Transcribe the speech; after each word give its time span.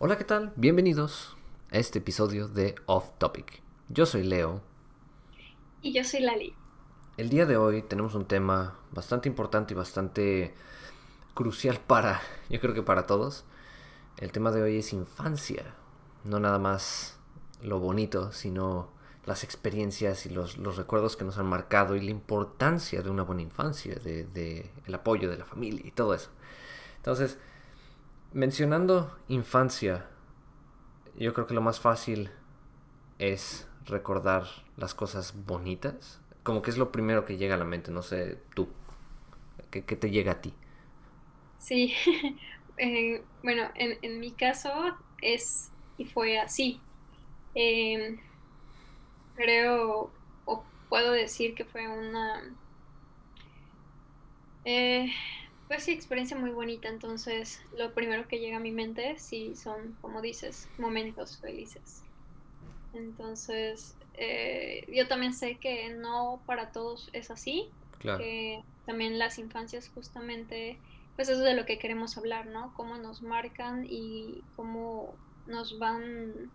Hola, 0.00 0.16
¿qué 0.16 0.22
tal? 0.22 0.52
Bienvenidos 0.54 1.36
a 1.72 1.78
este 1.78 1.98
episodio 1.98 2.46
de 2.46 2.76
Off 2.86 3.10
Topic. 3.18 3.60
Yo 3.88 4.06
soy 4.06 4.22
Leo. 4.22 4.62
Y 5.82 5.92
yo 5.92 6.04
soy 6.04 6.20
Lali. 6.20 6.54
El 7.16 7.30
día 7.30 7.46
de 7.46 7.56
hoy 7.56 7.82
tenemos 7.82 8.14
un 8.14 8.24
tema 8.24 8.78
bastante 8.92 9.28
importante 9.28 9.74
y 9.74 9.76
bastante 9.76 10.54
crucial 11.34 11.80
para, 11.84 12.20
yo 12.48 12.60
creo 12.60 12.74
que 12.74 12.84
para 12.84 13.08
todos. 13.08 13.44
El 14.18 14.30
tema 14.30 14.52
de 14.52 14.62
hoy 14.62 14.76
es 14.76 14.92
infancia. 14.92 15.74
No 16.22 16.38
nada 16.38 16.60
más 16.60 17.18
lo 17.60 17.80
bonito, 17.80 18.30
sino 18.30 18.90
las 19.26 19.42
experiencias 19.42 20.26
y 20.26 20.28
los, 20.28 20.58
recuerdos 20.76 21.16
que 21.16 21.24
nos 21.24 21.38
han 21.38 21.46
marcado 21.46 21.96
y 21.96 22.00
la 22.02 22.12
importancia 22.12 23.02
de 23.02 23.10
una 23.10 23.24
buena 23.24 23.42
infancia, 23.42 23.96
de, 23.96 24.26
de 24.26 24.70
el 24.86 24.94
apoyo 24.94 25.28
de 25.28 25.38
la 25.38 25.44
familia 25.44 25.84
y 25.84 25.90
todo 25.90 26.14
eso. 26.14 26.30
Entonces, 26.98 27.36
Mencionando 28.32 29.18
infancia, 29.28 30.06
yo 31.16 31.32
creo 31.32 31.46
que 31.46 31.54
lo 31.54 31.62
más 31.62 31.80
fácil 31.80 32.30
es 33.18 33.66
recordar 33.86 34.44
las 34.76 34.94
cosas 34.94 35.34
bonitas. 35.46 36.20
Como 36.42 36.60
que 36.60 36.70
es 36.70 36.76
lo 36.76 36.92
primero 36.92 37.24
que 37.24 37.38
llega 37.38 37.54
a 37.54 37.58
la 37.58 37.64
mente, 37.64 37.90
no 37.90 38.02
sé, 38.02 38.38
tú. 38.54 38.68
¿Qué, 39.70 39.82
te 39.82 40.10
llega 40.10 40.32
a 40.32 40.40
ti? 40.40 40.52
Sí, 41.58 41.94
eh, 42.76 43.22
bueno, 43.42 43.70
en, 43.74 44.20
mi 44.20 44.30
caso 44.32 44.72
es 45.22 45.70
y 45.96 46.04
fue 46.04 46.38
así. 46.38 46.80
Em, 47.54 48.18
creo 49.36 50.10
o 50.44 50.64
puedo 50.88 51.12
decir 51.12 51.54
que 51.54 51.64
fue 51.64 51.88
una... 51.88 52.42
Eh, 54.64 55.10
pues 55.68 55.82
sí, 55.84 55.92
experiencia 55.92 56.36
muy 56.36 56.50
bonita, 56.50 56.88
entonces 56.88 57.60
lo 57.76 57.92
primero 57.92 58.26
que 58.26 58.38
llega 58.38 58.56
a 58.56 58.60
mi 58.60 58.72
mente 58.72 59.18
sí 59.18 59.54
son, 59.54 59.96
como 60.00 60.22
dices, 60.22 60.66
momentos 60.78 61.38
felices. 61.38 62.02
Entonces, 62.94 63.94
eh, 64.14 64.86
yo 64.90 65.06
también 65.06 65.34
sé 65.34 65.56
que 65.56 65.90
no 65.90 66.40
para 66.46 66.72
todos 66.72 67.10
es 67.12 67.30
así, 67.30 67.68
que 68.00 68.62
también 68.86 69.18
las 69.18 69.38
infancias 69.38 69.90
justamente, 69.94 70.78
pues 71.16 71.28
eso 71.28 71.40
es 71.40 71.44
de 71.44 71.54
lo 71.54 71.66
que 71.66 71.78
queremos 71.78 72.16
hablar, 72.16 72.46
¿no? 72.46 72.72
Cómo 72.74 72.96
nos 72.96 73.20
marcan 73.20 73.84
y 73.86 74.42
cómo 74.56 75.14
nos 75.46 75.78
van 75.78 76.50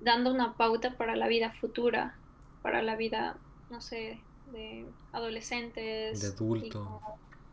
dando 0.00 0.32
una 0.32 0.56
pauta 0.56 0.96
para 0.96 1.14
la 1.14 1.28
vida 1.28 1.52
futura, 1.60 2.16
para 2.62 2.82
la 2.82 2.96
vida, 2.96 3.36
no 3.70 3.80
sé, 3.80 4.18
de 4.52 4.84
adolescentes. 5.12 6.20
De 6.20 6.28
adulto 6.28 7.00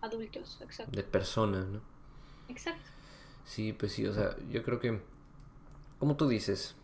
adultos, 0.03 0.59
exacto. 0.61 0.95
De 0.95 1.03
personas, 1.03 1.65
¿no? 1.67 1.81
Exacto. 2.49 2.89
Sí, 3.45 3.73
pues 3.73 3.93
sí, 3.93 4.05
o 4.05 4.13
sea, 4.13 4.35
yo 4.49 4.61
creo 4.63 4.79
que, 4.79 5.01
como 5.97 6.15
tú 6.15 6.27
dices, 6.27 6.75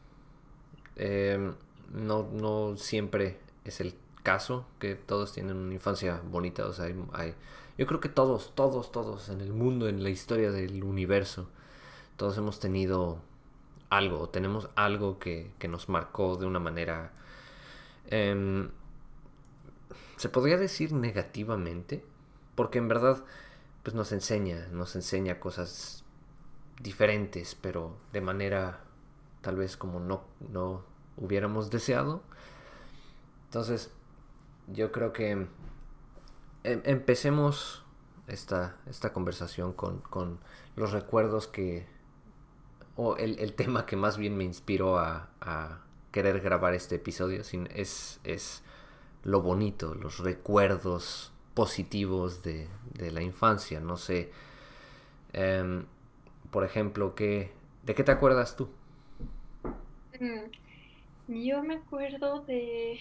em, 0.95 1.53
no, 1.91 2.23
no 2.31 2.77
siempre 2.77 3.39
es 3.65 3.81
el 3.81 3.93
caso 4.23 4.65
que 4.79 4.95
todos 4.95 5.33
tienen 5.33 5.57
una 5.57 5.73
infancia 5.73 6.21
bonita, 6.23 6.65
o 6.65 6.73
sea, 6.73 6.85
hay, 7.13 7.35
yo 7.77 7.87
creo 7.87 7.99
que 7.99 8.09
todos, 8.09 8.53
todos, 8.55 8.91
todos 8.91 9.29
en 9.29 9.41
el 9.41 9.53
mundo, 9.53 9.87
en 9.87 10.03
la 10.03 10.09
historia 10.09 10.51
del 10.51 10.83
universo, 10.83 11.49
todos 12.17 12.37
hemos 12.37 12.59
tenido 12.59 13.21
algo, 13.89 14.29
tenemos 14.29 14.69
algo 14.75 15.19
que, 15.19 15.51
que 15.59 15.67
nos 15.67 15.89
marcó 15.89 16.35
de 16.37 16.45
una 16.45 16.59
manera, 16.59 17.11
em, 18.07 18.69
se 20.17 20.29
podría 20.29 20.57
decir 20.57 20.93
negativamente, 20.93 22.03
porque 22.59 22.77
en 22.77 22.89
verdad 22.89 23.23
pues 23.83 23.95
nos 23.95 24.11
enseña, 24.11 24.67
nos 24.73 24.93
enseña 24.97 25.39
cosas 25.39 26.03
diferentes, 26.81 27.55
pero 27.55 27.95
de 28.11 28.19
manera 28.19 28.81
tal 29.39 29.55
vez 29.55 29.77
como 29.77 30.01
no, 30.01 30.25
no 30.51 30.83
hubiéramos 31.15 31.69
deseado. 31.69 32.21
Entonces, 33.45 33.93
yo 34.67 34.91
creo 34.91 35.13
que 35.13 35.31
em, 35.31 35.47
empecemos 36.63 37.85
esta, 38.27 38.75
esta 38.87 39.13
conversación 39.13 39.71
con, 39.71 40.01
con, 40.01 40.41
los 40.75 40.91
recuerdos 40.91 41.47
que, 41.47 41.87
o 42.97 43.15
el, 43.15 43.39
el, 43.39 43.53
tema 43.53 43.85
que 43.85 43.95
más 43.95 44.17
bien 44.17 44.35
me 44.35 44.43
inspiró 44.43 44.99
a, 44.99 45.29
querer 46.11 46.41
grabar 46.41 46.73
este 46.73 46.95
episodio, 46.95 47.39
es, 47.39 48.19
es 48.25 48.63
lo 49.23 49.41
bonito, 49.41 49.95
los 49.95 50.19
recuerdos 50.19 51.31
positivos 51.59 52.41
de, 52.41 52.69
la 53.11 53.21
infancia. 53.21 53.81
No 53.81 53.97
sé, 53.97 54.31
em, 55.33 55.85
por 56.51 56.63
ejemplo, 56.63 57.15
¿qué, 57.15 57.51
¿de 57.83 57.93
qué 57.95 58.05
te 58.05 58.13
acuerdas 58.13 58.55
tú? 58.55 58.69
Mm, 60.21 61.33
yo 61.43 61.61
me 61.61 61.75
acuerdo 61.75 62.39
de, 62.43 62.97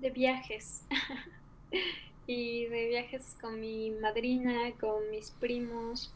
de 0.00 0.10
viajes. 0.10 0.84
y 2.26 2.66
de 2.66 2.88
viajes 2.88 3.38
con 3.40 3.58
mi 3.58 3.90
madrina, 3.90 4.72
con 4.78 5.10
mis 5.10 5.30
primos, 5.30 6.12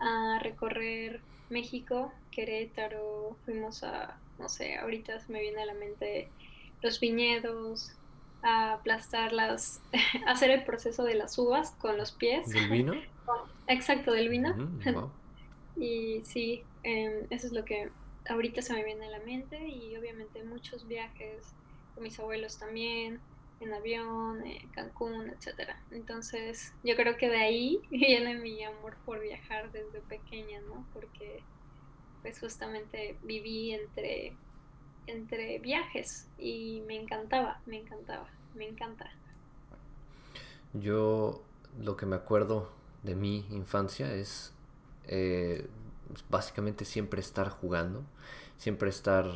a 0.00 0.40
recorrer 0.42 1.20
México, 1.48 2.12
Querétaro, 2.32 3.36
fuimos 3.44 3.84
a, 3.84 4.18
no 4.40 4.48
sé, 4.48 4.78
ahorita 4.78 5.20
me 5.28 5.40
viene 5.42 5.62
a 5.62 5.66
la 5.66 5.74
mente 5.74 6.28
los 6.82 6.98
viñedos, 6.98 7.92
a 8.42 8.74
aplastarlas, 8.74 9.80
hacer 10.26 10.50
el 10.50 10.64
proceso 10.64 11.04
de 11.04 11.14
las 11.14 11.38
uvas 11.38 11.72
con 11.72 11.96
los 11.96 12.12
pies. 12.12 12.48
¿Del 12.48 12.70
vino? 12.70 12.94
Exacto, 13.66 14.12
del 14.12 14.28
vino. 14.28 14.54
y 15.76 16.20
sí, 16.22 16.62
em, 16.82 17.26
eso 17.30 17.46
es 17.46 17.52
lo 17.52 17.64
que 17.64 17.90
ahorita 18.28 18.62
se 18.62 18.74
me 18.74 18.84
viene 18.84 19.06
a 19.06 19.10
la 19.10 19.20
mente 19.20 19.68
y 19.68 19.96
obviamente 19.96 20.42
muchos 20.44 20.86
viajes 20.86 21.54
con 21.94 22.02
mis 22.02 22.18
abuelos 22.18 22.58
también, 22.58 23.20
en 23.60 23.72
avión, 23.72 24.44
en 24.46 24.68
Cancún, 24.68 25.30
etcétera. 25.30 25.80
Entonces, 25.90 26.74
yo 26.84 26.94
creo 26.96 27.16
que 27.16 27.28
de 27.28 27.38
ahí 27.38 27.80
viene 27.90 28.34
mi 28.34 28.62
amor 28.62 28.96
por 29.04 29.20
viajar 29.20 29.72
desde 29.72 30.00
pequeña, 30.02 30.60
¿no? 30.60 30.86
Porque 30.92 31.42
pues 32.22 32.40
justamente 32.40 33.16
viví 33.22 33.72
entre 33.72 34.36
entre 35.06 35.58
viajes 35.58 36.28
y 36.38 36.82
me 36.86 36.96
encantaba, 37.00 37.60
me 37.66 37.78
encantaba, 37.78 38.28
me 38.54 38.68
encanta. 38.68 39.10
Yo 40.72 41.42
lo 41.80 41.96
que 41.96 42.06
me 42.06 42.16
acuerdo 42.16 42.70
de 43.02 43.14
mi 43.14 43.46
infancia 43.50 44.12
es 44.12 44.52
eh, 45.06 45.66
básicamente 46.28 46.84
siempre 46.84 47.20
estar 47.20 47.48
jugando, 47.48 48.04
siempre 48.58 48.88
estar 48.88 49.26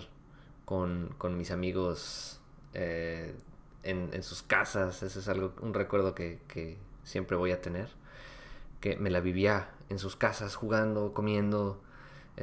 con, 0.65 1.17
mis 1.37 1.51
amigos 1.51 2.41
eh, 2.75 3.35
en, 3.83 4.23
sus 4.23 4.43
casas, 4.43 5.03
ese 5.03 5.19
es 5.19 5.29
algo, 5.29 5.53
un 5.63 5.75
recuerdo 5.75 6.15
que, 6.15 6.39
que 6.47 6.79
siempre 7.03 7.37
voy 7.37 7.51
a 7.53 7.61
tener, 7.61 7.89
que 8.81 8.97
me 8.97 9.11
la 9.11 9.21
vivía 9.21 9.71
en 9.89 9.99
sus 9.99 10.17
casas 10.17 10.55
jugando, 10.55 11.13
comiendo, 11.13 11.83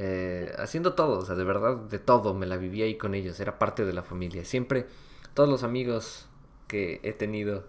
eh, 0.00 0.54
haciendo 0.58 0.94
todo, 0.94 1.18
o 1.18 1.24
sea, 1.24 1.34
de 1.34 1.42
verdad, 1.42 1.74
de 1.76 1.98
todo, 1.98 2.32
me 2.32 2.46
la 2.46 2.56
vivía 2.56 2.84
ahí 2.84 2.96
con 2.96 3.16
ellos, 3.16 3.40
era 3.40 3.58
parte 3.58 3.84
de 3.84 3.92
la 3.92 4.04
familia. 4.04 4.44
Siempre, 4.44 4.86
todos 5.34 5.48
los 5.48 5.64
amigos 5.64 6.28
que 6.68 7.00
he 7.02 7.12
tenido, 7.12 7.66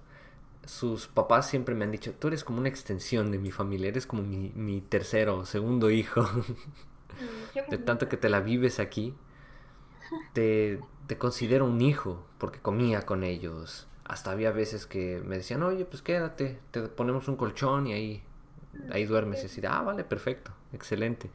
sus 0.64 1.08
papás 1.08 1.50
siempre 1.50 1.74
me 1.74 1.86
han 1.86 1.92
dicho, 1.92 2.14
tú 2.14 2.28
eres 2.28 2.44
como 2.44 2.60
una 2.60 2.70
extensión 2.70 3.32
de 3.32 3.40
mi 3.40 3.50
familia, 3.50 3.88
eres 3.88 4.06
como 4.06 4.22
mi, 4.22 4.52
mi 4.54 4.80
tercero 4.80 5.40
o 5.40 5.46
segundo 5.46 5.90
hijo. 5.90 6.24
Mm, 7.20 7.72
de 7.72 7.78
tanto 7.80 8.08
que 8.08 8.16
te 8.16 8.30
la 8.30 8.40
vives 8.40 8.80
aquí, 8.80 9.14
te, 10.32 10.80
te 11.08 11.18
considero 11.18 11.66
un 11.66 11.82
hijo, 11.82 12.24
porque 12.38 12.60
comía 12.60 13.02
con 13.02 13.24
ellos. 13.26 13.88
Hasta 14.06 14.32
había 14.32 14.52
veces 14.52 14.86
que 14.86 15.22
me 15.26 15.36
decían, 15.36 15.64
oye, 15.64 15.84
pues 15.84 16.02
quédate, 16.02 16.60
te 16.72 16.84
ponemos 16.84 17.28
un 17.28 17.36
colchón 17.36 17.88
y 17.88 17.94
ahí, 17.94 18.24
ahí 18.90 19.04
duermes. 19.06 19.44
Y 19.44 19.48
así, 19.48 19.62
ah, 19.68 19.82
vale, 19.82 20.06
perfecto, 20.06 20.52
excelente 20.72 21.30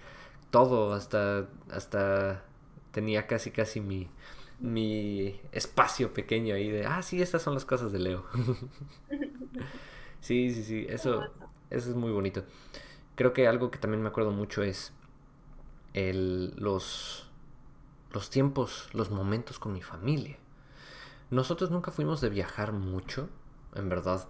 todo, 0.54 0.92
hasta, 0.92 1.48
hasta 1.68 2.44
tenía 2.92 3.26
casi 3.26 3.50
casi 3.50 3.80
mi, 3.80 4.08
mi 4.60 5.40
espacio 5.50 6.12
pequeño 6.12 6.54
ahí 6.54 6.70
de, 6.70 6.86
ah, 6.86 7.02
sí, 7.02 7.20
estas 7.20 7.42
son 7.42 7.54
las 7.54 7.64
cosas 7.64 7.90
de 7.90 7.98
Leo. 7.98 8.24
sí, 10.20 10.54
sí, 10.54 10.62
sí, 10.62 10.86
eso, 10.88 11.24
eso 11.70 11.90
es 11.90 11.96
muy 11.96 12.12
bonito. 12.12 12.44
Creo 13.16 13.32
que 13.32 13.48
algo 13.48 13.72
que 13.72 13.80
también 13.80 14.00
me 14.00 14.08
acuerdo 14.08 14.30
mucho 14.30 14.62
es 14.62 14.92
el, 15.92 16.54
los, 16.54 17.28
los 18.12 18.30
tiempos, 18.30 18.88
los 18.92 19.10
momentos 19.10 19.58
con 19.58 19.72
mi 19.72 19.82
familia. 19.82 20.36
Nosotros 21.30 21.72
nunca 21.72 21.90
fuimos 21.90 22.20
de 22.20 22.28
viajar 22.28 22.72
mucho, 22.72 23.28
en 23.74 23.88
verdad. 23.88 24.28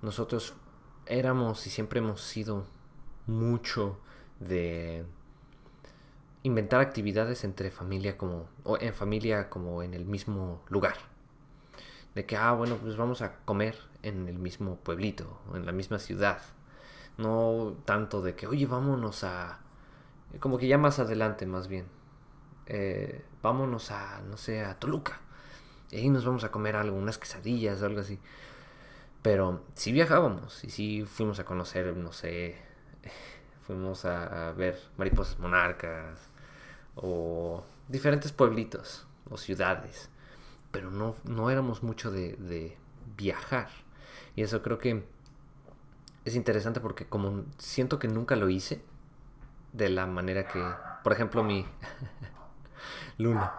Nosotros 0.00 0.54
éramos 1.04 1.66
y 1.66 1.70
siempre 1.70 1.98
hemos 1.98 2.22
sido 2.22 2.64
mucho 3.26 3.98
de 4.40 5.04
inventar 6.46 6.80
actividades 6.80 7.44
entre 7.44 7.70
familia 7.70 8.16
como 8.16 8.48
o 8.64 8.78
en 8.78 8.94
familia 8.94 9.50
como 9.50 9.82
en 9.82 9.94
el 9.94 10.06
mismo 10.06 10.62
lugar. 10.68 10.96
De 12.14 12.24
que 12.26 12.36
ah, 12.36 12.52
bueno, 12.52 12.76
pues 12.76 12.96
vamos 12.96 13.22
a 13.22 13.36
comer 13.44 13.76
en 14.02 14.28
el 14.28 14.38
mismo 14.38 14.76
pueblito, 14.76 15.40
en 15.54 15.66
la 15.66 15.72
misma 15.72 15.98
ciudad. 15.98 16.40
No 17.18 17.76
tanto 17.84 18.22
de 18.22 18.34
que, 18.34 18.46
"Oye, 18.46 18.66
vámonos 18.66 19.24
a 19.24 19.60
como 20.40 20.58
que 20.58 20.68
ya 20.68 20.78
más 20.78 20.98
adelante 20.98 21.46
más 21.46 21.68
bien. 21.68 21.86
Eh, 22.66 23.22
vámonos 23.42 23.90
a, 23.90 24.22
no 24.28 24.36
sé, 24.36 24.64
a 24.64 24.78
Toluca. 24.78 25.20
Y 25.90 25.96
ahí 25.98 26.08
nos 26.10 26.24
vamos 26.24 26.44
a 26.44 26.50
comer 26.50 26.76
algo, 26.76 26.96
unas 26.96 27.18
quesadillas 27.18 27.82
algo 27.82 28.00
así. 28.00 28.18
Pero 29.22 29.62
sí 29.74 29.92
viajábamos 29.92 30.64
y 30.64 30.70
sí 30.70 31.04
fuimos 31.04 31.38
a 31.40 31.44
conocer, 31.44 31.96
no 31.96 32.12
sé, 32.12 32.56
fuimos 33.66 34.04
a, 34.04 34.52
ver 34.52 34.78
mariposas 34.96 35.38
monarcas 35.38 36.30
o 36.96 37.62
diferentes 37.88 38.32
pueblitos 38.32 39.06
o 39.30 39.36
ciudades. 39.36 40.10
Pero 40.72 40.90
no, 40.90 41.14
no 41.24 41.50
éramos 41.50 41.82
mucho 41.82 42.10
de, 42.10 42.36
de 42.36 42.76
viajar. 43.16 43.68
Y 44.34 44.42
eso 44.42 44.62
creo 44.62 44.78
que 44.78 45.04
es 46.24 46.34
interesante 46.34 46.80
porque 46.80 47.06
como 47.06 47.44
siento 47.56 47.98
que 47.98 48.08
nunca 48.08 48.36
lo 48.36 48.48
hice 48.48 48.82
de 49.72 49.88
la 49.90 50.06
manera 50.06 50.48
que, 50.48 50.62
por 51.04 51.12
ejemplo, 51.12 51.44
mi 51.44 51.64
Luna, 53.18 53.52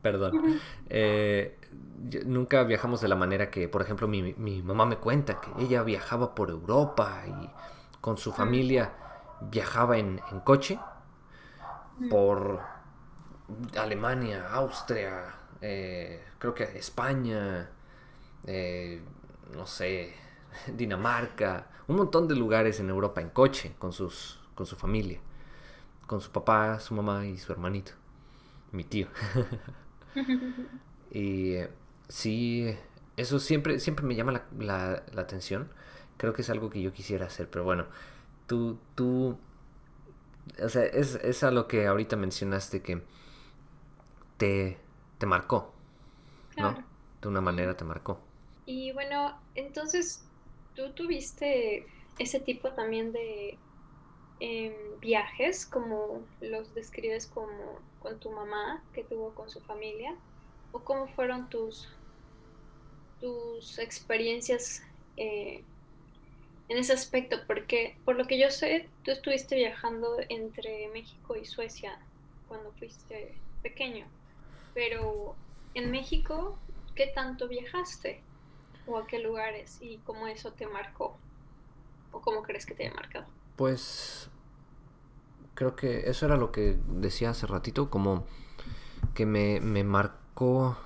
perdón, 0.00 0.60
eh, 0.88 1.58
nunca 2.24 2.62
viajamos 2.64 3.00
de 3.00 3.08
la 3.08 3.16
manera 3.16 3.50
que, 3.50 3.68
por 3.68 3.82
ejemplo, 3.82 4.08
mi, 4.08 4.34
mamá 4.62 4.86
me 4.86 4.96
cuenta 4.96 5.40
que 5.40 5.50
ella 5.62 5.82
viajaba 5.82 6.34
por 6.34 6.50
Europa 6.50 7.22
y 7.26 7.50
con 8.00 8.16
su 8.16 8.32
familia 8.32 8.92
viajaba 9.40 9.98
en, 9.98 10.20
coche 10.44 10.78
por 12.08 12.60
Alemania, 13.76 14.48
Austria, 14.52 15.34
eh, 15.60 16.22
creo 16.38 16.54
que 16.54 16.64
España, 16.78 17.70
eh, 18.46 19.00
no 19.54 19.66
sé, 19.66 20.14
Dinamarca, 20.76 21.68
un 21.88 21.96
montón 21.96 22.26
de 22.28 22.34
lugares 22.34 22.80
en 22.80 22.90
Europa 22.90 23.20
en 23.20 23.30
coche 23.30 23.74
con, 23.78 23.92
sus, 23.92 24.40
con 24.54 24.66
su 24.66 24.76
familia, 24.76 25.20
con 26.06 26.20
su 26.20 26.30
papá, 26.30 26.80
su 26.80 26.94
mamá 26.94 27.26
y 27.26 27.38
su 27.38 27.52
hermanito, 27.52 27.92
mi 28.72 28.84
tío. 28.84 29.08
y 31.10 31.52
eh, 31.54 31.70
sí, 32.08 32.76
eso 33.16 33.38
siempre, 33.38 33.78
siempre 33.80 34.04
me 34.04 34.14
llama 34.14 34.42
la, 34.58 35.04
atención. 35.16 35.68
Creo 36.16 36.32
que 36.32 36.42
es 36.42 36.50
algo 36.50 36.70
que 36.70 36.82
yo 36.82 36.92
quisiera 36.92 37.26
hacer, 37.26 37.48
pero 37.48 37.64
bueno, 37.64 37.86
tú, 38.46 38.78
tú, 38.94 39.38
o 40.62 40.68
sea, 40.68 40.84
es, 40.84 41.16
es 41.16 41.44
a 41.44 41.50
lo 41.50 41.68
que 41.68 41.86
ahorita 41.86 42.16
mencionaste 42.16 42.82
que 42.82 43.02
te, 44.36 44.78
te 45.18 45.26
marcó, 45.26 45.72
¿no? 46.56 46.74
De 47.20 47.28
una 47.28 47.40
manera 47.40 47.76
te 47.76 47.84
marcó. 47.84 48.20
Y 48.66 48.92
bueno, 48.92 49.38
entonces 49.54 50.26
¿Tú 50.76 50.90
tuviste 50.90 51.86
ese 52.18 52.38
tipo 52.38 52.70
también 52.72 53.10
de 53.10 53.56
em, 54.40 54.74
viajes 55.00 55.64
como 55.64 56.22
los 56.42 56.74
describes 56.74 57.26
como 57.26 57.80
con 58.00 58.20
tu 58.20 58.30
mamá 58.30 58.84
que 58.92 59.02
tuvo 59.02 59.34
con 59.34 59.48
su 59.48 59.60
familia? 59.60 60.14
¿O 60.72 60.80
cómo 60.80 61.08
fueron 61.08 61.48
tus, 61.48 61.88
tus 63.20 63.78
experiencias 63.78 64.82
eh, 65.16 65.64
en 66.68 66.76
ese 66.76 66.92
aspecto? 66.92 67.38
Porque 67.46 67.96
por 68.04 68.16
lo 68.16 68.26
que 68.26 68.38
yo 68.38 68.50
sé, 68.50 68.90
tú 69.02 69.12
estuviste 69.12 69.56
viajando 69.56 70.18
entre 70.28 70.88
México 70.88 71.36
y 71.36 71.46
Suecia 71.46 71.98
cuando 72.48 72.70
fuiste 72.72 73.34
pequeño. 73.62 74.06
Pero 74.76 75.34
en 75.74 75.90
México, 75.90 76.56
¿qué 76.94 77.08
tanto 77.08 77.48
viajaste? 77.48 78.22
o 78.86 78.98
a 78.98 79.06
qué 79.06 79.18
lugares 79.18 79.78
y 79.80 79.98
cómo 79.98 80.26
eso 80.26 80.52
te 80.52 80.66
marcó 80.66 81.16
o 82.12 82.20
cómo 82.20 82.42
crees 82.42 82.66
que 82.66 82.74
te 82.74 82.86
haya 82.86 82.94
marcado. 82.94 83.26
Pues 83.56 84.30
creo 85.54 85.76
que 85.76 86.08
eso 86.08 86.26
era 86.26 86.36
lo 86.36 86.52
que 86.52 86.78
decía 86.88 87.30
hace 87.30 87.46
ratito, 87.46 87.90
como 87.90 88.24
que 89.14 89.26
me, 89.26 89.60
me 89.60 89.84
marcó 89.84 90.76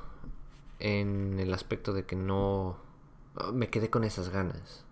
en 0.78 1.38
el 1.38 1.52
aspecto 1.52 1.92
de 1.92 2.06
que 2.06 2.16
no 2.16 2.78
me 3.52 3.68
quedé 3.68 3.90
con 3.90 4.04
esas 4.04 4.30
ganas. 4.30 4.84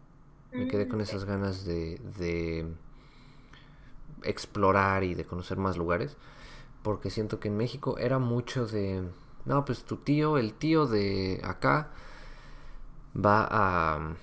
Me 0.53 0.67
quedé 0.67 0.89
con 0.89 0.99
mm, 0.99 1.03
esas 1.03 1.25
ganas 1.25 1.67
de, 1.67 2.01
de 2.19 2.67
explorar 4.23 5.05
y 5.05 5.15
de 5.15 5.25
conocer 5.25 5.59
más 5.59 5.77
lugares. 5.77 6.17
Porque 6.89 7.11
siento 7.11 7.39
que 7.39 7.49
en 7.49 7.57
México 7.59 7.99
era 7.99 8.19
mucho 8.19 8.67
de. 8.67 9.07
No, 9.45 9.63
pues 9.67 9.85
tu 9.85 9.99
tío, 9.99 10.39
el 10.39 10.55
tío 10.55 10.87
de 10.87 11.39
acá, 11.45 11.91
va 13.15 13.47
a, 13.51 14.15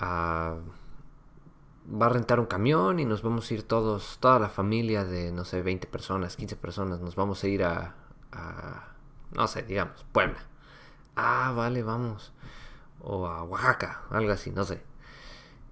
va 0.00 2.06
a 2.06 2.08
rentar 2.08 2.38
un 2.38 2.46
camión 2.46 3.00
y 3.00 3.04
nos 3.04 3.22
vamos 3.22 3.50
a 3.50 3.54
ir 3.54 3.64
todos, 3.64 4.18
toda 4.20 4.38
la 4.38 4.48
familia 4.48 5.04
de, 5.04 5.32
no 5.32 5.44
sé, 5.44 5.60
20 5.60 5.88
personas, 5.88 6.36
15 6.36 6.54
personas, 6.54 7.00
nos 7.00 7.16
vamos 7.16 7.42
a 7.42 7.48
ir 7.48 7.64
a, 7.64 7.96
a 8.30 8.92
no 9.32 9.48
sé, 9.48 9.64
digamos, 9.64 10.06
Puebla. 10.12 10.38
Ah, 11.16 11.52
vale, 11.56 11.82
vamos. 11.82 12.32
O 13.00 13.26
a 13.26 13.42
Oaxaca, 13.42 14.02
algo 14.10 14.30
así, 14.30 14.52
no 14.52 14.62
sé. 14.62 14.84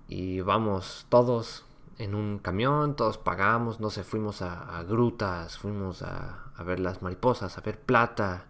Y 0.09 0.41
vamos 0.41 1.07
todos 1.09 1.65
en 1.99 2.15
un 2.15 2.39
camión, 2.39 2.97
todos 2.97 3.19
pagamos, 3.19 3.81
no 3.81 3.91
sé, 3.91 4.05
fuimos 4.05 4.43
a, 4.43 4.83
grutas, 4.85 5.59
fuimos 5.59 6.03
a, 6.03 6.51
a, 6.55 6.63
ver 6.63 6.81
las 6.81 7.03
mariposas, 7.03 7.57
a 7.57 7.61
ver 7.61 7.81
plata, 7.81 8.47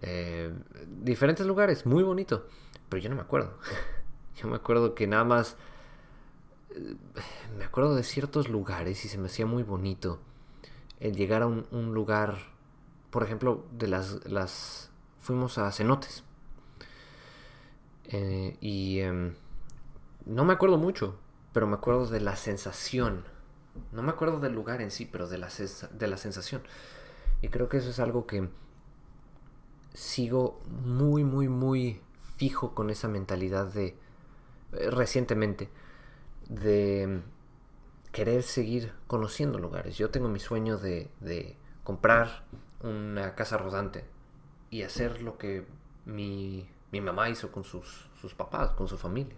eh, 0.00 0.52
diferentes 0.86 1.46
lugares, 1.46 1.86
muy 1.86 2.02
bonito. 2.02 2.46
Pero 2.88 3.02
yo 3.02 3.10
no 3.10 3.16
me 3.16 3.22
acuerdo. 3.22 3.58
Yo 4.40 4.46
me 4.48 4.56
acuerdo 4.56 4.94
que 4.94 5.06
nada 5.08 5.24
más... 5.24 5.56
Eh, 6.70 6.94
me 7.56 7.64
acuerdo 7.64 7.96
de 7.96 8.04
ciertos 8.04 8.48
lugares 8.48 9.04
y 9.04 9.08
se 9.08 9.18
me 9.18 9.26
hacía 9.26 9.46
muy 9.46 9.64
bonito 9.64 10.20
el 11.00 11.16
llegar 11.16 11.42
a 11.42 11.46
un, 11.46 11.94
lugar, 11.94 12.38
por 13.10 13.24
ejemplo, 13.24 13.64
de 13.72 13.88
las... 13.88 14.24
las 14.26 14.90
fuimos 15.20 15.58
a 15.58 15.72
cenotes. 15.72 16.22
Eh, 18.04 18.56
y 18.60 19.00
em, 19.00 19.34
no 20.24 20.44
me 20.44 20.52
acuerdo 20.52 20.78
mucho, 20.78 21.18
pero 21.52 21.66
me 21.66 21.74
acuerdo 21.74 22.06
de 22.06 22.20
la 22.20 22.36
sensación. 22.36 23.24
No 23.92 24.02
me 24.02 24.10
acuerdo 24.10 24.40
del 24.40 24.54
lugar 24.54 24.80
en 24.80 24.90
sí, 24.90 25.06
pero 25.10 25.28
de 25.28 25.38
la, 25.38 25.48
de 25.92 26.06
la 26.08 26.16
sensación. 26.16 26.62
Y 27.42 27.48
creo 27.48 27.68
que 27.68 27.78
eso 27.78 27.90
es 27.90 28.00
algo 28.00 28.26
que 28.26 28.48
sigo 29.94 30.60
muy, 30.84 31.24
muy, 31.24 31.48
muy 31.48 32.00
fijo 32.36 32.74
con 32.74 32.90
esa 32.90 33.08
mentalidad 33.08 33.66
de, 33.66 33.96
eh, 34.72 34.90
recientemente, 34.90 35.70
de 36.48 37.20
querer 38.12 38.42
seguir 38.42 38.92
conociendo 39.06 39.58
lugares. 39.58 39.96
Yo 39.96 40.10
tengo 40.10 40.28
mi 40.28 40.40
sueño 40.40 40.78
de, 40.78 41.10
de 41.20 41.56
comprar 41.84 42.44
una 42.82 43.34
casa 43.34 43.58
rodante 43.58 44.04
y 44.70 44.82
hacer 44.82 45.22
lo 45.22 45.38
que 45.38 45.66
mi, 46.04 46.68
mi 46.92 47.00
mamá 47.00 47.28
hizo 47.28 47.50
con 47.50 47.64
sus, 47.64 48.08
sus 48.20 48.34
papás, 48.34 48.70
con 48.70 48.88
su 48.88 48.96
familia. 48.98 49.34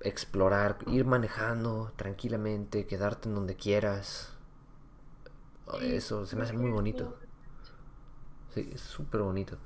Explorar, 0.00 0.78
ir 0.86 1.04
manejando 1.04 1.92
tranquilamente, 1.96 2.86
quedarte 2.86 3.28
en 3.28 3.34
donde 3.34 3.56
quieras. 3.56 4.32
Eso 5.80 6.24
se 6.26 6.36
me 6.36 6.44
hace 6.44 6.54
muy 6.54 6.70
bonito. 6.70 7.16
Sí, 8.54 8.70
es 8.72 8.80
súper 8.80 9.22
bonito. 9.22 9.58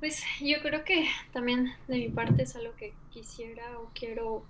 Pues 0.00 0.22
yo 0.40 0.60
creo 0.62 0.84
que 0.84 1.06
también 1.32 1.72
de 1.86 1.96
mi 1.96 2.08
parte 2.08 2.42
es 2.42 2.56
algo 2.56 2.74
que 2.76 2.92
quisiera 3.10 3.78
o 3.78 3.90
quiero 3.94 4.44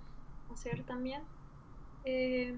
hacer 0.51 0.83
también. 0.83 1.21
Eh, 2.05 2.57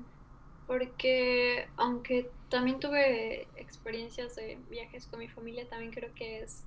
porque 0.65 1.67
aunque 1.77 2.31
también 2.49 2.79
tuve 2.79 3.47
experiencias 3.55 4.35
de 4.35 4.57
viajes 4.69 5.05
con 5.07 5.19
mi 5.19 5.27
familia, 5.27 5.67
también 5.69 5.91
creo 5.91 6.13
que 6.15 6.41
es, 6.41 6.63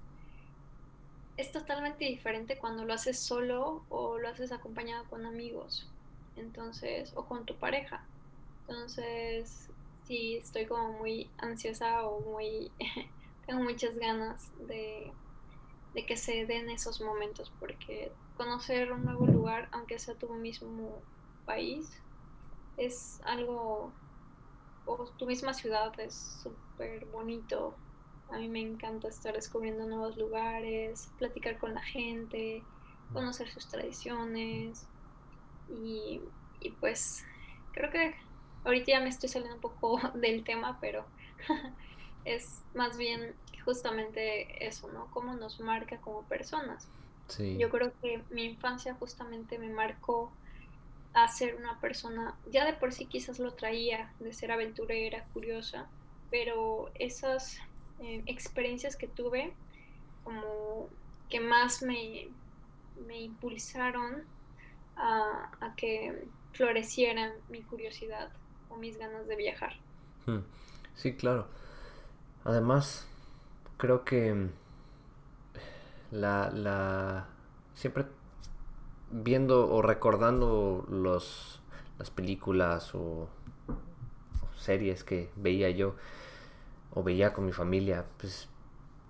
es 1.39 1.51
totalmente 1.53 2.05
diferente 2.05 2.59
cuando 2.59 2.85
lo 2.85 2.93
haces 2.93 3.19
solo 3.19 3.85
o 3.89 4.19
lo 4.19 4.29
haces 4.29 4.53
acompañado 4.53 5.05
con 5.09 5.25
amigos. 5.25 5.89
Entonces, 6.37 7.13
o 7.17 7.25
con 7.25 7.47
tu 7.47 7.57
pareja. 7.57 8.05
Entonces, 8.69 9.71
sí, 10.07 10.37
estoy 10.37 10.67
como 10.67 10.93
muy 10.93 11.31
ansiosa 11.39 12.07
o 12.07 12.21
muy... 12.21 12.71
tengo 13.47 13.63
muchas 13.63 13.97
ganas 13.97 14.51
de 14.69 15.11
de 15.95 16.07
que 16.07 16.17
se 16.17 16.47
den 16.47 16.71
esos 16.71 17.01
momentos, 17.01 17.53
porque 17.59 18.13
conocer 18.37 18.93
un 18.93 19.05
nuevo 19.05 19.27
lugar, 19.27 19.69
aunque 19.73 19.99
sea 19.99 20.15
tu 20.15 20.29
mismo 20.35 21.03
país, 21.45 21.91
es 22.77 23.21
algo, 23.25 23.93
o 24.87 25.05
tu 25.17 25.27
misma 25.27 25.55
ciudad 25.55 25.99
es 25.99 26.15
súper 26.43 27.05
bonito. 27.07 27.75
A 28.31 28.39
mí 28.39 28.49
me 28.49 28.61
encanta 28.61 29.09
estar 29.09 29.35
descubriendo 29.35 29.87
nuevos 29.87 30.17
lugares, 30.17 31.09
platicar 31.19 31.59
con 31.59 31.75
la 31.75 31.83
gente, 31.83 32.63
conocer 33.13 33.49
sus 33.49 33.69
tradiciones 33.69 34.87
y, 35.69 36.21
y 36.61 36.71
pues 36.73 37.25
creo 37.73 37.91
que 37.91 38.15
ahorita 38.65 38.93
ya 38.93 39.01
me 39.01 39.09
estoy 39.09 39.29
saliendo 39.29 39.57
un 39.57 39.61
poco 39.61 39.99
del 40.15 40.45
tema, 40.45 40.79
pero 40.81 41.05
es 42.25 42.63
más 42.75 42.97
bien 42.97 43.35
justamente 43.65 44.67
eso, 44.67 44.91
¿no? 44.93 45.11
Cómo 45.11 45.35
nos 45.35 45.61
marca 45.61 45.99
como 46.01 46.23
personas. 46.23 46.89
Yo 47.59 47.69
creo 47.69 47.93
que 48.01 48.23
mi 48.31 48.45
infancia 48.45 48.95
justamente 48.95 49.59
me 49.59 49.69
marcó 49.69 50.33
a 51.13 51.29
ser 51.29 51.57
una 51.57 51.79
persona, 51.81 52.35
ya 52.51 52.65
de 52.65 52.73
por 52.73 52.93
sí 52.93 53.07
quizás 53.07 53.39
lo 53.39 53.53
traía 53.53 54.11
de 54.19 54.33
ser 54.33 54.51
aventurera, 54.51 55.25
curiosa, 55.35 55.91
pero 56.31 56.91
esas 56.95 57.59
eh, 58.01 58.23
experiencias 58.27 58.97
que 58.97 59.09
tuve 59.09 59.53
como 60.25 60.89
que 61.29 61.41
más 61.41 61.83
me, 61.83 62.29
me 63.07 63.21
impulsaron 63.21 64.25
a, 64.97 65.51
a, 65.61 65.75
que 65.77 66.27
floreciera 66.53 67.33
mi 67.49 67.63
curiosidad 67.63 68.31
o 68.69 68.77
mis 68.77 68.99
ganas 68.99 69.27
de 69.27 69.37
viajar. 69.37 69.75
Hmm. 70.27 70.41
Sí, 70.95 71.15
claro. 71.15 71.47
Además, 72.45 73.07
creo 73.77 74.05
que 74.05 74.49
la, 76.11 76.51
la 76.51 77.29
siempre 77.75 78.07
viendo 79.11 79.71
o 79.73 79.83
recordando 79.83 80.85
los, 80.89 81.61
las 81.99 82.11
películas 82.11 82.95
o, 82.95 83.29
series 84.57 85.05
que 85.05 85.31
veía 85.37 85.71
yo 85.71 85.95
o 86.93 87.03
veía 87.03 87.33
con 87.33 87.47
mi 87.47 87.53
familia, 87.53 88.07
pues 88.19 88.49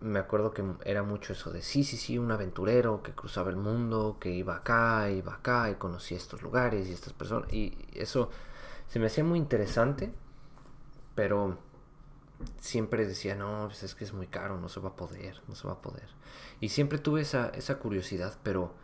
me 0.01 0.19
acuerdo 0.19 0.53
que 0.53 0.65
era 0.85 1.03
mucho 1.03 1.33
eso 1.33 1.51
de 1.51 1.63
sí, 1.63 1.83
sí, 1.85 1.97
sí, 1.97 2.19
un 2.19 2.31
aventurero 2.31 3.03
que 3.03 3.13
cruzaba 3.13 3.51
el 3.51 3.57
mundo, 3.57 4.19
que 4.21 4.31
iba 4.31 4.57
acá, 4.57 5.11
iba 5.11 5.35
acá 5.35 5.71
y 5.71 5.75
conocía 5.75 6.17
estos 6.17 6.43
lugares 6.43 6.89
y 6.89 6.93
estas 6.93 7.13
personas. 7.13 7.53
Y 7.53 7.77
eso 7.95 8.31
se 8.89 8.99
me 8.99 9.07
hacía 9.07 9.25
muy 9.25 9.39
interesante, 9.39 10.13
pero 11.15 11.59
siempre 12.61 13.07
decía, 13.07 13.35
no, 13.35 13.65
pues 13.67 13.83
es 13.83 13.95
que 13.95 14.05
es 14.05 14.13
muy 14.13 14.29
caro, 14.29 14.61
no 14.61 14.69
se 14.69 14.81
va 14.81 14.91
a 14.91 14.97
poder, 14.97 15.43
no 15.49 15.55
se 15.55 15.67
va 15.67 15.75
a 15.75 15.83
poder. 15.83 16.09
Y 16.61 16.69
siempre 16.71 16.99
tuve 16.99 17.23
esa, 17.23 17.49
esa 17.51 17.79
curiosidad, 17.79 18.39
pero 18.43 18.75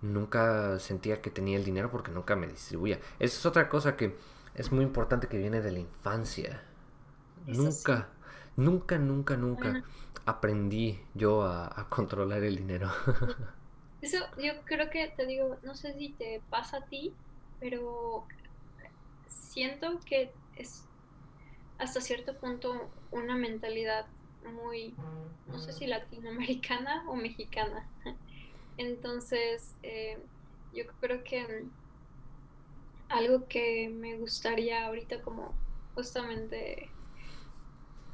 nunca 0.00 0.78
sentía 0.78 1.20
que 1.22 1.30
tenía 1.30 1.56
el 1.56 1.64
dinero 1.64 1.90
porque 1.90 2.10
nunca 2.12 2.36
me 2.36 2.46
distribuía. 2.46 3.00
Esa 3.18 3.38
es 3.38 3.46
otra 3.46 3.68
cosa 3.68 3.96
que 3.96 4.16
es 4.54 4.72
muy 4.72 4.84
importante 4.84 5.28
que 5.28 5.38
viene 5.38 5.60
de 5.60 5.72
la 5.72 5.78
infancia. 5.80 6.62
nunca, 7.46 8.08
nunca, 8.56 8.98
nunca, 8.98 9.36
nunca 9.36 9.82
aprendí 10.24 11.00
yo 11.14 11.42
a, 11.42 11.88
controlar 11.88 12.42
el 12.44 12.56
dinero. 12.56 12.90
Eso 14.02 14.18
yo 14.38 14.52
creo 14.64 14.90
que 14.90 15.08
te 15.08 15.26
digo, 15.26 15.58
no 15.62 15.74
sé 15.74 15.94
si 15.94 16.10
te 16.10 16.42
pasa 16.50 16.78
a 16.78 16.86
ti, 16.86 17.14
pero 17.60 18.26
siento 19.26 20.00
que 20.04 20.32
es 20.56 20.84
hasta 21.78 22.00
cierto 22.00 22.36
punto 22.36 22.90
una 23.10 23.36
mentalidad 23.36 24.06
muy, 24.52 24.94
no 25.46 25.58
sé 25.58 25.72
si 25.72 25.86
latinoamericana 25.86 27.04
o 27.08 27.14
mexicana. 27.14 27.86
Entonces, 28.76 29.76
eh, 29.82 30.18
yo 30.72 30.84
creo 31.00 31.22
que 31.22 31.66
algo 33.08 33.46
que 33.46 33.88
me 33.88 34.16
gustaría 34.16 34.86
ahorita 34.86 35.20
como 35.22 35.54
justamente 35.94 36.90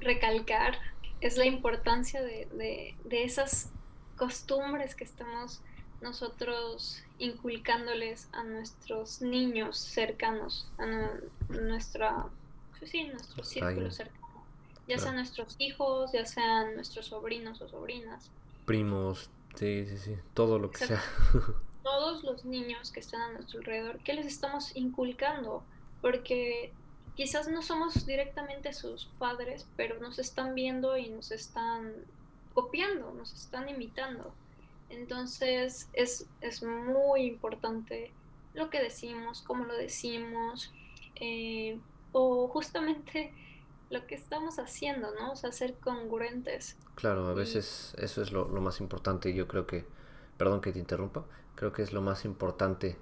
recalcar 0.00 0.78
es 1.20 1.36
la 1.36 1.46
importancia 1.46 2.22
de, 2.22 2.94
esas 3.10 3.70
costumbres 4.16 4.94
que 4.94 5.04
estamos 5.04 5.60
nosotros 6.00 7.02
inculcándoles 7.18 8.28
a 8.32 8.44
nuestros 8.44 9.20
niños 9.20 9.78
cercanos, 9.78 10.70
a 10.78 10.86
nuestra, 11.48 12.26
sí, 12.84 13.04
nuestro 13.04 13.42
círculo 13.42 13.90
cercano, 13.90 14.44
ya 14.86 14.98
sean 14.98 15.16
nuestros 15.16 15.56
hijos, 15.58 16.12
ya 16.12 16.24
sean 16.24 16.76
nuestros 16.76 17.06
sobrinos 17.06 17.60
o 17.60 17.68
sobrinas. 17.68 18.30
Primos, 18.64 19.30
Sí, 19.58 19.86
sí, 19.86 19.98
sí, 19.98 20.16
todo 20.34 20.58
lo 20.60 20.70
que 20.70 20.86
sea. 20.86 21.02
Todos 21.82 22.22
los 22.22 22.44
niños 22.44 22.92
que 22.92 23.00
están 23.00 23.20
a 23.22 23.32
nuestro 23.32 23.58
alrededor, 23.58 23.98
¿qué 24.04 24.12
les 24.12 24.26
estamos 24.26 24.76
inculcando? 24.76 25.64
Porque 26.00 26.72
quizás 27.18 27.48
no 27.48 27.62
somos 27.62 28.06
directamente 28.06 28.72
sus 28.72 29.06
padres, 29.18 29.66
pero 29.76 29.98
nos 29.98 30.20
están 30.20 30.54
viendo 30.54 30.96
y 30.96 31.08
nos 31.08 31.32
están 31.32 31.92
copiando, 32.54 33.12
nos 33.12 33.34
están 33.34 33.68
imitando. 33.68 34.32
Entonces 34.88 35.88
es, 35.94 36.26
es 36.40 36.62
muy 36.62 37.22
importante 37.22 38.12
lo 38.54 38.70
que 38.70 38.80
decimos, 38.80 39.42
cómo 39.42 39.64
lo 39.64 39.76
decimos, 39.76 40.72
eh, 41.16 41.80
o 42.12 42.46
justamente 42.46 43.32
lo 43.90 44.06
que 44.06 44.14
estamos 44.14 44.60
haciendo, 44.60 45.12
¿no? 45.16 45.32
O 45.32 45.36
sea, 45.36 45.50
ser 45.50 45.74
congruentes. 45.74 46.76
Claro, 46.94 47.26
a 47.26 47.34
veces 47.34 47.96
eso 47.98 48.22
es 48.22 48.30
lo, 48.30 48.46
más 48.46 48.78
importante. 48.78 49.34
Yo 49.34 49.48
creo 49.48 49.66
que, 49.66 49.84
perdón 50.36 50.60
que 50.60 50.70
te 50.70 50.78
interrumpa, 50.78 51.24
creo 51.56 51.72
que 51.72 51.82
es 51.82 51.92
lo 51.92 52.00
más 52.00 52.24
importante 52.24 52.96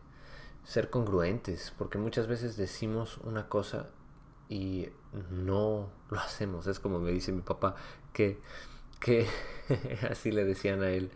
ser 0.65 0.89
congruentes, 0.89 1.75
porque 1.77 1.99
muchas 1.99 2.27
veces 2.29 2.57
decimos 2.57 3.19
una 3.19 3.51
cosa 3.51 3.91
y 4.49 4.89
no 5.31 5.91
lo 6.11 6.19
hacemos. 6.19 6.67
Es 6.67 6.81
como 6.81 6.99
me 6.99 7.11
dice 7.11 7.33
mi 7.33 7.43
papá, 7.43 7.75
que, 8.13 8.39
que 9.01 9.27
así 10.11 10.33
le 10.33 10.45
decían 10.45 10.83
a 10.83 10.91
él, 10.91 11.11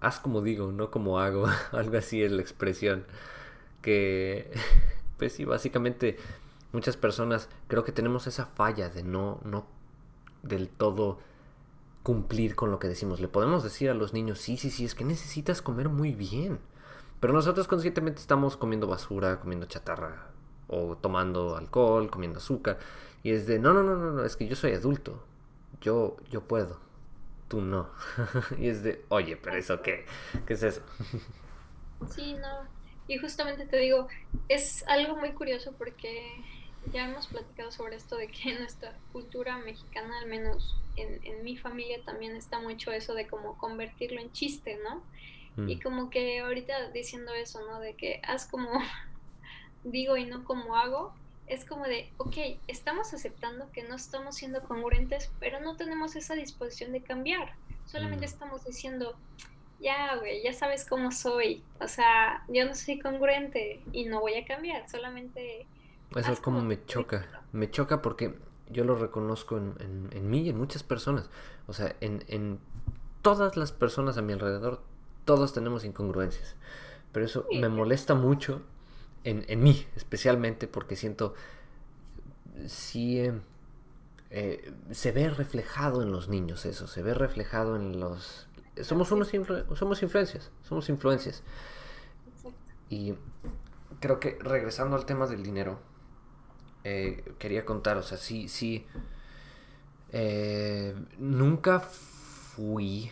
haz 0.00 0.20
como 0.20 0.42
digo, 0.42 0.72
no 0.72 0.90
como 0.90 1.20
hago, 1.20 1.46
algo 1.72 1.96
así 1.96 2.22
es 2.22 2.32
la 2.32 2.42
expresión, 2.42 3.06
que 3.82 4.52
pues 5.18 5.32
sí, 5.32 5.44
básicamente 5.44 6.18
muchas 6.72 6.96
personas 6.96 7.48
creo 7.68 7.84
que 7.84 7.92
tenemos 7.92 8.26
esa 8.26 8.46
falla 8.46 8.88
de 8.88 9.02
no, 9.02 9.40
no 9.44 9.66
del 10.42 10.68
todo 10.68 11.18
cumplir 12.02 12.54
con 12.54 12.70
lo 12.70 12.78
que 12.78 12.88
decimos. 12.88 13.20
Le 13.20 13.28
podemos 13.28 13.64
decir 13.64 13.90
a 13.90 13.94
los 13.94 14.12
niños, 14.12 14.38
sí, 14.38 14.56
sí, 14.56 14.70
sí, 14.70 14.84
es 14.84 14.94
que 14.94 15.04
necesitas 15.04 15.62
comer 15.62 15.88
muy 15.88 16.12
bien. 16.12 16.60
Pero 17.18 17.32
nosotros 17.32 17.66
conscientemente 17.66 18.20
estamos 18.20 18.58
comiendo 18.58 18.86
basura, 18.86 19.40
comiendo 19.40 19.66
chatarra, 19.66 20.33
o 20.68 20.96
tomando 20.96 21.56
alcohol, 21.56 22.10
comiendo 22.10 22.38
azúcar. 22.38 22.78
Y 23.22 23.30
es 23.30 23.46
de, 23.46 23.58
no, 23.58 23.72
no, 23.72 23.82
no, 23.82 23.96
no, 23.96 24.12
no, 24.12 24.24
es 24.24 24.36
que 24.36 24.46
yo 24.46 24.56
soy 24.56 24.72
adulto. 24.72 25.24
Yo, 25.80 26.16
yo 26.30 26.42
puedo. 26.42 26.80
Tú 27.48 27.60
no. 27.60 27.90
y 28.58 28.68
es 28.68 28.82
de, 28.82 29.04
oye, 29.08 29.36
pero 29.36 29.56
eso 29.56 29.82
qué, 29.82 30.06
¿qué 30.46 30.54
es 30.54 30.62
eso? 30.62 30.82
sí, 32.10 32.34
no. 32.34 32.68
Y 33.06 33.18
justamente 33.18 33.66
te 33.66 33.76
digo, 33.76 34.08
es 34.48 34.86
algo 34.88 35.16
muy 35.16 35.32
curioso 35.32 35.72
porque 35.76 36.42
ya 36.92 37.08
hemos 37.08 37.26
platicado 37.26 37.70
sobre 37.70 37.96
esto 37.96 38.16
de 38.16 38.28
que 38.28 38.58
nuestra 38.58 38.96
cultura 39.12 39.58
mexicana, 39.58 40.18
al 40.20 40.26
menos 40.28 40.76
en, 40.96 41.20
en 41.24 41.44
mi 41.44 41.56
familia, 41.56 42.02
también 42.04 42.34
está 42.36 42.60
mucho 42.60 42.92
eso 42.92 43.14
de 43.14 43.26
como 43.26 43.58
convertirlo 43.58 44.20
en 44.20 44.32
chiste, 44.32 44.78
¿no? 44.82 45.02
Mm. 45.56 45.68
Y 45.68 45.80
como 45.80 46.10
que 46.10 46.40
ahorita 46.40 46.90
diciendo 46.90 47.32
eso, 47.34 47.60
¿no? 47.66 47.80
De 47.80 47.94
que 47.94 48.20
haz 48.24 48.46
como 48.46 48.70
digo 49.84 50.16
y 50.16 50.26
no 50.26 50.44
como 50.44 50.76
hago, 50.76 51.14
es 51.46 51.64
como 51.64 51.84
de, 51.84 52.10
ok, 52.16 52.36
estamos 52.68 53.12
aceptando 53.14 53.70
que 53.72 53.82
no 53.82 53.94
estamos 53.94 54.34
siendo 54.36 54.62
congruentes, 54.62 55.30
pero 55.40 55.60
no 55.60 55.76
tenemos 55.76 56.16
esa 56.16 56.34
disposición 56.34 56.92
de 56.92 57.02
cambiar. 57.02 57.54
Solamente 57.86 58.26
mm. 58.26 58.30
estamos 58.30 58.64
diciendo, 58.64 59.14
ya, 59.80 60.16
güey, 60.16 60.42
ya 60.42 60.52
sabes 60.54 60.86
cómo 60.86 61.12
soy. 61.12 61.62
O 61.80 61.88
sea, 61.88 62.44
yo 62.48 62.64
no 62.64 62.74
soy 62.74 62.98
congruente 62.98 63.82
y 63.92 64.06
no 64.06 64.20
voy 64.20 64.34
a 64.34 64.44
cambiar, 64.46 64.88
solamente 64.88 65.66
eso 66.20 66.32
es 66.32 66.40
como 66.40 66.60
me 66.62 66.84
choca. 66.84 67.26
Me 67.52 67.70
choca 67.70 68.02
porque 68.02 68.34
yo 68.70 68.84
lo 68.84 68.96
reconozco 68.96 69.56
en, 69.56 70.08
en, 70.12 70.30
mí 70.30 70.42
y 70.42 70.50
en 70.50 70.58
muchas 70.58 70.82
personas. 70.82 71.28
O 71.66 71.72
sea, 71.72 71.94
en, 72.00 72.24
en, 72.28 72.58
todas 73.22 73.56
las 73.56 73.72
personas 73.72 74.18
a 74.18 74.22
mi 74.22 74.32
alrededor, 74.32 74.82
todos 75.24 75.52
tenemos 75.52 75.84
incongruencias. 75.84 76.56
Pero 77.12 77.26
eso 77.26 77.46
me 77.52 77.68
molesta 77.68 78.14
mucho 78.14 78.62
en, 79.24 79.44
en 79.48 79.62
mí, 79.62 79.86
especialmente 79.96 80.66
porque 80.68 80.96
siento, 80.96 81.34
sí, 82.66 83.20
eh, 83.20 83.32
eh, 84.30 84.72
se 84.90 85.12
ve 85.12 85.30
reflejado 85.30 86.02
en 86.02 86.10
los 86.12 86.28
niños 86.28 86.64
eso, 86.66 86.86
se 86.86 87.02
ve 87.02 87.14
reflejado 87.14 87.76
en 87.76 88.00
los... 88.00 88.48
Somos 88.82 89.12
unos 89.12 89.30
somos 89.76 90.02
influencias, 90.02 90.50
somos 90.62 90.88
influencias. 90.88 91.44
Y 92.90 93.14
creo 94.00 94.20
que 94.20 94.38
regresando 94.40 94.96
al 94.96 95.06
tema 95.06 95.26
del 95.26 95.42
dinero, 95.42 95.78
eh, 96.84 97.34
quería 97.38 97.64
contar, 97.64 97.96
o 97.96 98.02
sea, 98.02 98.18
sí, 98.18 98.48
sí. 98.48 98.86
Eh, 100.12 100.94
nunca 101.18 101.80
fui 101.80 103.10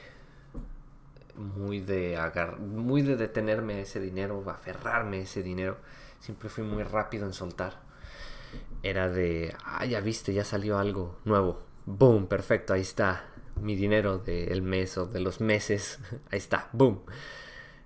muy 1.35 1.81
de 1.81 2.17
agar 2.17 2.59
muy 2.61 3.03
de 3.03 3.17
detenerme 3.17 3.81
ese 3.81 4.01
dinero, 4.01 4.45
aferrarme 4.49 5.23
ese 5.23 5.43
dinero. 5.43 5.79
Siempre 6.23 6.49
fui 6.49 6.63
muy 6.63 6.85
rápido 6.85 7.27
en 7.27 7.33
soltar. 7.33 7.81
Era 8.85 9.09
de, 9.09 9.57
ah, 9.65 9.85
ya 9.85 9.99
viste, 9.99 10.33
ya 10.33 10.45
salió 10.45 10.79
algo 10.79 11.19
nuevo. 11.25 11.61
Boom, 11.85 12.29
perfecto, 12.29 12.73
ahí 12.73 12.83
está. 12.83 13.25
Mi 13.61 13.75
dinero 13.75 14.19
del 14.19 14.63
mes 14.63 14.97
o 14.99 15.07
de 15.07 15.19
los 15.19 15.41
meses. 15.41 15.99
Ahí 16.31 16.39
está, 16.39 16.69
boom. 16.73 17.01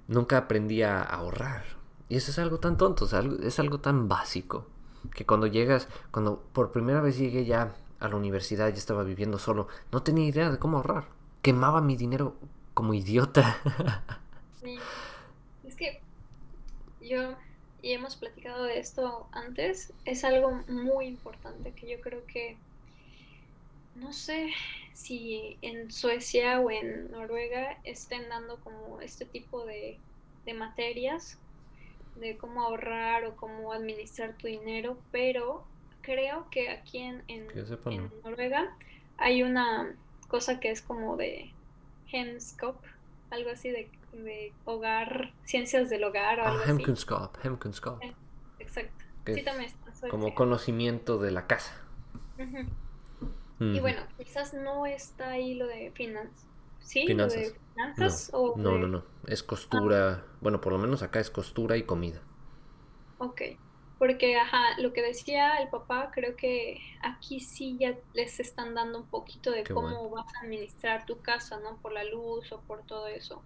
Nunca 0.07 0.37
aprendí 0.37 0.83
a 0.83 1.02
ahorrar. 1.02 1.64
Y 2.11 2.16
eso 2.16 2.31
es 2.31 2.38
algo 2.38 2.61
tan 2.61 2.76
tonto, 2.76 3.09
es 3.43 3.59
algo 3.59 3.81
tan 3.81 4.07
básico 4.07 4.66
que 5.14 5.25
cuando 5.25 5.47
llegas, 5.47 5.88
cuando 6.11 6.43
por 6.52 6.73
primera 6.73 7.00
vez 7.00 7.16
llegué 7.16 7.47
ya 7.47 7.75
a 8.00 8.09
la 8.09 8.16
universidad, 8.16 8.69
ya 8.69 8.76
estaba 8.76 9.02
viviendo 9.02 9.38
solo, 9.38 9.69
no 9.93 10.02
tenía 10.02 10.26
idea 10.26 10.50
de 10.50 10.59
cómo 10.59 10.76
ahorrar. 10.76 11.09
Quemaba 11.40 11.81
mi 11.81 11.97
dinero 11.97 12.37
como 12.75 12.93
idiota. 12.93 13.57
Sí. 14.61 14.78
Es 15.62 15.76
que 15.76 16.00
yo 17.00 17.37
y 17.87 17.93
hemos 17.93 18.16
platicado 18.16 18.64
de 18.64 18.81
esto 18.81 19.28
antes, 19.31 19.93
es 20.05 20.25
algo 20.25 20.50
muy 20.66 21.07
importante 21.07 21.71
que 21.71 21.88
yo 21.88 22.00
creo 22.00 22.26
que, 22.26 22.57
no 23.95 24.12
sé 24.12 24.50
si 24.93 25.57
en 25.62 25.93
Suecia 25.93 26.59
o 26.59 26.73
en 26.73 27.12
Noruega 27.12 27.78
estén 27.85 28.28
dando 28.28 28.57
como 28.57 29.00
este 29.02 29.25
tipo 29.25 29.64
de, 29.64 29.99
de 30.45 30.52
materias 30.52 31.38
de 32.16 32.37
cómo 32.37 32.62
ahorrar 32.62 33.25
o 33.25 33.37
cómo 33.37 33.73
administrar 33.73 34.37
tu 34.37 34.49
dinero, 34.49 34.99
pero 35.12 35.62
creo 36.02 36.50
que 36.50 36.71
aquí 36.71 36.99
en, 36.99 37.23
en, 37.28 37.47
Noruega 38.25 38.76
hay 39.16 39.45
una 39.45 39.95
cosa 40.26 40.59
que 40.59 40.73
es 40.73 40.83
como 40.83 41.16
de 41.16 41.52
Hemskop, 42.11 42.83
algo 43.31 43.50
así 43.50 43.71
de, 43.71 43.88
hogar, 44.65 45.33
ciencias 45.45 45.91
del 45.91 46.05
hogar 46.05 46.41
o 46.41 46.45
ah, 46.45 46.49
algo 46.51 46.63
ah, 46.65 46.71
Hemkunskap, 46.71 47.45
Hemkunskap. 47.45 48.03
Eh, 48.03 48.15
exacto. 48.59 49.05
Sí, 49.27 49.43
también 49.43 49.71
está 49.71 50.09
como 50.09 50.35
conocimiento 50.35 51.19
de 51.19 51.33
la 51.33 51.47
casa. 51.47 51.81
Y 53.59 53.81
bueno, 53.81 54.03
quizás 54.19 54.53
no 54.55 54.87
está 54.87 55.31
ahí 55.31 55.55
lo 55.55 55.67
de 55.67 55.91
finanzas. 55.93 56.47
¿Sí? 56.81 57.07
Finanzas. 57.07 57.41
de 57.41 57.61
finanzas 57.73 58.31
no, 58.33 58.39
o 58.39 58.57
no, 58.57 58.79
no, 58.79 58.87
no. 58.87 59.05
Es 59.27 59.43
costura. 59.43 60.23
Ah. 60.23 60.37
Bueno, 60.41 60.61
por 60.61 60.73
lo 60.73 60.79
menos 60.79 61.03
acá 61.03 61.21
es 61.21 61.31
costura 61.31 61.77
y 61.77 61.83
comida. 61.83 62.21
Ok. 63.19 63.43
Porque, 63.99 64.37
ajá, 64.37 64.79
lo 64.79 64.93
que 64.93 65.01
decía 65.01 65.57
el 65.57 65.69
papá, 65.71 66.11
creo 66.13 66.37
que 66.37 66.79
aquí 67.03 67.41
sí 67.41 67.79
ya 67.81 67.97
les 68.13 68.41
están 68.41 68.75
dando 68.75 68.99
un 68.99 69.07
poquito 69.07 69.51
de 69.51 69.65
cómo 69.65 70.11
vas 70.11 70.27
a 70.35 70.45
administrar 70.45 71.07
tu 71.07 71.23
casa, 71.23 71.59
¿no? 71.61 71.79
Por 71.79 71.93
la 71.93 72.05
luz 72.05 72.53
o 72.53 72.61
por 72.61 72.83
todo 72.83 73.07
eso. 73.07 73.43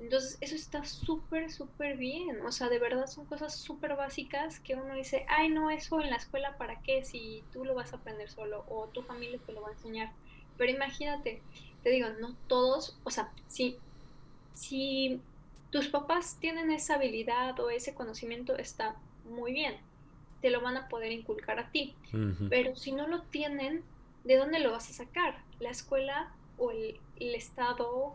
Entonces, 0.00 0.38
eso 0.40 0.54
está 0.54 0.84
súper, 0.84 1.50
súper 1.50 1.96
bien. 1.96 2.44
O 2.44 2.52
sea, 2.52 2.68
de 2.68 2.78
verdad 2.78 3.06
son 3.06 3.26
cosas 3.26 3.54
súper 3.54 3.96
básicas 3.96 4.60
que 4.60 4.74
uno 4.74 4.94
dice, 4.94 5.24
ay, 5.28 5.48
no, 5.48 5.70
eso 5.70 6.00
en 6.00 6.10
la 6.10 6.16
escuela, 6.16 6.56
¿para 6.58 6.80
qué? 6.82 7.04
Si 7.04 7.42
tú 7.52 7.64
lo 7.64 7.74
vas 7.74 7.92
a 7.92 7.96
aprender 7.96 8.28
solo 8.28 8.64
o 8.68 8.88
tu 8.88 9.02
familia 9.02 9.38
te 9.46 9.52
lo 9.52 9.62
va 9.62 9.68
a 9.68 9.72
enseñar. 9.72 10.12
Pero 10.56 10.72
imagínate, 10.72 11.42
te 11.82 11.90
digo, 11.90 12.08
no 12.20 12.34
todos, 12.48 12.98
o 13.04 13.10
sea, 13.10 13.32
si, 13.48 13.78
si 14.52 15.20
tus 15.70 15.88
papás 15.88 16.38
tienen 16.40 16.70
esa 16.70 16.94
habilidad 16.94 17.58
o 17.60 17.70
ese 17.70 17.94
conocimiento, 17.94 18.56
está 18.56 18.96
muy 19.24 19.52
bien, 19.52 19.76
te 20.40 20.50
lo 20.50 20.60
van 20.60 20.76
a 20.76 20.88
poder 20.88 21.10
inculcar 21.12 21.58
a 21.58 21.70
ti. 21.70 21.94
Pero 22.48 22.76
si 22.76 22.92
no 22.92 23.08
lo 23.08 23.22
tienen, 23.22 23.82
¿de 24.24 24.36
dónde 24.36 24.60
lo 24.60 24.72
vas 24.72 24.88
a 24.90 24.92
sacar? 24.92 25.42
La 25.58 25.70
escuela 25.70 26.32
o 26.58 26.70
el, 26.70 27.00
Estado, 27.16 28.14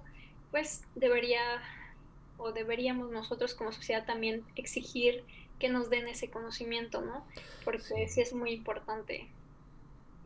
pues 0.52 0.84
debería 0.96 1.42
o 2.38 2.52
deberíamos 2.52 3.12
nosotros 3.12 3.54
como 3.54 3.72
sociedad 3.72 4.06
también 4.06 4.44
exigir 4.56 5.24
que 5.60 5.68
nos 5.68 5.90
den 5.90 6.08
ese 6.08 6.30
conocimiento, 6.30 7.02
¿no? 7.02 7.26
Porque 7.66 8.08
sí, 8.08 8.22
es 8.22 8.34
muy 8.34 8.52
importante. 8.52 9.30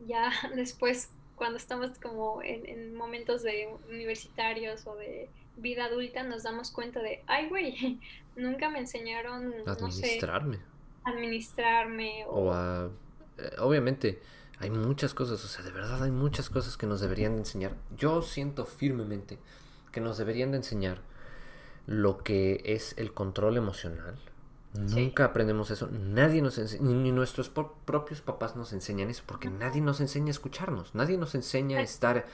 Ya 0.06 0.30
después, 0.54 1.10
cuando 1.34 1.58
estamos 1.58 1.98
como 1.98 2.40
en, 2.42 2.94
momentos 2.94 3.42
de 3.42 3.68
universitarios 3.88 4.86
o 4.86 4.94
de 4.94 5.28
vida 5.56 5.86
adulta, 5.86 6.22
nos 6.22 6.44
damos 6.44 6.70
cuenta 6.70 7.00
de, 7.00 7.22
ay, 7.26 7.48
güey, 7.48 7.98
nunca 8.36 8.70
me 8.70 8.78
enseñaron, 8.78 9.52
administrarme 9.66 10.60
administrarme. 11.04 12.24
O, 12.28 12.52
a... 12.52 12.90
Eh, 13.38 13.50
obviamente, 13.58 14.20
hay 14.58 14.70
muchas 14.70 15.14
cosas, 15.14 15.44
o 15.44 15.48
sea, 15.48 15.64
de 15.64 15.70
verdad 15.70 16.02
hay 16.02 16.10
muchas 16.10 16.50
cosas 16.50 16.76
que 16.76 16.86
nos 16.86 17.00
deberían 17.00 17.32
de 17.32 17.40
enseñar. 17.40 17.76
Yo 17.96 18.22
siento 18.22 18.64
firmemente 18.64 19.38
que 19.94 20.00
nos 20.00 20.18
deberían 20.18 20.50
de 20.50 20.56
enseñar 20.58 20.98
lo 21.86 22.18
que 22.18 22.60
es 22.64 22.94
el 22.98 23.14
control 23.14 23.56
emocional. 23.56 24.16
Nunca 24.74 25.26
aprendemos 25.26 25.70
eso, 25.70 25.88
nadie 25.88 26.42
nos 26.42 26.58
enseña, 26.58 26.82
ni 26.90 27.12
nuestros 27.12 27.48
propios 27.48 28.20
papás 28.20 28.56
nos 28.56 28.72
enseñan 28.72 29.08
eso, 29.08 29.22
porque 29.24 29.48
nadie 29.48 29.80
nos 29.80 30.00
enseña 30.00 30.26
a 30.26 30.30
escucharnos, 30.32 30.96
nadie 30.96 31.16
nos 31.16 31.36
enseña 31.36 31.78
a 31.78 31.82
estar 31.82 32.26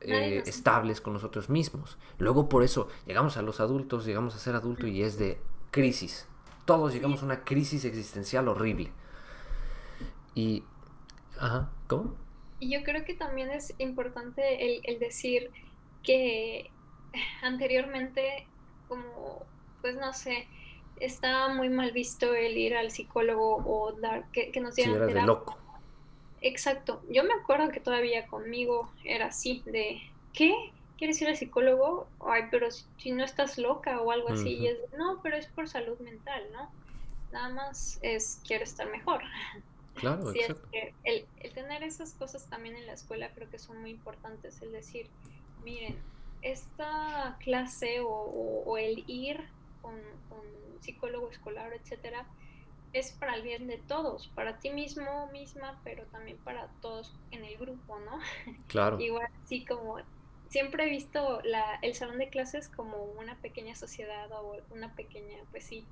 eh, 0.00 0.42
estables 0.46 1.02
con 1.02 1.12
nosotros 1.12 1.50
mismos. 1.50 1.98
Luego 2.18 2.48
por 2.48 2.62
eso 2.62 2.88
llegamos 3.06 3.36
a 3.36 3.42
los 3.42 3.60
adultos, 3.60 4.06
llegamos 4.06 4.34
a 4.34 4.38
ser 4.38 4.54
adultos 4.54 4.88
y 4.88 5.02
es 5.02 5.18
de 5.18 5.38
crisis, 5.70 6.26
todos 6.64 6.94
llegamos 6.94 7.20
a 7.20 7.26
una 7.26 7.44
crisis 7.44 7.84
existencial 7.84 8.48
horrible. 8.48 8.90
Y... 10.34 10.64
Ajá, 11.38 11.68
¿cómo? 11.88 12.14
Y 12.58 12.70
yo 12.70 12.82
creo 12.84 13.04
que 13.04 13.14
también 13.14 13.50
es 13.50 13.74
importante 13.78 14.80
el, 14.90 14.98
decir 14.98 15.50
que 16.02 16.70
anteriormente, 17.42 18.46
como, 18.88 19.44
pues 19.80 19.96
no 19.96 20.12
sé, 20.12 20.46
estaba 21.00 21.52
muy 21.52 21.68
mal 21.68 21.92
visto 21.92 22.34
el 22.34 22.56
ir 22.56 22.74
al 22.76 22.90
psicólogo 22.90 23.56
o 23.56 23.92
dar 23.92 24.30
que, 24.32 24.52
nos 24.60 24.74
dieran 24.76 25.08
sí, 25.08 25.14
de 25.14 25.22
loco. 25.22 25.58
Exacto. 26.40 27.02
Yo 27.10 27.24
me 27.24 27.34
acuerdo 27.34 27.70
que 27.70 27.80
todavía 27.80 28.26
conmigo 28.26 28.90
era 29.04 29.26
así, 29.26 29.62
de 29.66 30.00
¿qué? 30.32 30.54
¿quieres 30.96 31.20
ir 31.20 31.28
al 31.28 31.36
psicólogo? 31.36 32.08
Ay, 32.20 32.44
pero 32.50 32.68
si, 32.70 33.12
no 33.12 33.24
estás 33.24 33.58
loca 33.58 34.00
o 34.00 34.10
algo 34.10 34.30
así. 34.30 34.54
y 34.54 34.68
es, 34.68 34.78
no, 34.96 35.20
pero 35.22 35.36
es 35.36 35.46
por 35.46 35.68
salud 35.68 35.98
mental, 36.00 36.42
¿no? 36.52 36.70
Nada 37.32 37.48
más 37.50 37.98
es, 38.02 38.40
quiero 38.46 38.64
estar 38.64 38.90
mejor. 38.90 39.22
Claro, 39.96 40.30
exacto. 40.30 40.68
el, 41.04 41.24
tener 41.54 41.82
esas 41.82 42.12
cosas 42.12 42.44
también 42.50 42.76
en 42.76 42.84
la 42.84 42.92
escuela 42.92 43.30
creo 43.34 43.48
que 43.48 43.58
son 43.58 43.80
muy 43.80 43.92
importantes. 43.92 44.60
El 44.60 44.70
decir, 44.70 45.08
miren, 45.64 45.96
esta 46.50 47.36
clase 47.40 48.00
o, 48.02 48.76
el 48.78 49.04
ir 49.06 49.44
con, 49.82 49.94
con, 50.28 50.46
psicólogo 50.80 51.30
escolar, 51.30 51.72
etcétera, 51.72 52.26
es 52.92 53.10
para 53.10 53.34
el 53.34 53.42
bien 53.42 53.66
de 53.66 53.78
todos, 53.78 54.28
para 54.28 54.58
ti 54.60 54.70
mismo, 54.70 55.26
misma, 55.32 55.80
pero 55.82 56.04
también 56.06 56.38
para 56.38 56.68
todos 56.80 57.12
en 57.32 57.44
el 57.44 57.56
grupo, 57.56 57.98
¿no? 58.00 58.20
Claro. 58.68 59.00
Igual, 59.00 59.28
así 59.42 59.64
como 59.64 59.98
siempre 60.48 60.84
he 60.84 60.90
visto 60.90 61.40
la, 61.42 61.78
el 61.82 61.94
salón 61.94 62.18
de 62.18 62.28
clases 62.28 62.68
como 62.68 63.02
una 63.18 63.36
pequeña 63.36 63.74
sociedad 63.74 64.30
o 64.32 64.56
una 64.70 64.94
pequeña, 64.94 65.38
pues 65.50 65.64
sí, 65.64 65.84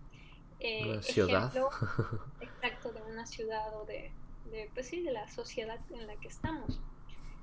eh, 0.61 1.01
ciudad. 1.03 1.53
exacto, 2.40 2.93
de 2.93 3.03
una 3.03 3.27
ciudad 3.27 3.75
o 3.77 3.85
de, 3.85 4.12
de, 4.51 4.71
pues 4.75 4.87
sí, 4.87 5.03
de 5.03 5.11
la 5.11 5.29
sociedad 5.29 5.81
en 5.90 6.07
la 6.07 6.17
que 6.17 6.29
estamos. 6.29 6.81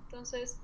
Entonces, 0.06 0.60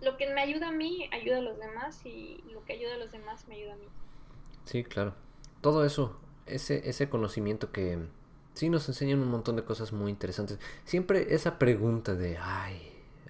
lo 0.00 0.16
que 0.16 0.32
me 0.32 0.40
ayuda 0.40 0.68
a 0.68 0.72
mí, 0.72 1.08
ayuda 1.12 1.38
a 1.38 1.42
los 1.42 1.58
demás 1.58 2.04
y 2.04 2.42
lo 2.52 2.64
que 2.64 2.74
ayuda 2.74 2.94
a 2.94 2.98
los 2.98 3.12
demás, 3.12 3.46
me 3.48 3.56
ayuda 3.56 3.74
a 3.74 3.76
mí. 3.76 3.86
Sí, 4.64 4.84
claro. 4.84 5.14
Todo 5.60 5.84
eso, 5.84 6.18
ese, 6.46 6.88
ese 6.88 7.08
conocimiento 7.08 7.72
que 7.72 7.98
sí 8.54 8.70
nos 8.70 8.88
enseñan 8.88 9.20
un 9.20 9.30
montón 9.30 9.56
de 9.56 9.64
cosas 9.64 9.92
muy 9.92 10.10
interesantes. 10.10 10.58
Siempre 10.84 11.34
esa 11.34 11.58
pregunta 11.58 12.14
de, 12.14 12.38
ay, 12.38 12.80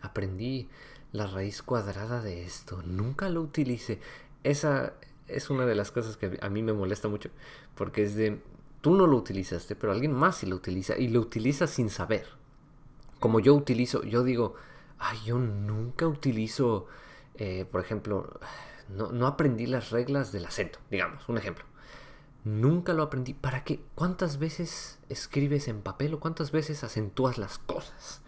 aprendí 0.03 0.69
la 1.13 1.27
raíz 1.27 1.63
cuadrada 1.63 2.23
de 2.23 2.45
esto. 2.45 2.83
Nunca 2.83 3.29
lo 3.29 3.41
utilice. 3.41 4.01
Esa 4.45 4.95
es 5.29 5.51
una 5.51 5.67
de 5.67 5.75
las 5.75 5.91
cosas 5.91 6.17
que 6.17 6.39
a 6.41 6.49
mí 6.49 6.63
me 6.63 6.73
molesta 6.73 7.09
mucho. 7.09 7.31
Porque 7.75 8.05
es 8.05 8.15
de, 8.15 8.41
tú 8.81 8.95
no 8.95 9.07
lo 9.07 9.17
utilizaste, 9.17 9.77
pero 9.77 9.93
alguien 9.93 10.13
más 10.13 10.39
sí 10.39 10.47
lo 10.47 10.57
utiliza. 10.57 10.97
Y 10.97 11.09
lo 11.09 11.21
utiliza 11.21 11.67
sin 11.67 11.91
saber. 11.91 12.27
Como 13.19 13.41
yo 13.41 13.55
utilizo, 13.55 14.03
yo 14.05 14.23
digo, 14.23 14.55
ay, 14.99 15.19
yo 15.25 15.39
nunca 15.39 16.07
utilizo, 16.07 16.87
eh, 17.35 17.67
por 17.71 17.81
ejemplo, 17.81 18.39
no, 18.89 19.13
no 19.13 19.27
aprendí 19.27 19.67
las 19.67 19.91
reglas 19.91 20.33
del 20.33 20.47
acento, 20.47 20.79
digamos, 20.91 21.29
un 21.29 21.39
ejemplo. 21.39 21.65
Nunca 22.45 22.93
lo 22.93 23.03
aprendí. 23.03 23.35
¿Para 23.35 23.65
qué? 23.65 23.81
¿Cuántas 23.95 24.39
veces 24.39 25.01
escribes 25.09 25.67
en 25.67 25.83
papel 25.83 26.15
o 26.15 26.21
cuántas 26.21 26.53
veces 26.53 26.85
acentúas 26.85 27.39
las 27.39 27.59
cosas? 27.59 28.23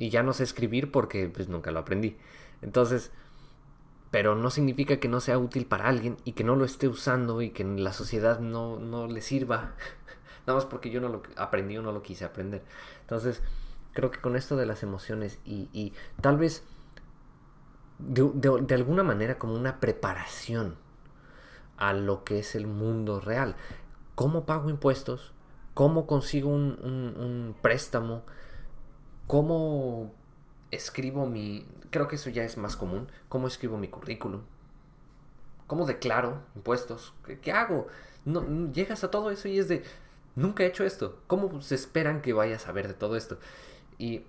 y 0.00 0.08
ya 0.08 0.22
no 0.22 0.32
sé 0.32 0.44
escribir 0.44 0.90
porque 0.90 1.28
pues 1.28 1.50
nunca 1.50 1.70
lo 1.70 1.78
aprendí. 1.78 2.16
Entonces, 2.62 3.10
pero 4.10 4.34
no 4.34 4.48
significa 4.48 4.98
que 4.98 5.08
no 5.08 5.20
sea 5.20 5.36
útil 5.36 5.66
para 5.66 5.88
alguien 5.88 6.16
y 6.24 6.32
que 6.32 6.42
no 6.42 6.56
lo 6.56 6.64
esté 6.64 6.88
usando 6.88 7.42
y 7.42 7.50
que 7.50 7.64
la 7.64 7.92
sociedad 7.92 8.40
no, 8.40 8.78
no 8.78 9.06
le 9.06 9.20
sirva. 9.20 9.74
Nada 10.46 10.58
más 10.58 10.64
porque 10.64 10.88
yo 10.88 11.02
no 11.02 11.10
lo 11.10 11.22
aprendí 11.36 11.76
o 11.76 11.82
no 11.82 11.92
lo 11.92 12.02
quise 12.02 12.24
aprender. 12.24 12.62
Entonces, 13.02 13.42
creo 13.92 14.10
que 14.10 14.20
con 14.20 14.36
esto 14.36 14.56
de 14.56 14.66
las 14.66 14.82
emociones 14.82 15.38
y, 15.44 15.68
y 15.72 15.92
tal 16.20 16.38
vez 16.38 16.64
de, 17.98 18.30
de, 18.62 18.74
alguna 18.74 19.02
manera 19.02 19.38
como 19.38 19.54
una 19.54 19.80
preparación 19.80 20.76
a 21.76 21.92
lo 21.92 22.24
que 22.24 22.38
es 22.38 22.54
el 22.54 22.66
mundo 22.66 23.20
real. 23.20 23.56
¿Cómo 24.14 24.44
pago 24.44 24.70
impuestos? 24.70 25.32
¿Cómo 25.74 26.06
consigo 26.06 26.50
un, 26.50 26.78
un, 26.82 27.54
préstamo? 27.60 28.22
¿Cómo 29.26 30.12
escribo 30.70 31.26
mi... 31.26 31.66
Creo 31.90 32.08
que 32.08 32.16
eso 32.16 32.30
ya 32.30 32.44
es 32.44 32.56
más 32.58 32.76
común. 32.76 33.08
¿Cómo 33.28 33.46
escribo 33.46 33.78
mi 33.78 33.88
currículum? 33.88 34.42
¿Cómo 35.66 35.86
declaro 35.86 36.42
impuestos? 36.54 37.14
¿Qué, 37.40 37.52
hago? 37.52 37.86
No, 38.24 38.70
llegas 38.72 39.04
a 39.04 39.10
todo 39.10 39.30
eso 39.30 39.48
y 39.48 39.58
es 39.58 39.68
de... 39.68 39.84
Nunca 40.36 40.64
he 40.64 40.66
hecho 40.66 40.84
esto. 40.84 41.20
¿Cómo 41.26 41.60
se 41.62 41.74
esperan 41.74 42.22
que 42.22 42.32
vaya 42.32 42.56
a 42.56 42.60
saber 42.60 42.88
de 42.88 42.94
todo 42.94 43.16
esto? 43.16 43.38
Y 44.00 44.24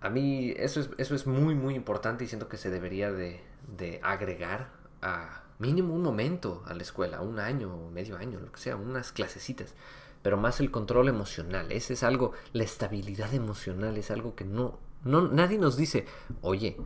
a 0.00 0.10
mí 0.10 0.52
eso 0.56 0.80
es, 0.80 0.90
eso 0.98 1.14
es 1.14 1.26
muy, 1.26 1.54
muy 1.54 1.74
importante 1.74 2.24
y 2.24 2.26
siento 2.26 2.48
que 2.48 2.56
se 2.56 2.70
debería 2.70 3.12
de, 3.12 3.40
de 3.78 4.00
agregar 4.02 4.70
a 5.00 5.44
mínimo 5.58 5.94
un 5.94 6.02
momento 6.02 6.62
a 6.66 6.74
la 6.74 6.82
escuela, 6.82 7.20
un 7.20 7.38
año 7.38 7.90
medio 7.90 8.16
año, 8.16 8.40
lo 8.40 8.50
que 8.50 8.60
sea, 8.60 8.76
unas 8.76 9.12
clasecitas 9.12 9.74
pero 10.22 10.36
más 10.36 10.60
el 10.60 10.70
control 10.70 11.08
emocional. 11.08 11.70
Ese 11.72 11.94
es 11.94 12.02
algo, 12.02 12.32
la 12.52 12.62
estabilidad 12.62 13.34
emocional 13.34 13.96
es 13.96 14.10
algo 14.10 14.34
que 14.34 14.44
no, 14.44 14.78
no 15.04 15.28
nadie 15.28 15.58
nos 15.58 15.76
dice, 15.76 16.06
oye, 16.40 16.76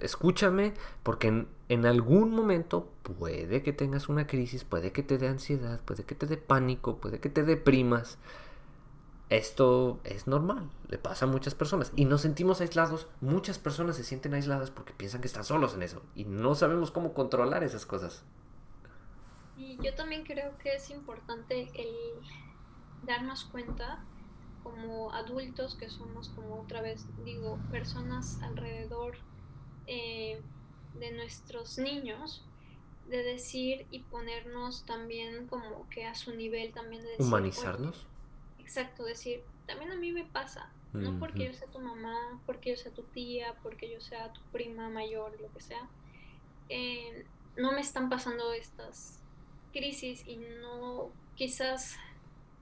escúchame, 0.00 0.74
porque 1.02 1.46
en, 1.68 1.86
algún 1.86 2.30
momento 2.30 2.90
puede 3.02 3.62
que 3.62 3.72
tengas 3.72 4.08
una 4.08 4.26
crisis, 4.26 4.64
puede 4.64 4.92
que 4.92 5.02
te 5.02 5.18
dé 5.18 5.28
ansiedad, 5.28 5.80
puede 5.84 6.04
que 6.04 6.14
te 6.14 6.26
dé 6.26 6.36
pánico, 6.36 6.96
puede 6.96 7.20
que 7.20 7.28
te 7.28 7.42
deprimas. 7.42 8.18
Esto 9.32 9.98
es 10.04 10.26
normal, 10.26 10.68
le 10.90 10.98
pasa 10.98 11.24
a 11.24 11.28
muchas 11.28 11.54
personas 11.54 11.90
y 11.96 12.04
nos 12.04 12.20
sentimos 12.20 12.60
aislados. 12.60 13.08
Muchas 13.22 13.58
personas 13.58 13.96
se 13.96 14.04
sienten 14.04 14.34
aisladas 14.34 14.70
porque 14.70 14.92
piensan 14.92 15.22
que 15.22 15.26
están 15.26 15.42
solos 15.42 15.72
en 15.72 15.82
eso 15.82 16.02
y 16.14 16.26
no 16.26 16.54
sabemos 16.54 16.90
cómo 16.90 17.14
controlar 17.14 17.64
esas 17.64 17.86
cosas. 17.86 18.26
Y 19.56 19.78
yo 19.82 19.94
también 19.94 20.24
creo 20.24 20.58
que 20.58 20.74
es 20.74 20.90
importante 20.90 21.70
el 21.74 21.94
darnos 23.06 23.44
cuenta 23.44 24.04
como 24.62 25.14
adultos 25.14 25.76
que 25.76 25.88
somos 25.88 26.28
como 26.28 26.60
otra 26.60 26.82
vez 26.82 27.06
digo 27.24 27.58
personas 27.70 28.38
alrededor 28.42 29.16
eh, 29.86 30.42
de 31.00 31.10
nuestros 31.12 31.78
niños, 31.78 32.44
de 33.08 33.22
decir 33.22 33.86
y 33.90 34.00
ponernos 34.00 34.84
también 34.84 35.46
como 35.46 35.88
que 35.88 36.04
a 36.04 36.14
su 36.14 36.36
nivel 36.36 36.74
también 36.74 37.02
de 37.02 37.12
decir, 37.12 37.24
humanizarnos. 37.24 38.11
Exacto, 38.62 39.04
decir, 39.04 39.42
también 39.66 39.92
a 39.92 39.96
mí 39.96 40.12
me 40.12 40.24
pasa, 40.24 40.70
no 40.92 41.18
porque 41.18 41.46
yo 41.46 41.54
sea 41.54 41.68
tu 41.68 41.78
mamá, 41.78 42.42
porque 42.44 42.70
yo 42.70 42.76
sea 42.76 42.92
tu 42.92 43.02
tía, 43.02 43.54
porque 43.62 43.90
yo 43.90 44.00
sea 44.00 44.32
tu 44.32 44.40
prima 44.52 44.90
mayor, 44.90 45.40
lo 45.40 45.50
que 45.52 45.60
sea, 45.60 45.88
eh, 46.68 47.24
no 47.56 47.72
me 47.72 47.80
están 47.80 48.10
pasando 48.10 48.52
estas 48.52 49.22
crisis 49.72 50.22
y 50.26 50.36
no 50.36 51.10
quizás 51.34 51.96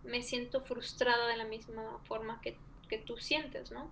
me 0.04 0.22
siento 0.22 0.60
frustrada 0.60 1.26
de 1.26 1.36
la 1.36 1.44
misma 1.44 1.98
forma 2.04 2.40
que 2.40 2.56
que 2.90 2.98
tú 2.98 3.16
sientes, 3.16 3.70
¿no? 3.70 3.88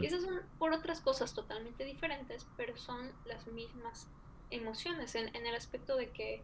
Y 0.00 0.04
esas 0.04 0.24
son 0.24 0.40
por 0.58 0.72
otras 0.72 1.00
cosas 1.00 1.32
totalmente 1.32 1.84
diferentes, 1.84 2.44
pero 2.56 2.76
son 2.76 3.12
las 3.24 3.46
mismas 3.46 4.08
emociones 4.50 5.14
en, 5.14 5.34
el 5.34 5.54
aspecto 5.54 5.96
de 5.96 6.10
que 6.10 6.42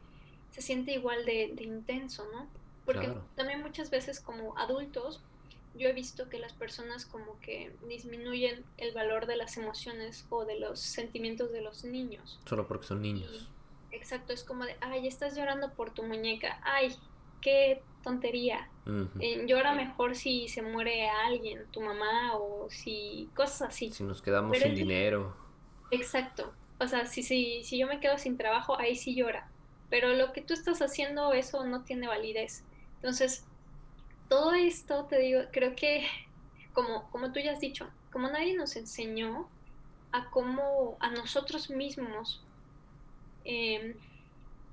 se 0.52 0.62
siente 0.62 0.92
igual 0.92 1.24
de, 1.24 1.52
intenso, 1.60 2.24
¿no? 2.32 2.46
Porque 2.86 3.12
también 3.34 3.60
muchas 3.60 3.90
veces 3.90 4.20
como 4.20 4.56
adultos 4.56 5.20
yo 5.78 5.88
he 5.88 5.92
visto 5.92 6.28
que 6.28 6.38
las 6.38 6.52
personas 6.52 7.04
como 7.04 7.38
que 7.40 7.72
disminuyen 7.86 8.64
el 8.78 8.94
valor 8.94 9.26
de 9.26 9.36
las 9.36 9.56
emociones 9.56 10.26
o 10.30 10.44
de 10.44 10.58
los 10.58 10.80
sentimientos 10.80 11.52
de 11.52 11.60
los 11.60 11.84
niños. 11.84 12.40
Solo 12.46 12.66
porque 12.66 12.86
son 12.86 13.02
niños. 13.02 13.48
exacto, 13.92 14.32
es 14.32 14.44
como 14.44 14.64
de, 14.64 14.76
ay, 14.80 15.06
estás 15.06 15.36
llorando 15.36 15.72
por 15.72 15.90
tu 15.90 16.02
muñeca, 16.02 16.60
ay, 16.62 16.94
qué 17.40 17.82
tontería. 18.02 18.68
Eh, 19.20 19.44
llora 19.46 19.74
mejor 19.74 20.14
si 20.14 20.48
se 20.48 20.62
muere 20.62 21.08
alguien, 21.08 21.66
tu 21.72 21.80
mamá 21.80 22.36
o 22.36 22.68
si 22.70 23.28
cosas 23.34 23.62
así. 23.62 23.90
Si 23.90 24.04
nos 24.04 24.22
quedamos 24.22 24.56
sin 24.58 24.74
dinero. 24.74 25.36
Exacto. 25.90 26.52
O 26.78 26.86
sea, 26.86 27.06
si, 27.06 27.22
si, 27.22 27.64
si 27.64 27.78
yo 27.78 27.86
me 27.86 28.00
quedo 28.00 28.18
sin 28.18 28.36
trabajo, 28.36 28.78
ahí 28.78 28.94
sí 28.94 29.14
llora. 29.14 29.48
Pero 29.90 30.14
lo 30.14 30.32
que 30.32 30.42
tú 30.42 30.54
estás 30.54 30.82
haciendo, 30.82 31.32
eso 31.32 31.64
no 31.64 31.82
tiene 31.82 32.06
validez. 32.06 32.64
Entonces, 33.06 33.44
todo 34.28 34.52
esto, 34.52 35.04
te 35.04 35.20
digo, 35.20 35.42
creo 35.52 35.76
que, 35.76 36.08
como, 36.72 37.08
como 37.12 37.30
tú 37.30 37.38
ya 37.38 37.52
has 37.52 37.60
dicho, 37.60 37.88
como 38.10 38.28
nadie 38.28 38.56
nos 38.56 38.74
enseñó 38.74 39.48
a 40.10 40.28
cómo 40.30 40.96
a 40.98 41.10
nosotros 41.10 41.70
mismos 41.70 42.42
em, 43.44 43.94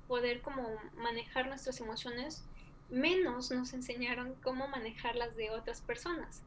poder 0.08 0.42
como 0.42 0.68
manejar 0.96 1.46
nuestras 1.46 1.78
emociones, 1.78 2.44
menos 2.90 3.52
nos 3.52 3.72
enseñaron 3.72 4.34
cómo 4.42 4.66
manejarlas 4.66 5.36
de 5.36 5.50
otras 5.50 5.80
personas, 5.80 6.42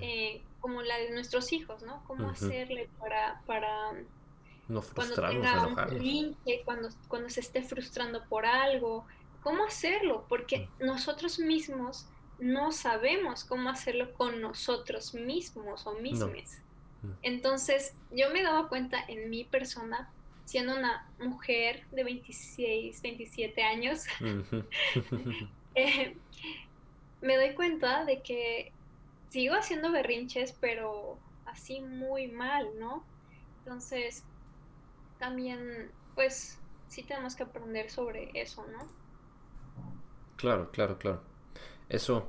eh, 0.00 0.40
como 0.60 0.82
la 0.82 0.98
de 0.98 1.10
nuestros 1.10 1.52
hijos, 1.52 1.82
¿no? 1.82 2.04
Cómo 2.04 2.30
hacerle 2.30 2.88
para, 3.00 3.42
para 3.44 3.90
no 4.68 4.80
frustrarnos, 4.80 5.74
cuando 5.74 5.98
cuando, 6.64 6.88
cuando 7.08 7.28
se 7.28 7.40
esté 7.40 7.60
frustrando 7.60 8.24
por 8.26 8.46
algo, 8.46 9.04
cómo 9.44 9.64
hacerlo, 9.64 10.24
porque 10.28 10.68
nosotros 10.80 11.38
mismos 11.38 12.08
no 12.40 12.72
sabemos 12.72 13.44
cómo 13.44 13.68
hacerlo 13.68 14.12
con 14.14 14.40
nosotros 14.40 15.14
mismos 15.14 15.86
o 15.86 15.94
mismes. 16.00 16.60
Entonces, 17.20 17.94
yo 18.10 18.30
me 18.30 18.42
daba 18.42 18.68
cuenta 18.70 18.98
en 19.06 19.28
mi 19.28 19.44
persona, 19.44 20.10
siendo 20.46 20.74
una 20.74 21.06
mujer 21.18 21.84
de 21.92 22.02
26, 22.02 23.02
27 23.02 23.62
años, 23.62 24.04
Eh, 25.76 26.16
me 27.20 27.36
doy 27.36 27.52
cuenta 27.54 28.04
de 28.04 28.22
que 28.22 28.70
sigo 29.28 29.56
haciendo 29.56 29.90
berrinches, 29.90 30.52
pero 30.52 31.18
así 31.46 31.80
muy 31.80 32.28
mal, 32.28 32.68
¿no? 32.78 33.04
Entonces, 33.58 34.22
también, 35.18 35.90
pues, 36.14 36.60
sí 36.86 37.02
tenemos 37.02 37.34
que 37.34 37.42
aprender 37.42 37.90
sobre 37.90 38.30
eso, 38.34 38.64
¿no? 38.68 39.03
Claro, 40.36 40.70
claro, 40.70 40.98
claro. 40.98 41.20
Eso 41.88 42.28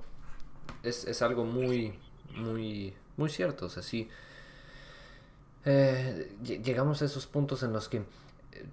es, 0.84 1.22
algo 1.22 1.46
muy, 1.46 1.98
muy, 2.36 2.94
muy 3.18 3.30
cierto. 3.30 3.66
O 3.66 3.70
sea, 3.70 3.84
sí. 3.84 4.10
Eh, 5.66 6.36
llegamos 6.44 7.02
a 7.02 7.06
esos 7.06 7.26
puntos 7.26 7.64
en 7.64 7.74
los 7.74 7.90
que 7.90 8.04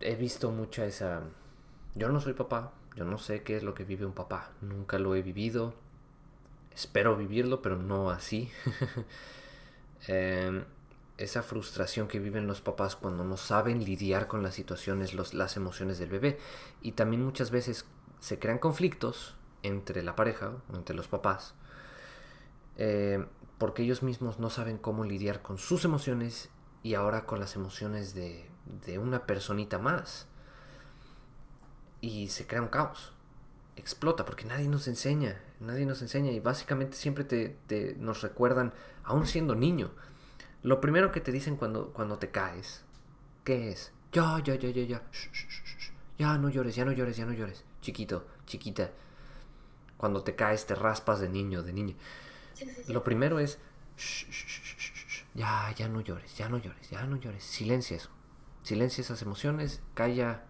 he 0.01 0.17
visto 0.17 0.51
mucha 0.51 0.85
esa... 0.85 1.23
Yo 1.95 2.09
no 2.09 2.21
soy 2.21 2.35
papá, 2.35 2.73
yo 2.97 3.05
no 3.05 3.19
sé 3.19 3.43
qué 3.43 3.57
es 3.57 3.63
lo 3.63 3.75
que 3.75 3.85
vive 3.85 4.07
un 4.07 4.13
papá, 4.13 4.51
nunca 4.61 4.99
lo 4.99 5.15
he 5.15 5.23
vivido. 5.23 5.75
Espero 6.75 7.17
vivirlo, 7.17 7.63
pero 7.63 7.77
no 7.77 8.11
así. 8.11 8.51
Em, 10.09 10.65
esa 11.17 11.45
frustración 11.45 12.09
que 12.09 12.19
viven 12.19 12.49
los 12.49 12.61
papás 12.61 12.97
cuando 12.97 13.23
no 13.23 13.37
saben 13.37 13.85
lidiar 13.85 14.27
con 14.27 14.43
las 14.43 14.55
situaciones, 14.55 15.15
las 15.15 15.57
emociones 15.57 16.01
del 16.01 16.11
bebé. 16.11 16.39
Y 16.81 16.93
también 16.93 17.25
muchas 17.25 17.53
veces 17.53 17.87
se 18.23 18.39
crean 18.39 18.59
conflictos 18.59 19.35
entre 19.65 20.05
la 20.05 20.15
pareja, 20.15 20.53
entre 20.73 20.95
los 20.95 21.09
papás, 21.09 21.57
em, 22.77 23.27
porque 23.59 23.83
ellos 23.83 24.05
mismos 24.05 24.39
no 24.39 24.49
saben 24.49 24.79
cómo 24.79 25.05
lidiar 25.05 25.43
con 25.43 25.59
sus 25.59 25.85
emociones 25.85 26.49
y 26.85 26.95
ahora 26.95 27.27
con 27.27 27.41
las 27.41 27.57
emociones 27.57 28.15
de, 28.15 28.49
de 28.87 28.99
una 28.99 29.27
personita 29.27 29.79
más. 29.79 30.29
Y 32.01 32.29
se 32.29 32.47
crea 32.47 32.63
un 32.63 32.69
caos. 32.69 33.13
Explota 33.75 34.25
porque 34.25 34.45
nadie 34.45 34.69
nos 34.69 34.87
enseña, 34.87 35.41
nadie 35.59 35.85
nos 35.85 36.01
enseña. 36.01 36.31
Y 36.31 36.39
básicamente 36.39 36.97
siempre 36.97 37.25
te, 37.25 37.97
nos 37.99 38.23
recuerdan, 38.23 38.73
aún 39.03 39.27
siendo 39.27 39.57
niño, 39.57 39.91
lo 40.63 40.81
primero 40.81 41.11
que 41.11 41.21
te 41.21 41.33
dicen 41.33 41.57
cuando, 41.57 41.93
cuando 41.93 42.19
te 42.19 42.31
caes, 42.31 42.85
¿qué 43.43 43.71
es? 43.71 43.93
Ya, 44.13 44.39
ya, 44.45 44.55
ya, 44.55 44.71
ya, 44.71 44.85
ya, 44.85 45.03
ya, 46.19 46.39
no 46.39 46.51
llores, 46.51 46.77
ya 46.77 46.85
no 46.85 46.93
llores, 46.93 47.17
ya 47.17 47.27
no 47.27 47.33
llores, 47.33 47.65
chiquito, 47.83 48.27
chiquita. 48.47 48.91
Cuando 49.99 50.23
te 50.23 50.35
caes 50.35 50.65
te 50.67 50.75
raspas 50.75 51.21
de 51.21 51.29
niño, 51.29 51.63
de 51.63 51.73
niña. 51.73 51.95
Lo 52.89 53.05
primero 53.05 53.39
es, 53.39 53.59
ya, 55.35 55.73
ya 55.77 55.89
no 55.89 56.01
llores, 56.01 56.37
ya 56.37 56.49
no 56.49 56.59
llores, 56.59 56.91
ya 56.91 57.05
no 57.05 57.17
llores, 57.17 57.45
silencia 57.45 57.97
eso, 57.97 58.11
silencia 58.63 59.03
esas 59.03 59.23
emociones, 59.23 59.83
calla 59.95 60.45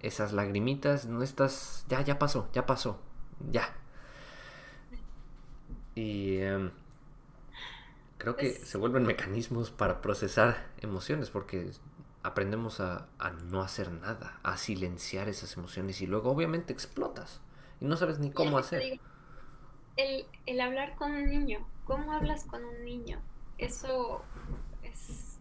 esas 0.00 0.32
lagrimitas, 0.32 1.06
no 1.06 1.22
estás, 1.22 1.84
ya, 1.88 2.02
ya 2.02 2.18
pasó, 2.18 2.48
ya 2.52 2.66
pasó, 2.66 3.00
ya. 3.50 3.74
Y 5.94 6.38
em, 6.38 6.70
creo 8.18 8.36
que 8.36 8.54
se 8.54 8.78
vuelven 8.78 9.04
mecanismos 9.04 9.70
para 9.70 10.00
procesar 10.00 10.70
emociones 10.80 11.30
porque 11.30 11.70
aprendemos 12.22 12.80
a, 12.80 13.08
no 13.50 13.62
hacer 13.62 13.90
nada, 13.90 14.38
a 14.42 14.56
silenciar 14.56 15.28
esas 15.28 15.56
emociones 15.56 16.00
y 16.00 16.06
luego 16.06 16.30
obviamente 16.30 16.72
explotas 16.72 17.40
y 17.80 17.84
no 17.84 17.96
sabes 17.96 18.18
ni 18.18 18.30
cómo 18.30 18.58
hacer. 18.58 19.00
El, 19.96 20.26
el 20.46 20.60
hablar 20.60 20.94
con 20.96 21.12
un 21.12 21.28
niño, 21.28 21.66
¿cómo 21.84 22.12
hablas 22.12 22.44
con 22.44 22.64
un 22.64 22.84
niño? 22.84 23.20
Eso 23.58 24.22
es 24.82 25.38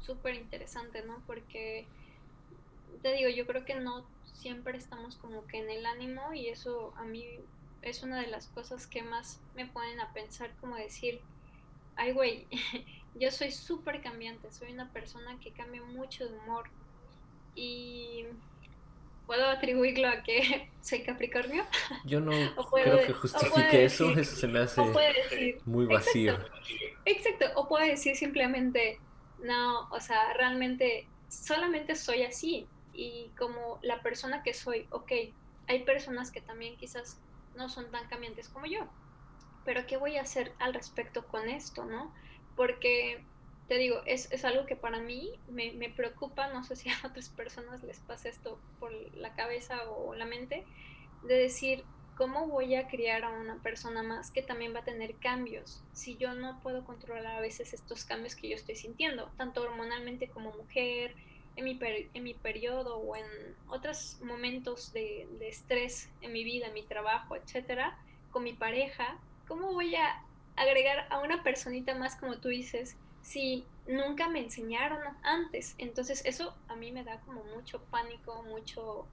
súper 0.00 0.34
interesante, 0.34 1.02
¿no? 1.04 1.22
Porque 1.26 1.86
te 3.02 3.12
digo, 3.12 3.28
yo 3.30 3.46
creo 3.46 3.64
que 3.64 3.76
no 3.76 4.06
siempre 4.24 4.76
estamos 4.76 5.16
como 5.16 5.46
que 5.46 5.58
en 5.58 5.70
el 5.70 5.86
ánimo 5.86 6.32
y 6.32 6.48
eso 6.48 6.92
a 6.96 7.04
mí 7.04 7.24
es 7.82 8.02
una 8.02 8.20
de 8.20 8.26
las 8.26 8.48
cosas 8.48 8.86
que 8.86 9.02
más 9.02 9.40
me 9.54 9.66
ponen 9.66 10.00
a 10.00 10.12
pensar 10.12 10.50
como 10.60 10.76
decir, 10.76 11.20
ay 11.96 12.12
güey, 12.12 12.46
yo 13.18 13.30
soy 13.30 13.50
súper 13.50 14.00
cambiante, 14.02 14.50
soy 14.52 14.72
una 14.72 14.92
persona 14.92 15.38
que 15.40 15.52
cambia 15.52 15.82
mucho 15.82 16.26
de 16.28 16.36
humor 16.38 16.68
y 17.54 18.26
puedo 19.26 19.48
atribuirlo 19.48 20.08
a 20.08 20.22
que 20.22 20.70
soy 20.82 21.02
Capricornio. 21.02 21.64
Yo 22.04 22.20
no 22.20 22.32
creo 22.72 23.06
que 23.06 23.12
justifique 23.12 23.84
eso, 23.84 24.10
eso 24.10 24.36
se 24.36 24.48
me 24.48 24.60
hace 24.60 24.82
muy 25.64 25.86
vacío. 25.86 26.38
exacto, 27.04 27.46
o 27.56 27.68
puede 27.68 27.90
decir 27.90 28.16
simplemente, 28.16 29.00
no, 29.42 29.88
o 29.90 30.00
sea, 30.00 30.32
realmente 30.34 31.08
solamente 31.28 31.94
soy 31.96 32.22
así, 32.22 32.68
y 32.96 33.30
como 33.38 33.78
la 33.82 34.00
persona 34.02 34.42
que 34.42 34.54
soy, 34.54 34.86
ok, 34.90 35.12
hay 35.68 35.84
personas 35.84 36.30
que 36.30 36.40
también 36.40 36.76
quizás 36.76 37.20
no 37.54 37.68
son 37.68 37.90
tan 37.90 38.08
cambiantes 38.08 38.48
como 38.48 38.66
yo. 38.66 38.86
Pero 39.64 39.86
¿qué 39.86 39.96
voy 39.96 40.16
a 40.16 40.22
hacer 40.22 40.52
al 40.58 40.72
respecto 40.72 41.26
con 41.26 41.48
esto, 41.48 41.84
no? 41.84 42.14
Porque, 42.56 43.22
te 43.68 43.76
digo, 43.76 44.02
es, 44.06 44.32
es 44.32 44.44
algo 44.44 44.66
que 44.66 44.76
para 44.76 45.00
mí 45.00 45.32
me, 45.48 45.72
me, 45.72 45.90
preocupa, 45.90 46.48
no 46.48 46.64
sé 46.64 46.76
si 46.76 46.88
a 46.90 46.96
otras 47.04 47.28
personas 47.28 47.82
les 47.82 48.00
pasa 48.00 48.28
esto 48.28 48.58
por 48.80 48.92
la 49.14 49.34
cabeza 49.34 49.88
o 49.90 50.14
la 50.14 50.24
mente, 50.24 50.64
de 51.22 51.34
decir, 51.34 51.84
¿cómo 52.16 52.48
voy 52.48 52.74
a 52.74 52.88
criar 52.88 53.24
a 53.24 53.30
una 53.30 53.62
persona 53.62 54.02
más 54.02 54.30
que 54.30 54.42
también 54.42 54.74
va 54.74 54.80
a 54.80 54.84
tener 54.84 55.16
cambios 55.16 55.82
si 55.92 56.16
yo 56.16 56.34
no 56.34 56.60
puedo 56.62 56.84
controlar 56.84 57.36
a 57.36 57.40
veces 57.40 57.74
estos 57.74 58.04
cambios 58.04 58.34
que 58.36 58.48
yo 58.48 58.56
estoy 58.56 58.76
sintiendo, 58.76 59.30
tanto 59.36 59.62
hormonalmente 59.62 60.28
como 60.28 60.52
mujer, 60.52 61.14
en 61.56 61.64
mi, 61.64 61.78
en 61.82 62.22
mi 62.22 62.34
periodo 62.34 62.98
o 62.98 63.16
en 63.16 63.24
otros 63.68 64.18
momentos 64.22 64.92
de, 64.92 65.26
de, 65.38 65.48
estrés 65.48 66.10
en 66.20 66.32
mi 66.32 66.44
vida, 66.44 66.66
en 66.66 66.74
mi 66.74 66.82
trabajo, 66.82 67.34
etcétera, 67.34 67.98
con 68.30 68.44
mi 68.44 68.52
pareja, 68.52 69.18
¿cómo 69.48 69.72
voy 69.72 69.94
a 69.96 70.22
agregar 70.56 71.06
a 71.10 71.20
una 71.20 71.42
personita 71.42 71.94
más 71.94 72.16
como 72.16 72.38
tú 72.38 72.48
dices 72.48 72.96
si 73.22 73.64
nunca 73.86 74.28
me 74.28 74.40
enseñaron 74.40 75.00
antes? 75.22 75.74
Entonces 75.78 76.24
eso 76.24 76.54
a 76.68 76.76
mí 76.76 76.92
me 76.92 77.04
da 77.04 77.20
como 77.20 77.42
mucho 77.44 77.82
pánico, 77.90 78.42
mucho 78.44 79.06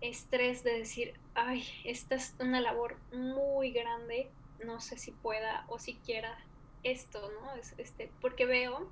estrés 0.00 0.64
de 0.64 0.78
decir, 0.78 1.14
ay, 1.34 1.64
esta 1.84 2.16
es 2.16 2.34
una 2.40 2.60
labor 2.60 2.96
muy 3.12 3.70
grande, 3.70 4.28
no 4.64 4.80
sé 4.80 4.98
si 4.98 5.12
pueda 5.12 5.64
o 5.68 5.78
si 5.78 5.94
quiera 5.94 6.36
esto, 6.82 7.30
¿no? 7.40 7.54
Es, 7.54 7.74
este, 7.78 8.10
porque 8.20 8.44
veo 8.44 8.90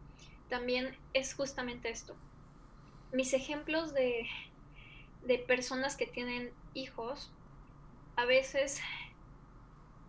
también 0.49 0.97
es 1.13 1.35
justamente 1.35 1.91
esto, 1.91 2.15
mis 3.13 3.33
ejemplos 3.35 3.93
de, 3.93 4.29
de 5.25 5.39
personas 5.39 5.97
que 5.97 6.07
tienen 6.07 6.53
hijos, 6.75 7.33
a 8.17 8.25
veces, 8.25 8.81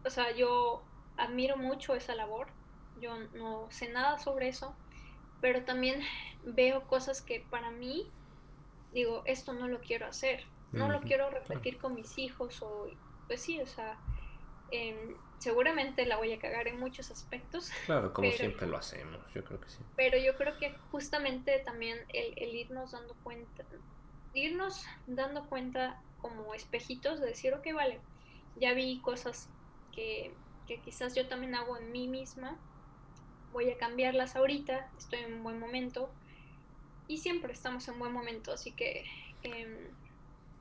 o 0.05 0.09
sea, 0.09 0.31
yo 0.35 0.83
admiro 1.21 1.57
mucho 1.57 1.95
esa 1.95 2.15
labor, 2.15 2.47
yo 2.99 3.17
no 3.33 3.69
sé 3.71 3.89
nada 3.89 4.19
sobre 4.19 4.47
eso, 4.47 4.75
pero 5.39 5.63
también 5.63 6.01
veo 6.43 6.87
cosas 6.87 7.21
que 7.21 7.45
para 7.49 7.71
mí, 7.71 8.09
digo, 8.93 9.23
esto 9.25 9.53
no 9.53 9.67
lo 9.67 9.79
quiero 9.79 10.07
hacer, 10.07 10.43
no 10.71 10.89
lo 10.89 11.01
quiero 11.01 11.29
repetir 11.29 11.77
con 11.77 11.95
mis 11.95 12.17
hijos 12.17 12.61
o, 12.61 12.87
pues 13.27 13.41
sí, 13.41 13.59
o 13.59 13.67
sea, 13.67 13.97
eh, 14.71 15.15
seguramente 15.37 16.05
la 16.05 16.17
voy 16.17 16.31
a 16.31 16.39
cagar 16.39 16.67
en 16.67 16.79
muchos 16.79 17.11
aspectos. 17.11 17.71
Claro, 17.85 18.13
como 18.13 18.31
siempre 18.31 18.67
lo 18.67 18.77
hacemos, 18.77 19.19
yo 19.33 19.43
creo 19.43 19.59
que 19.59 19.69
sí. 19.69 19.79
Pero 19.97 20.17
yo 20.17 20.37
creo 20.37 20.57
que 20.57 20.73
justamente 20.91 21.59
también 21.59 21.97
el, 22.13 22.33
el, 22.37 22.55
irnos 22.55 22.91
dando 22.91 23.15
cuenta, 23.23 23.65
irnos 24.33 24.85
dando 25.07 25.45
cuenta 25.47 26.01
como 26.21 26.53
espejitos 26.53 27.19
de 27.19 27.27
decir, 27.27 27.53
ok, 27.53 27.67
vale, 27.73 27.99
ya 28.55 28.73
vi 28.73 29.01
cosas 29.01 29.49
que, 29.91 30.33
que 30.75 30.79
quizás 30.81 31.15
yo 31.15 31.27
también 31.27 31.55
hago 31.55 31.77
en 31.77 31.91
mí 31.91 32.07
misma, 32.07 32.57
voy 33.51 33.69
a 33.69 33.77
cambiarlas 33.77 34.35
ahorita, 34.35 34.89
estoy 34.97 35.19
en 35.19 35.33
un 35.33 35.43
buen 35.43 35.59
momento 35.59 36.09
y 37.07 37.17
siempre 37.17 37.51
estamos 37.51 37.87
en 37.87 37.99
buen 37.99 38.13
momento, 38.13 38.53
así 38.53 38.71
que... 38.71 39.03
Eh, 39.43 39.91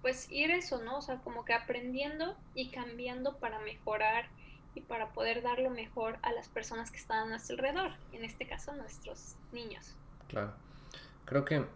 pues 0.02 0.30
ir 0.30 0.50
eso, 0.50 0.80
¿no? 0.82 0.98
O 0.98 1.02
sea, 1.02 1.18
como 1.18 1.44
que 1.44 1.52
aprendiendo 1.52 2.36
y 2.54 2.70
cambiando 2.70 3.36
para 3.36 3.58
mejorar 3.58 4.30
y 4.74 4.80
para 4.80 5.12
poder 5.12 5.42
dar 5.42 5.58
lo 5.58 5.70
mejor 5.70 6.18
a 6.22 6.32
las 6.32 6.48
personas 6.48 6.90
que 6.90 6.96
están 6.96 7.18
a 7.18 7.26
nuestro 7.26 7.56
alrededor, 7.56 7.92
en 8.12 8.24
este 8.24 8.46
caso 8.46 8.74
nuestros 8.74 9.36
niños. 9.52 9.94
Claro. 10.28 10.54
Creo 11.26 11.44
que 11.44 11.66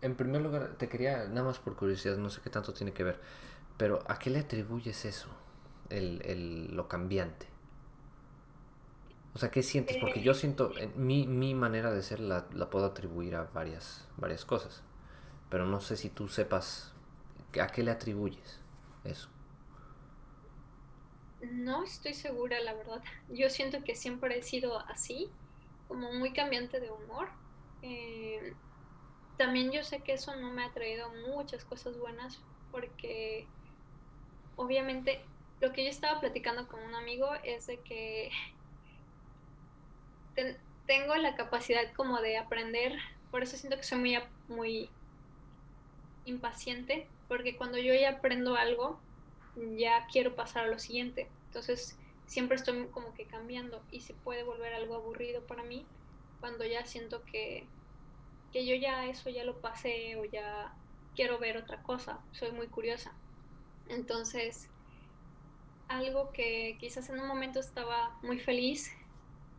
en 0.00 0.16
primer 0.16 0.40
lugar 0.40 0.76
te 0.78 0.88
quería, 0.88 1.26
nada 1.26 1.44
más 1.44 1.58
por 1.58 1.76
curiosidad, 1.76 2.16
no 2.16 2.30
sé 2.30 2.40
qué 2.40 2.50
tanto 2.50 2.72
tiene 2.72 2.92
que 2.92 3.04
ver, 3.04 3.20
pero 3.76 4.02
¿a 4.08 4.18
qué 4.18 4.30
le 4.30 4.40
atribuyes 4.40 5.04
eso? 5.04 5.28
El, 5.90 6.22
el, 6.24 6.74
lo 6.74 6.88
cambiante. 6.88 7.47
O 9.34 9.38
sea, 9.38 9.50
¿qué 9.50 9.62
sientes? 9.62 9.98
Porque 9.98 10.22
yo 10.22 10.34
siento, 10.34 10.72
mi, 10.96 11.26
mi 11.26 11.54
manera 11.54 11.92
de 11.92 12.02
ser 12.02 12.20
la, 12.20 12.46
la, 12.52 12.70
puedo 12.70 12.86
atribuir 12.86 13.36
a 13.36 13.44
varias, 13.44 14.08
varias 14.16 14.44
cosas, 14.44 14.82
pero 15.50 15.66
no 15.66 15.80
sé 15.80 15.96
si 15.96 16.08
tú 16.08 16.28
sepas 16.28 16.94
a 17.60 17.66
qué 17.68 17.82
le 17.82 17.90
atribuyes 17.90 18.60
eso. 19.04 19.28
No 21.40 21.84
estoy 21.84 22.14
segura, 22.14 22.58
la 22.60 22.74
verdad. 22.74 23.02
Yo 23.28 23.48
siento 23.48 23.84
que 23.84 23.94
siempre 23.94 24.38
he 24.38 24.42
sido 24.42 24.80
así, 24.88 25.30
como 25.86 26.12
muy 26.12 26.32
cambiante 26.32 26.80
de 26.80 26.90
humor. 26.90 27.28
Eh, 27.82 28.54
también 29.36 29.70
yo 29.70 29.84
sé 29.84 30.00
que 30.00 30.14
eso 30.14 30.34
no 30.36 30.50
me 30.50 30.64
ha 30.64 30.72
traído 30.72 31.08
muchas 31.28 31.64
cosas 31.64 31.96
buenas 31.96 32.40
porque 32.72 33.46
obviamente 34.56 35.24
lo 35.60 35.72
que 35.72 35.84
yo 35.84 35.90
estaba 35.90 36.20
platicando 36.20 36.68
con 36.68 36.82
un 36.82 36.94
amigo 36.94 37.28
es 37.44 37.66
de 37.66 37.78
que 37.80 38.30
tengo 40.86 41.14
la 41.16 41.36
capacidad 41.36 41.92
como 41.94 42.20
de 42.20 42.38
aprender, 42.38 42.98
por 43.30 43.42
eso 43.42 43.56
siento 43.56 43.76
que 43.76 43.82
soy 43.82 43.98
muy, 43.98 44.18
muy 44.48 44.90
impaciente, 46.24 47.06
porque 47.28 47.56
cuando 47.56 47.78
yo 47.78 47.94
ya 47.94 48.10
aprendo 48.10 48.56
algo, 48.56 48.98
ya 49.76 50.06
quiero 50.10 50.34
pasar 50.34 50.64
a 50.64 50.68
lo 50.68 50.78
siguiente. 50.78 51.28
Entonces, 51.46 51.98
siempre 52.26 52.56
estoy 52.56 52.86
como 52.88 53.14
que 53.14 53.24
cambiando 53.24 53.82
y 53.90 54.00
se 54.00 54.14
puede 54.14 54.42
volver 54.42 54.74
algo 54.74 54.94
aburrido 54.94 55.42
para 55.46 55.62
mí 55.62 55.86
cuando 56.40 56.64
ya 56.64 56.86
siento 56.86 57.24
que, 57.24 57.66
que 58.52 58.66
yo 58.66 58.74
ya 58.76 59.06
eso 59.06 59.30
ya 59.30 59.44
lo 59.44 59.60
pasé 59.60 60.16
o 60.16 60.24
ya 60.24 60.72
quiero 61.16 61.38
ver 61.38 61.56
otra 61.56 61.82
cosa. 61.82 62.20
Soy 62.32 62.52
muy 62.52 62.68
curiosa. 62.68 63.12
Entonces, 63.88 64.68
algo 65.88 66.30
que 66.32 66.76
quizás 66.78 67.08
en 67.08 67.18
un 67.18 67.26
momento 67.26 67.60
estaba 67.60 68.18
muy 68.22 68.38
feliz, 68.38 68.92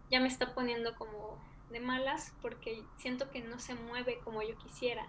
ya 0.10 0.19
me 0.19 0.28
está 0.28 0.54
poniendo 0.54 0.95
como 0.95 1.38
de 1.69 1.80
malas 1.80 2.34
porque 2.41 2.84
siento 2.98 3.30
que 3.30 3.41
no 3.41 3.60
se 3.60 3.76
mueve 3.76 4.19
como 4.24 4.41
yo 4.41 4.58
quisiera. 4.58 5.08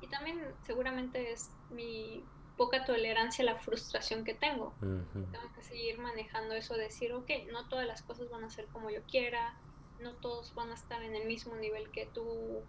Y 0.00 0.08
también 0.08 0.40
seguramente 0.62 1.32
es 1.32 1.50
mi 1.70 2.24
poca 2.56 2.84
tolerancia 2.84 3.42
a 3.42 3.46
la 3.46 3.56
frustración 3.56 4.24
que 4.24 4.34
tengo. 4.34 4.74
Tengo 4.80 5.52
que 5.54 5.62
seguir 5.62 5.98
manejando 5.98 6.54
eso, 6.54 6.74
decir, 6.74 7.12
ok, 7.12 7.30
no 7.52 7.68
todas 7.68 7.86
las 7.86 8.02
cosas 8.02 8.28
van 8.30 8.44
a 8.44 8.50
ser 8.50 8.66
como 8.66 8.90
yo 8.90 9.02
quiera, 9.04 9.54
no 10.00 10.14
todos 10.14 10.54
van 10.54 10.70
a 10.70 10.74
estar 10.74 11.02
en 11.02 11.14
el 11.14 11.26
mismo 11.26 11.54
nivel 11.56 11.90
que 11.90 12.06
tú 12.06 12.62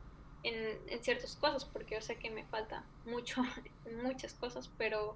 en, 0.43 0.79
en 0.87 1.03
ciertas 1.03 1.35
cosas, 1.35 1.65
porque 1.65 1.95
yo 1.95 2.01
sé 2.01 2.17
que 2.17 2.29
me 2.29 2.45
falta 2.45 2.85
mucho 3.05 3.41
en 3.85 4.03
muchas 4.03 4.33
cosas, 4.33 4.69
pero 4.77 5.15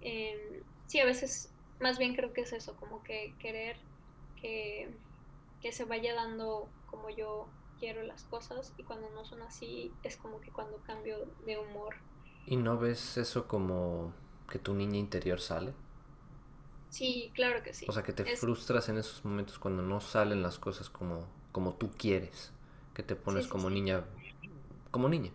eh, 0.00 0.62
sí, 0.86 1.00
a 1.00 1.04
veces 1.04 1.52
más 1.80 1.98
bien 1.98 2.14
creo 2.14 2.32
que 2.32 2.42
es 2.42 2.52
eso, 2.52 2.76
como 2.76 3.02
que 3.02 3.34
querer 3.38 3.76
que, 4.40 4.90
que 5.60 5.72
se 5.72 5.84
vaya 5.84 6.14
dando 6.14 6.68
como 6.86 7.10
yo 7.10 7.48
quiero 7.78 8.02
las 8.02 8.24
cosas 8.24 8.72
y 8.76 8.82
cuando 8.82 9.10
no 9.10 9.24
son 9.24 9.42
así 9.42 9.92
es 10.02 10.16
como 10.16 10.40
que 10.40 10.50
cuando 10.50 10.78
cambio 10.82 11.26
de 11.46 11.58
humor 11.58 11.94
¿Y 12.46 12.56
no 12.56 12.78
ves 12.78 13.16
eso 13.16 13.46
como 13.46 14.12
que 14.50 14.58
tu 14.58 14.74
niña 14.74 14.98
interior 14.98 15.40
sale? 15.40 15.72
Sí, 16.88 17.30
claro 17.34 17.62
que 17.62 17.72
sí. 17.72 17.86
O 17.88 17.92
sea, 17.92 18.02
que 18.02 18.12
te 18.12 18.24
frustras 18.36 18.88
en 18.88 18.98
esos 18.98 19.24
momentos 19.24 19.58
cuando 19.58 19.82
no 19.82 20.00
salen 20.00 20.42
las 20.42 20.58
cosas 20.58 20.90
como, 20.90 21.28
como 21.52 21.74
tú 21.74 21.90
quieres, 21.96 22.50
que 22.94 23.04
te 23.04 23.14
pones 23.14 23.46
como 23.46 23.70
niña, 23.70 24.04
como 24.90 25.08
niña. 25.08 25.30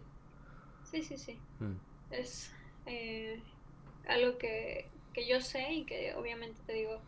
Sí, 0.83 1.01
sí, 1.01 1.17
sí. 1.17 1.39
Mm. 1.59 1.75
Es 2.11 2.51
eh, 2.85 3.41
algo 4.09 4.37
que, 4.37 4.89
que 5.13 5.25
yo 5.25 5.39
sé 5.39 5.71
y 5.71 5.85
que 5.85 6.13
obviamente 6.15 6.59
te 6.67 6.73
digo, 6.73 6.99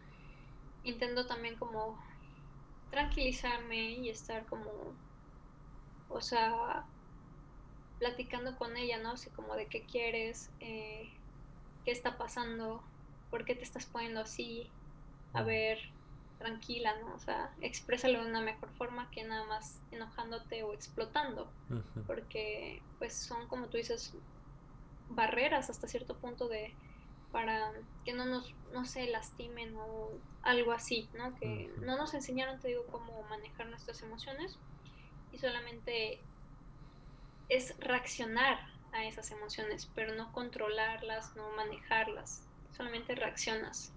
intento 0.86 1.26
también 1.26 1.58
como 1.58 2.00
tranquilizarme 2.92 3.92
y 3.92 4.10
estar 4.10 4.46
como, 4.46 4.72
o 6.10 6.22
sea, 6.22 6.86
platicando 8.00 8.58
con 8.58 8.78
ella, 8.78 8.98
¿no? 9.00 9.12
Así 9.12 9.30
como 9.32 9.56
de 9.56 9.68
qué 9.68 9.84
quieres, 9.86 10.50
eh, 10.60 11.10
qué 11.86 11.92
está 11.92 12.18
pasando, 12.18 12.84
por 13.30 13.46
qué 13.46 13.56
te 13.56 13.64
estás 13.64 13.86
poniendo 13.86 14.22
así, 14.22 14.70
a 15.34 15.44
ver, 15.44 15.80
tranquila, 16.38 16.96
¿no? 17.02 17.16
O 17.16 17.20
sea, 17.20 17.52
exprésalo 17.62 18.24
de 18.24 18.30
una 18.30 18.42
mejor 18.42 18.70
forma 18.78 19.10
que 19.12 19.24
nada 19.24 19.46
más 19.46 19.82
enojándote 19.92 20.64
o 20.64 20.74
explotando, 20.74 21.52
porque 22.06 22.82
pues 23.00 23.14
son, 23.14 23.48
como 23.48 23.68
tú 23.68 23.78
dices, 23.78 24.14
barreras 25.10 25.70
hasta 25.70 25.88
cierto 25.88 26.16
punto 26.18 26.48
de 26.48 26.74
para 27.32 27.72
que 28.06 28.14
no 28.14 28.26
nos, 28.26 28.54
no 28.74 28.86
se 28.86 29.08
lastimen 29.08 29.76
o 29.76 30.12
algo 30.42 30.72
así, 30.72 31.10
¿no? 31.18 31.36
Que 31.36 31.72
no 31.82 31.98
nos 31.98 32.14
enseñaron, 32.14 32.60
te 32.60 32.70
digo, 32.70 32.86
cómo 32.92 33.24
manejar 33.24 33.68
nuestras 33.68 34.02
emociones 34.02 34.58
y 35.32 35.38
solamente 35.38 36.22
es 37.50 37.78
reaccionar 37.80 38.60
a 38.94 39.06
esas 39.06 39.32
emociones, 39.32 39.90
pero 39.94 40.16
no 40.16 40.32
controlarlas, 40.32 41.36
no 41.36 41.50
manejarlas, 41.56 42.44
solamente 42.76 43.16
reaccionas, 43.16 43.92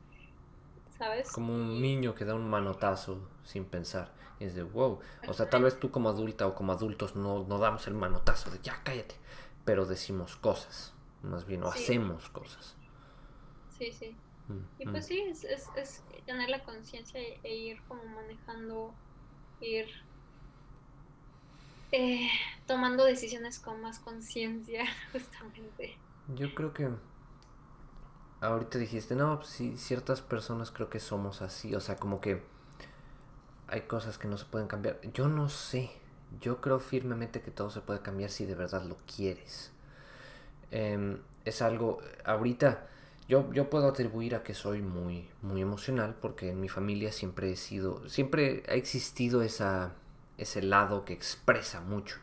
¿sabes? 0.99 1.31
Como 1.33 1.55
un 1.55 1.81
niño 1.81 2.15
que 2.15 2.25
da 2.25 2.35
un 2.35 2.49
manotazo 2.49 3.29
sin 3.45 3.65
pensar. 3.65 4.13
Y 4.39 4.45
es 4.45 4.55
de 4.55 4.63
wow. 4.63 5.01
O 5.29 5.35
sea, 5.35 5.51
tal 5.51 5.65
vez 5.65 5.79
tú 5.79 5.91
como 5.91 6.09
adulta 6.09 6.47
o 6.47 6.55
como 6.55 6.73
adultos 6.73 7.15
no, 7.15 7.45
no 7.45 7.59
damos 7.59 7.87
el 7.87 7.95
manotazo 7.95 8.51
de 8.51 8.59
ya 8.63 8.83
cállate, 8.83 9.15
pero 9.65 9.85
decimos 9.85 10.37
cosas, 10.37 10.95
más 11.23 11.47
bien, 11.47 11.63
o 11.63 11.69
hacemos 11.69 12.31
cosas. 12.31 12.77
Sí, 13.81 13.93
sí. 13.93 14.17
Y 14.79 14.87
pues 14.87 15.07
sí, 15.07 15.21
es, 15.21 15.45
es, 15.45 16.03
tener 16.27 16.51
la 16.51 16.63
conciencia 16.65 17.19
e, 17.19 17.41
e, 17.43 17.55
ir 17.55 17.81
como 17.89 18.05
manejando, 18.05 18.93
ir 19.63 19.87
eh, 21.91 22.29
tomando 22.67 23.07
decisiones 23.07 23.59
con 23.59 23.81
más 23.81 23.99
conciencia, 23.99 24.85
justamente. 25.13 25.97
Yo 26.35 26.55
creo 26.55 26.75
que 26.75 26.91
ahorita 28.43 28.77
dijiste, 28.77 29.15
no, 29.15 29.39
pues 29.39 29.49
sí, 29.49 29.79
ciertas 29.79 30.21
personas 30.21 30.71
creo 30.71 30.91
que 30.91 31.01
somos 31.01 31.41
así, 31.41 31.75
o 31.75 31.81
sea, 31.81 31.97
como 31.97 32.21
que 32.21 32.43
hay 33.67 33.83
cosas 33.83 34.19
que 34.19 34.29
no 34.29 34.37
se 34.37 34.45
pueden 34.45 34.69
cambiar. 34.69 35.01
Yo 35.15 35.27
no 35.29 35.49
sé, 35.49 35.91
yo 36.39 36.61
creo 36.61 36.81
firmemente 36.81 37.41
que 37.41 37.51
todo 37.51 37.71
se 37.71 37.81
puede 37.81 38.01
cambiar 38.03 38.29
si 38.29 38.45
de 38.45 38.57
verdad 38.57 38.85
lo 38.85 38.99
quieres. 39.07 39.73
Em, 40.71 41.23
es 41.47 41.63
algo, 41.63 42.03
ahorita 42.27 42.91
yo, 43.31 43.49
yo 43.53 43.71
puedo 43.71 43.87
atribuir 43.87 44.35
a 44.35 44.43
que 44.43 44.55
soy 44.55 44.83
muy, 44.83 45.31
muy 45.41 45.63
emocional 45.63 46.17
porque 46.21 46.51
en 46.51 46.61
mi 46.61 46.69
familia 46.69 47.13
siempre 47.13 47.53
he 47.53 47.57
sido, 47.57 48.09
siempre 48.09 48.65
ha 48.69 48.73
existido 48.73 49.43
esa, 49.43 49.93
ese 50.37 50.63
lado 50.63 51.05
que 51.05 51.13
expresa 51.13 51.81
mucho. 51.81 52.17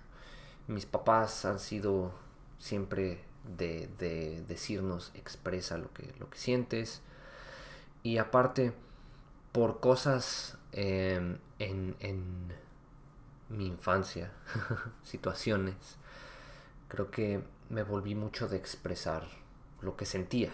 Mis 0.68 0.86
papás 0.86 1.46
han 1.46 1.60
sido 1.60 2.12
siempre 2.60 3.22
de, 3.58 3.90
de 3.98 4.44
decirnos 4.50 5.14
expresa 5.16 5.78
lo 5.78 5.94
que, 5.94 6.14
lo 6.20 6.30
que 6.30 6.38
sientes. 6.38 7.02
Y 8.04 8.18
aparte, 8.18 8.74
por 9.54 9.80
cosas 9.80 10.58
em, 10.74 11.38
en, 11.60 11.96
en 12.02 12.52
mi 13.48 13.68
infancia, 13.68 14.34
situaciones, 15.04 15.78
creo 16.90 17.10
que 17.12 17.42
me 17.70 17.84
volví 17.84 18.14
mucho 18.14 18.50
de 18.50 18.58
expresar 18.58 19.26
lo 19.82 19.96
que 19.96 20.06
sentía, 20.06 20.52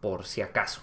por 0.00 0.24
si 0.24 0.42
acaso. 0.42 0.80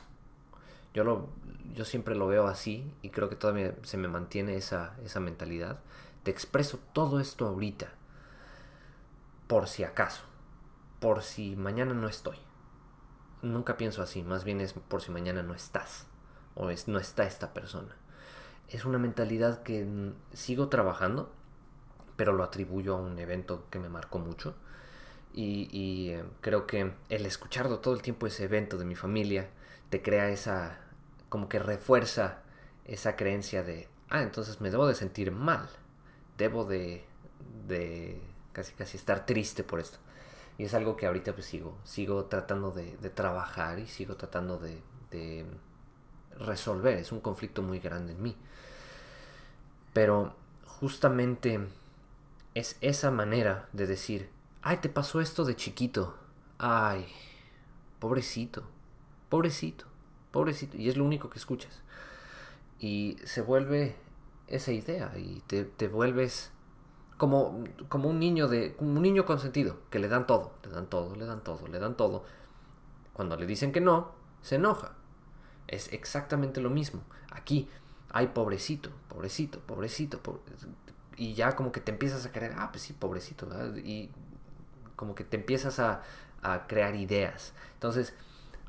Yo, 0.94 1.04
lo, 1.04 1.30
yo 1.74 1.86
siempre 1.86 2.16
lo 2.16 2.28
veo 2.28 2.48
así 2.48 2.92
y 3.02 3.10
creo 3.10 3.30
que 3.30 3.36
todavía 3.36 3.76
se 3.84 3.98
me 3.98 4.08
mantiene 4.08 4.56
esa, 4.56 4.96
esa 5.04 5.20
mentalidad. 5.20 5.80
Te 6.24 6.32
expreso 6.32 6.80
todo 6.94 7.20
esto 7.20 7.48
ahorita, 7.48 7.88
por 9.48 9.68
si 9.68 9.84
acaso, 9.84 10.24
por 11.00 11.24
si 11.24 11.56
mañana 11.56 11.94
no 11.94 12.08
estoy. 12.08 12.38
Nunca 13.42 13.76
pienso 13.76 14.02
así, 14.02 14.24
más 14.24 14.44
bien 14.44 14.62
es 14.62 14.74
por 14.74 15.02
si 15.02 15.12
mañana 15.12 15.44
no 15.44 15.54
estás 15.54 16.08
o 16.56 16.70
es, 16.70 16.88
no 16.88 17.00
está 17.00 17.24
esta 17.24 17.54
persona. 17.54 17.96
Es 18.70 18.86
una 18.86 18.98
mentalidad 18.98 19.64
que 19.64 20.14
sigo 20.32 20.70
trabajando, 20.70 21.32
pero 22.16 22.34
lo 22.34 22.44
atribuyo 22.44 22.96
a 22.96 23.00
un 23.00 23.20
evento 23.20 23.66
que 23.70 23.80
me 23.80 23.90
marcó 23.90 24.20
mucho 24.20 24.56
y, 25.34 26.10
eh, 26.12 26.24
creo 26.42 26.68
que 26.68 26.94
el 27.10 27.26
escucharlo 27.26 27.80
todo 27.80 27.94
el 27.94 28.02
tiempo 28.02 28.28
ese 28.28 28.44
evento 28.46 28.78
de 28.78 28.86
mi 28.86 28.96
familia 28.96 29.50
te 29.90 30.02
crea 30.02 30.30
esa, 30.30 30.80
como 31.30 31.50
que 31.50 31.60
refuerza 31.60 32.44
esa 32.86 33.16
creencia 33.16 33.64
de, 33.64 33.88
ah, 34.10 34.22
entonces 34.22 34.62
me 34.62 34.70
debo 34.70 34.88
de 34.88 34.96
sentir 34.96 35.32
mal, 35.32 35.68
debo 36.38 36.66
de, 36.66 37.06
de 37.68 38.22
casi 38.52 38.74
casi 38.74 38.98
estar 38.98 39.26
triste 39.26 39.64
por 39.64 39.80
esto. 39.80 39.98
Y 40.58 40.66
es 40.66 40.74
algo 40.76 40.96
que 40.96 41.08
ahorita 41.08 41.34
pues 41.34 41.48
sigo, 41.48 41.78
sigo 41.84 42.26
tratando 42.26 42.72
de, 42.72 42.96
de 42.98 43.10
trabajar 43.10 43.80
y 43.80 43.88
sigo 43.88 44.16
tratando 44.16 44.60
de, 44.60 44.82
de 45.10 45.46
resolver. 46.40 46.98
Es 46.98 47.12
un 47.12 47.22
conflicto 47.22 47.64
muy 47.64 47.80
grande 47.80 48.14
en 48.14 48.22
mí. 48.22 48.38
Pero 49.94 50.36
justamente 50.66 51.60
es 52.54 52.78
esa 52.82 53.12
manera 53.12 53.68
de 53.74 53.88
decir, 53.88 54.30
Ay, 54.66 54.78
te 54.78 54.88
pasó 54.88 55.20
esto 55.20 55.44
de 55.44 55.58
chiquito. 55.58 56.16
Ay, 56.58 57.06
pobrecito, 58.00 58.64
pobrecito, 59.28 59.86
pobrecito. 60.32 60.78
Y 60.78 60.88
es 60.88 60.96
lo 60.96 61.04
único 61.04 61.30
que 61.30 61.38
escuchas. 61.38 61.82
Y 62.80 63.18
se 63.26 63.42
vuelve 63.42 63.98
esa 64.48 64.72
idea 64.72 65.12
y 65.18 65.42
te, 65.48 65.66
te 65.66 65.90
vuelves 65.90 66.52
como, 67.18 67.64
como 67.90 68.10
un 68.10 68.20
niño 68.20 68.48
de 68.48 68.76
un 68.80 69.02
niño 69.02 69.26
consentido 69.26 69.78
que 69.90 70.00
le 70.00 70.08
dan 70.08 70.28
todo, 70.28 70.54
le 70.64 70.70
dan 70.70 70.88
todo, 70.88 71.16
le 71.16 71.26
dan 71.26 71.44
todo, 71.44 71.68
le 71.68 71.80
dan 71.80 71.98
todo. 71.98 72.24
Cuando 73.12 73.36
le 73.36 73.46
dicen 73.46 73.74
que 73.74 73.82
no, 73.82 74.14
se 74.42 74.56
enoja. 74.56 74.94
Es 75.68 75.92
exactamente 75.92 76.62
lo 76.62 76.70
mismo. 76.70 77.02
Aquí, 77.32 77.68
ay, 78.12 78.28
pobrecito, 78.28 78.92
pobrecito, 79.10 79.60
pobrecito, 79.60 80.22
y 81.18 81.34
ya 81.34 81.56
como 81.56 81.72
que 81.72 81.82
te 81.82 81.92
empiezas 81.92 82.26
a 82.26 82.32
creer, 82.32 82.56
ah, 82.58 82.72
pues 82.72 82.84
sí, 82.84 82.94
pobrecito, 82.94 83.48
y 83.78 84.10
como 84.96 85.16
que 85.16 85.24
te 85.24 85.38
empiezas 85.38 85.80
a, 85.80 86.02
crear 86.68 86.96
ideas. 86.96 87.54
Entonces, 87.76 88.14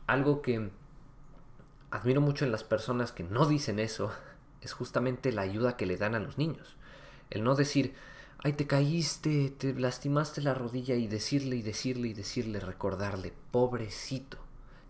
algo 0.06 0.42
que 0.42 0.70
admiro 1.90 2.20
mucho 2.20 2.44
en 2.44 2.52
las 2.52 2.62
personas 2.62 3.10
que 3.10 3.24
no 3.24 3.46
dicen 3.46 3.80
eso 3.80 4.12
es 4.60 4.72
justamente 4.72 5.32
la 5.32 5.42
ayuda 5.42 5.76
que 5.76 5.86
le 5.86 5.96
dan 5.96 6.14
a 6.14 6.20
los 6.20 6.38
niños. 6.38 6.76
El 7.30 7.42
no 7.42 7.56
decir, 7.56 7.94
ay, 8.44 8.52
te 8.52 8.68
caíste, 8.68 9.50
te 9.50 9.74
lastimaste 9.74 10.40
la 10.40 10.54
rodilla 10.54 10.94
y 10.94 11.08
decirle 11.08 11.56
y 11.56 11.62
decirle 11.62 12.08
y 12.08 12.14
decirle, 12.14 12.60
recordarle, 12.60 13.32
pobrecito, 13.50 14.38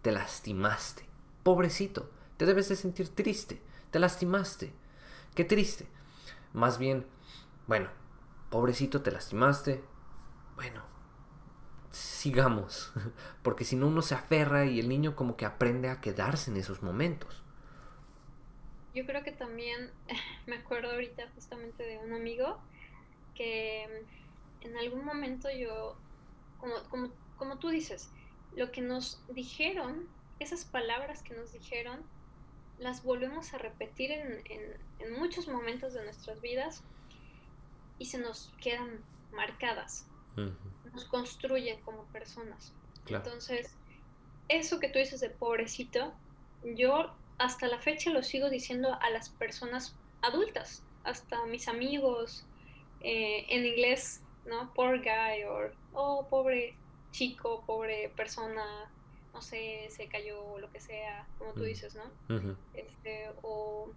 te 0.02 0.12
lastimaste, 0.12 1.06
pobrecito, 1.42 2.10
te 2.36 2.44
debes 2.44 2.68
de 2.68 2.76
sentir 2.76 3.08
triste, 3.08 3.62
te 3.90 3.98
lastimaste, 3.98 4.74
qué 5.34 5.44
triste. 5.44 5.86
Más 6.52 6.78
bien, 6.78 7.06
bueno, 7.66 7.88
pobrecito, 8.50 9.00
te 9.00 9.10
lastimaste, 9.10 9.82
bueno, 10.56 10.93
sigamos, 11.94 12.92
porque 13.42 13.64
si 13.64 13.76
no 13.76 13.86
uno 13.86 14.02
se 14.02 14.14
aferra 14.14 14.66
y 14.66 14.80
el 14.80 14.88
niño 14.88 15.16
como 15.16 15.36
que 15.36 15.46
aprende 15.46 15.88
a 15.88 16.00
quedarse 16.00 16.50
en 16.50 16.56
esos 16.56 16.82
momentos. 16.82 17.42
Yo 18.94 19.04
creo 19.06 19.24
que 19.24 19.32
también 19.32 19.90
me 20.46 20.56
acuerdo 20.56 20.90
ahorita 20.92 21.28
justamente 21.34 21.82
de 21.82 21.98
un 21.98 22.12
amigo 22.12 22.58
que 23.34 24.04
en 24.60 24.76
algún 24.76 25.04
momento 25.04 25.48
yo, 25.50 25.96
como, 26.58 26.74
como, 26.88 27.10
como 27.36 27.58
tú 27.58 27.68
dices, 27.68 28.10
lo 28.56 28.70
que 28.70 28.80
nos 28.80 29.20
dijeron, 29.28 30.06
esas 30.38 30.64
palabras 30.64 31.22
que 31.22 31.34
nos 31.34 31.52
dijeron, 31.52 32.00
las 32.78 33.02
volvemos 33.02 33.54
a 33.54 33.58
repetir 33.58 34.12
en, 34.12 34.42
en 34.98 35.12
muchos 35.18 35.48
momentos 35.48 35.94
de 35.94 36.04
nuestras 36.04 36.40
vidas 36.40 36.82
y 37.98 38.06
se 38.06 38.18
nos 38.18 38.52
quedan 38.60 39.00
marcadas 39.32 40.06
nos 40.94 41.04
construyen 41.04 41.80
como 41.82 42.04
personas. 42.06 42.72
Entonces, 43.06 43.74
eso 44.48 44.80
que 44.80 44.88
tú 44.88 44.98
dices 44.98 45.20
de 45.20 45.30
pobrecito, 45.30 46.12
yo 46.64 47.12
hasta 47.38 47.66
la 47.66 47.78
fecha 47.78 48.10
lo 48.10 48.22
sigo 48.22 48.48
diciendo 48.48 48.96
a 49.00 49.10
las 49.10 49.28
personas 49.28 49.96
adultas, 50.22 50.82
hasta 51.02 51.44
mis 51.46 51.68
amigos, 51.68 52.46
eh, 53.00 53.44
en 53.48 53.66
inglés, 53.66 54.22
¿no? 54.46 54.72
Poor 54.72 54.98
guy, 54.98 55.44
o 55.44 55.70
oh, 55.92 56.26
pobre 56.28 56.76
chico, 57.10 57.62
pobre 57.66 58.10
persona, 58.16 58.90
no 59.32 59.42
sé, 59.42 59.86
se 59.90 60.08
cayó 60.08 60.42
o 60.42 60.58
lo 60.58 60.70
que 60.72 60.80
sea, 60.80 61.26
como 61.38 61.52
tú 61.52 61.62
dices, 61.62 61.94
¿no? 61.94 62.56
este, 62.74 63.30
o 63.42 63.90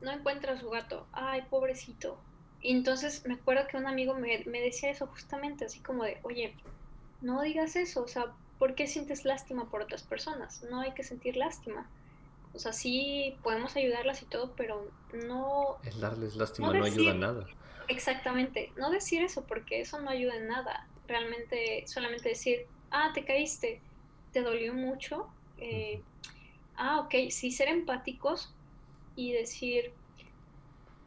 no 0.00 0.10
encuentra 0.10 0.54
a 0.54 0.58
su 0.58 0.68
gato, 0.70 1.06
ay, 1.12 1.42
pobrecito, 1.48 2.18
y 2.62 2.72
entonces 2.72 3.26
me 3.26 3.34
acuerdo 3.34 3.66
que 3.66 3.76
un 3.76 3.86
amigo 3.86 4.14
me, 4.14 4.38
decía 4.44 4.90
eso 4.90 5.08
justamente, 5.08 5.64
así 5.64 5.80
como 5.80 6.04
de, 6.04 6.18
oye, 6.22 6.54
no 7.20 7.42
digas 7.42 7.74
eso, 7.74 8.04
o 8.04 8.08
sea, 8.08 8.26
¿por 8.58 8.76
qué 8.76 8.86
sientes 8.86 9.24
lástima 9.24 9.68
por 9.68 9.82
otras 9.82 10.04
personas? 10.04 10.62
No 10.70 10.80
hay 10.80 10.92
que 10.92 11.02
sentir 11.02 11.36
lástima. 11.36 11.88
O 12.54 12.60
sea, 12.60 12.72
sí 12.72 13.36
podemos 13.42 13.74
ayudarlas 13.74 14.22
y 14.22 14.26
todo, 14.26 14.52
pero 14.56 14.88
no... 15.26 15.78
El 15.82 16.00
darles 16.00 16.36
lástima 16.36 16.72
no, 16.72 16.84
ayuda 16.84 17.10
en 17.10 17.20
nada. 17.20 17.46
Exactamente, 17.88 18.70
no 18.76 18.90
decir 18.90 19.22
eso 19.22 19.44
porque 19.44 19.80
eso 19.80 20.00
no 20.00 20.10
ayuda 20.10 20.36
en 20.36 20.46
nada. 20.46 20.86
Realmente 21.08 21.84
solamente 21.88 22.28
decir, 22.28 22.66
ah, 22.92 23.10
te 23.12 23.24
caíste, 23.24 23.80
te 24.32 24.42
dolió 24.42 24.72
mucho. 24.72 25.26
Eh, 25.58 26.00
ah, 26.76 27.00
ok, 27.00 27.30
sí, 27.30 27.50
ser 27.50 27.68
empáticos 27.68 28.54
y 29.16 29.32
decir, 29.32 29.92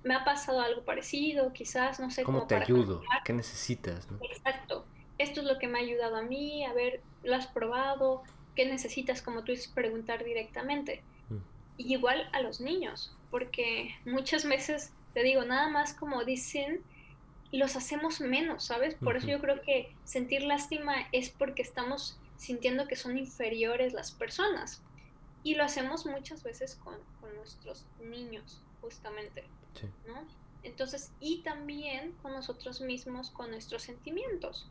me 0.05 0.13
ha 0.13 0.23
pasado 0.23 0.61
algo 0.61 0.83
parecido, 0.83 1.51
quizás, 1.51 1.99
no 1.99 2.11
sé 2.11 2.23
cómo. 2.23 2.45
te 2.45 2.55
ayudo? 2.55 3.01
¿Qué 3.25 3.33
necesitas? 3.33 4.07
Exacto. 4.21 4.85
Esto 5.17 5.41
es 5.41 5.47
lo 5.47 5.57
que 5.57 5.67
me 5.67 5.79
ha 5.79 5.81
ayudado 5.81 6.17
a 6.17 6.21
mí, 6.21 6.63
a 6.63 6.73
ver, 6.73 7.01
lo 7.23 7.35
has 7.35 7.47
probado, 7.47 8.21
¿qué 8.55 8.67
necesitas? 8.67 9.23
Como 9.23 9.43
tú 9.43 9.51
dices, 9.51 9.67
preguntar 9.67 10.23
directamente. 10.23 11.01
Mm. 11.29 11.37
Y 11.77 11.93
igual 11.93 12.29
a 12.33 12.41
los 12.41 12.61
niños, 12.61 13.17
porque 13.31 13.95
muchas 14.05 14.45
veces, 14.45 14.93
te 15.15 15.23
digo, 15.23 15.43
nada 15.43 15.69
más 15.69 15.95
como 15.95 16.23
dicen, 16.23 16.83
los 17.51 17.75
hacemos 17.75 18.21
menos, 18.21 18.65
¿sabes? 18.65 18.93
Por 18.93 19.17
eso 19.17 19.25
yo 19.25 19.41
creo 19.41 19.63
que 19.63 19.91
sentir 20.03 20.43
lástima 20.43 21.07
es 21.13 21.31
porque 21.31 21.63
estamos 21.63 22.19
sintiendo 22.37 22.87
que 22.87 22.95
son 22.95 23.17
inferiores 23.17 23.93
las 23.93 24.11
personas. 24.11 24.83
Y 25.41 25.55
lo 25.55 25.63
hacemos 25.63 26.05
muchas 26.05 26.43
veces 26.43 26.75
con, 26.75 26.95
con 27.19 27.35
nuestros 27.35 27.87
niños, 27.99 28.61
justamente. 28.81 29.45
¿No? 30.07 30.25
Entonces, 30.63 31.11
y 31.19 31.41
también 31.43 32.13
con 32.21 32.31
nosotros 32.33 32.81
mismos, 32.81 33.29
con 33.29 33.51
nuestros 33.51 33.83
sentimientos. 33.83 34.67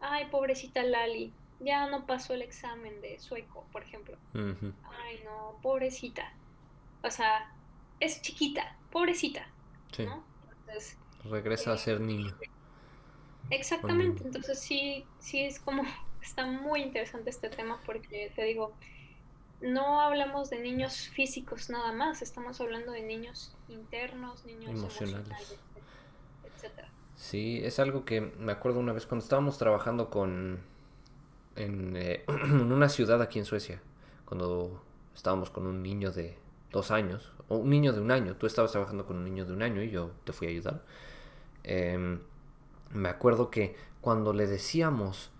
Ay, 0.00 0.26
pobrecita 0.30 0.82
Lali, 0.82 1.32
ya 1.60 1.88
no 1.88 2.06
pasó 2.06 2.34
el 2.34 2.42
examen 2.42 3.00
de 3.00 3.18
sueco, 3.18 3.64
por 3.72 3.82
ejemplo. 3.82 4.16
Ay, 4.34 5.20
no, 5.24 5.58
pobrecita. 5.62 6.32
O 7.02 7.10
sea, 7.10 7.52
es 8.00 8.20
chiquita, 8.20 8.76
pobrecita. 8.90 9.46
Sí. 9.92 10.06
Regresa 11.24 11.72
a 11.72 11.78
ser 11.78 12.00
niño. 12.00 12.36
Exactamente, 13.50 14.24
entonces 14.24 14.58
sí, 14.58 15.04
sí 15.18 15.44
es 15.44 15.60
como, 15.60 15.82
está 16.22 16.46
muy 16.46 16.82
interesante 16.82 17.30
este 17.30 17.48
tema 17.48 17.80
porque 17.84 18.32
te 18.34 18.44
digo, 18.44 18.72
no 19.62 20.00
hablamos 20.00 20.50
de 20.50 20.60
niños 20.60 21.08
físicos 21.08 21.70
nada 21.70 21.92
más, 21.92 22.22
estamos 22.22 22.60
hablando 22.60 22.92
de 22.92 23.02
niños 23.02 23.54
internos, 23.68 24.44
niños 24.44 24.70
emocionales, 24.70 25.56
etcétera. 26.44 26.88
Sí, 27.16 27.60
es 27.62 27.78
algo 27.78 28.04
que 28.04 28.20
me 28.20 28.52
acuerdo 28.52 28.80
una 28.80 28.92
vez 28.92 29.06
cuando 29.06 29.22
estábamos 29.22 29.58
trabajando 29.58 30.10
con 30.10 30.60
en, 31.56 31.96
eh, 31.96 32.24
en 32.28 32.72
una 32.72 32.88
ciudad 32.88 33.22
aquí 33.22 33.38
en 33.38 33.44
Suecia, 33.44 33.80
cuando 34.24 34.82
estábamos 35.14 35.50
con 35.50 35.66
un 35.66 35.82
niño 35.82 36.10
de 36.10 36.38
dos 36.70 36.90
años, 36.90 37.32
o 37.48 37.56
un 37.56 37.70
niño 37.70 37.92
de 37.92 38.00
un 38.00 38.10
año, 38.10 38.36
tú 38.36 38.46
estabas 38.46 38.72
trabajando 38.72 39.06
con 39.06 39.16
un 39.16 39.24
niño 39.24 39.44
de 39.44 39.52
un 39.52 39.62
año 39.62 39.82
y 39.82 39.90
yo 39.90 40.12
te 40.24 40.32
fui 40.32 40.46
a 40.48 40.50
ayudar. 40.50 40.82
Em, 41.64 42.20
me 42.90 43.08
acuerdo 43.08 43.50
que 43.50 43.76
cuando 44.00 44.32
le 44.32 44.46
decíamos, 44.46 45.30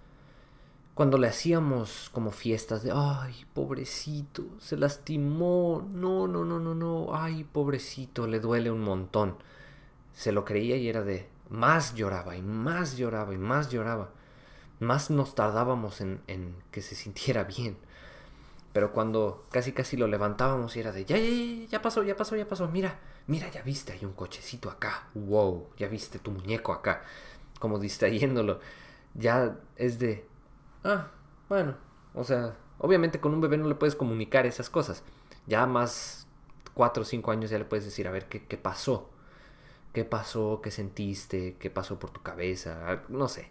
cuando 0.94 1.16
le 1.16 1.26
hacíamos 1.28 2.10
como 2.12 2.30
fiestas 2.30 2.82
de, 2.82 2.92
ay, 2.94 3.46
pobrecito, 3.54 4.44
se 4.58 4.76
lastimó, 4.76 5.88
no, 5.90 6.26
no, 6.26 6.44
no, 6.44 6.58
no, 6.58 6.74
no, 6.74 7.14
ay, 7.14 7.44
pobrecito, 7.44 8.26
le 8.26 8.40
duele 8.40 8.70
un 8.70 8.82
montón. 8.82 9.36
Se 10.12 10.32
lo 10.32 10.44
creía 10.44 10.76
y 10.76 10.88
era 10.88 11.02
de, 11.02 11.28
más 11.48 11.94
lloraba 11.94 12.36
y 12.36 12.42
más 12.42 12.96
lloraba 12.98 13.32
y 13.32 13.38
más 13.38 13.70
lloraba. 13.70 14.10
Más 14.80 15.10
nos 15.10 15.34
tardábamos 15.34 16.00
en, 16.00 16.20
en 16.26 16.56
que 16.70 16.82
se 16.82 16.94
sintiera 16.94 17.44
bien. 17.44 17.78
Pero 18.72 18.92
cuando 18.92 19.46
casi 19.50 19.72
casi 19.72 19.96
lo 19.96 20.06
levantábamos 20.06 20.76
y 20.76 20.80
era 20.80 20.92
de, 20.92 21.04
ya, 21.04 21.16
ya, 21.16 21.24
ya, 21.24 21.66
ya 21.68 21.82
pasó, 21.82 22.02
ya 22.02 22.16
pasó, 22.16 22.36
ya 22.36 22.48
pasó, 22.48 22.68
mira, 22.68 22.98
mira, 23.26 23.50
ya 23.50 23.62
viste, 23.62 23.92
hay 23.92 24.04
un 24.04 24.12
cochecito 24.12 24.70
acá, 24.70 25.08
wow, 25.14 25.68
ya 25.78 25.88
viste 25.88 26.18
tu 26.18 26.30
muñeco 26.30 26.72
acá, 26.72 27.02
como 27.58 27.78
distrayéndolo. 27.78 28.60
Ya 29.14 29.58
es 29.76 29.98
de, 29.98 30.26
ah, 30.84 31.10
bueno, 31.48 31.76
o 32.14 32.24
sea, 32.24 32.56
obviamente 32.78 33.20
con 33.20 33.34
un 33.34 33.40
bebé 33.40 33.56
no 33.56 33.68
le 33.68 33.74
puedes 33.74 33.96
comunicar 33.96 34.46
esas 34.46 34.70
cosas. 34.70 35.02
Ya 35.46 35.66
más 35.66 36.26
cuatro 36.74 37.02
o 37.02 37.06
cinco 37.06 37.30
años 37.30 37.50
ya 37.50 37.58
le 37.58 37.64
puedes 37.64 37.84
decir, 37.84 38.08
a 38.08 38.10
ver, 38.10 38.28
¿qué, 38.28 38.44
qué 38.46 38.56
pasó? 38.56 39.10
¿Qué 39.92 40.04
pasó? 40.04 40.60
¿Qué 40.62 40.70
sentiste? 40.70 41.56
¿Qué 41.58 41.70
pasó 41.70 41.98
por 41.98 42.10
tu 42.10 42.22
cabeza? 42.22 43.02
No 43.08 43.28
sé, 43.28 43.50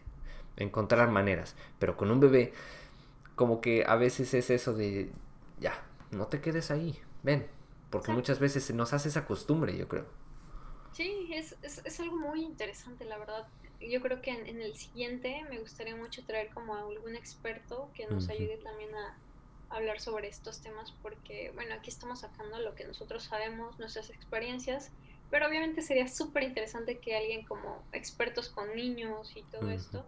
encontrar 0.57 1.09
maneras. 1.11 1.55
Pero 1.79 1.97
con 1.97 2.11
un 2.11 2.19
bebé 2.19 2.53
como 3.35 3.61
que 3.61 3.85
a 3.85 3.95
veces 3.95 4.33
es 4.33 4.49
eso 4.49 4.73
de, 4.73 5.11
ya, 5.59 5.73
no 6.11 6.27
te 6.27 6.41
quedes 6.41 6.71
ahí, 6.71 6.99
ven, 7.23 7.47
porque 7.89 8.11
muchas 8.11 8.39
veces 8.39 8.63
se 8.63 8.73
nos 8.73 8.93
hace 8.93 9.09
esa 9.09 9.25
costumbre, 9.25 9.75
yo 9.77 9.87
creo. 9.87 10.05
Sí, 10.91 11.29
es, 11.33 11.55
es, 11.63 11.99
algo 11.99 12.17
muy 12.17 12.43
interesante, 12.43 13.05
la 13.05 13.17
verdad. 13.17 13.47
Yo 13.89 14.01
creo 14.01 14.21
que 14.21 14.31
en, 14.31 14.61
el 14.61 14.75
siguiente 14.75 15.43
me 15.49 15.59
gustaría 15.59 15.95
mucho 15.95 16.23
traer 16.25 16.49
como 16.53 16.75
a 16.75 16.81
algún 16.81 17.15
experto 17.15 17.91
que 17.93 18.07
nos 18.07 18.29
ayude 18.29 18.57
también 18.57 18.93
a, 18.95 19.17
hablar 19.69 20.01
sobre 20.01 20.27
estos 20.27 20.61
temas, 20.61 20.91
porque, 21.01 21.51
bueno, 21.55 21.73
aquí 21.75 21.89
estamos 21.89 22.19
sacando 22.19 22.59
lo 22.59 22.75
que 22.75 22.85
nosotros 22.85 23.23
sabemos, 23.23 23.79
nuestras 23.79 24.09
experiencias, 24.09 24.91
pero 25.29 25.47
obviamente 25.47 25.81
sería 25.81 26.09
súper 26.09 26.43
interesante 26.43 26.99
que 26.99 27.15
alguien 27.15 27.45
como 27.45 27.81
expertos 27.93 28.49
con 28.49 28.75
niños 28.75 29.31
y 29.37 29.43
todo 29.43 29.69
esto 29.69 30.05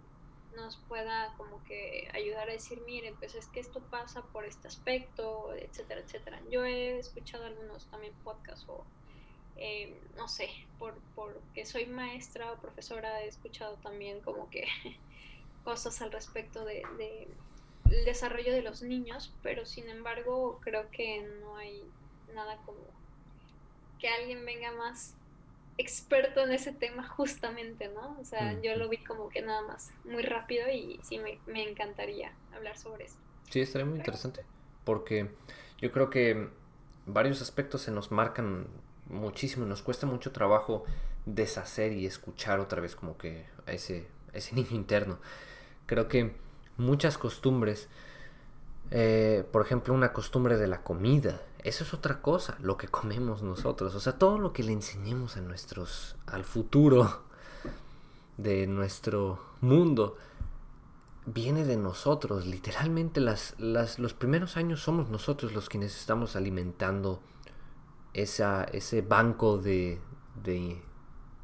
nos 0.56 0.78
pueda 0.88 1.34
como 1.38 1.64
que 1.64 2.10
ayudar 2.14 2.50
a 2.50 2.54
decir, 2.54 2.82
miren, 2.86 3.16
pues 3.16 3.36
es 3.36 3.48
que 3.48 3.60
esto 3.60 3.82
pasa 3.90 4.22
por 4.34 4.46
este 4.46 4.68
aspecto, 4.68 5.54
etcétera, 5.56 6.02
etcétera. 6.02 6.42
Yo 6.50 6.66
he 6.66 7.00
escuchado 7.00 7.46
algunos 7.46 7.90
también 7.90 8.14
podcasts 8.24 8.68
o, 8.68 8.86
eh, 9.58 10.00
no 10.18 10.28
sé, 10.28 10.50
por, 10.80 10.96
porque 11.16 11.66
soy 11.66 11.86
maestra 11.86 12.52
o 12.52 12.58
profesora, 12.58 13.22
he 13.24 13.28
escuchado 13.28 13.76
también 13.78 14.22
como 14.22 14.50
que 14.50 14.66
cosas 15.64 16.02
al 16.02 16.12
respecto 16.12 16.66
de, 16.66 16.84
de 16.98 17.28
el 17.92 18.06
desarrollo 18.06 18.52
de 18.52 18.62
los 18.62 18.82
niños, 18.82 19.34
pero 19.44 19.66
sin 19.66 19.90
embargo 19.90 20.60
creo 20.64 20.90
que 20.92 21.22
no 21.42 21.58
hay 21.58 21.84
nada 22.34 22.58
como 22.66 22.80
que 24.00 24.08
alguien 24.10 24.46
venga 24.46 24.72
más 24.72 25.16
experto 25.78 26.42
en 26.42 26.52
ese 26.52 26.72
tema 26.72 27.08
justamente, 27.18 27.90
¿no? 27.90 28.18
O 28.20 28.26
sea, 28.26 28.60
yo 28.62 28.76
lo 28.76 28.90
vi 28.90 28.98
como 28.98 29.30
que 29.30 29.42
nada 29.42 29.62
más 29.64 29.92
muy 30.06 30.24
rápido 30.24 30.70
y 30.70 31.00
sí 31.04 31.20
me, 31.20 31.64
encantaría 31.64 32.34
hablar 32.56 32.78
sobre 32.78 33.06
eso. 33.06 33.18
Sí, 33.50 33.62
estaría 33.62 33.86
muy 33.86 34.00
interesante, 34.00 34.44
porque 34.84 35.30
yo 35.80 35.92
creo 35.92 36.10
que 36.10 36.50
varios 37.06 37.42
aspectos 37.42 37.82
se 37.82 37.92
nos 37.92 38.12
marcan 38.12 38.68
muchísimo, 39.08 39.66
nos 39.66 39.82
cuesta 39.82 40.06
mucho 40.06 40.32
trabajo 40.32 40.84
deshacer 41.26 41.94
y 41.94 42.06
escuchar 42.06 42.60
otra 42.60 42.82
vez 42.82 42.96
como 42.96 43.18
que 43.18 43.46
a 43.66 43.72
ese, 43.72 44.08
ese 44.34 44.56
niño 44.56 44.72
interno. 44.72 45.20
Creo 45.86 46.08
que 46.08 46.36
muchas 46.78 47.18
costumbres, 47.18 47.90
eh, 48.92 49.46
por 49.52 49.62
ejemplo, 49.62 49.94
una 49.94 50.14
costumbre 50.14 50.58
de 50.58 50.68
la 50.68 50.84
comida, 50.84 51.42
eso 51.64 51.84
es 51.84 51.94
otra 51.94 52.22
cosa, 52.22 52.58
lo 52.60 52.78
que 52.78 52.88
comemos 52.88 53.42
nosotros. 53.42 53.96
O 53.96 54.00
sea, 54.00 54.18
todo 54.18 54.38
lo 54.38 54.52
que 54.52 54.64
le 54.64 54.74
enseñemos 54.74 55.38
a 55.38 55.42
nuestros, 55.42 56.18
al 56.26 56.44
futuro 56.44 57.24
de 58.38 58.68
nuestro 58.68 59.40
mundo, 59.62 60.18
viene 61.26 61.64
de 61.64 61.78
nosotros. 61.78 62.46
Literalmente 62.46 63.22
las, 63.22 63.56
las, 63.60 63.98
los 63.98 64.14
primeros 64.14 64.58
años 64.58 64.82
somos 64.82 65.10
nosotros 65.10 65.54
los 65.54 65.70
quienes 65.70 65.98
estamos 65.98 66.36
alimentando 66.36 67.22
esa, 68.14 68.64
ese 68.66 69.02
banco 69.02 69.58
de, 69.58 70.00
de 70.44 70.82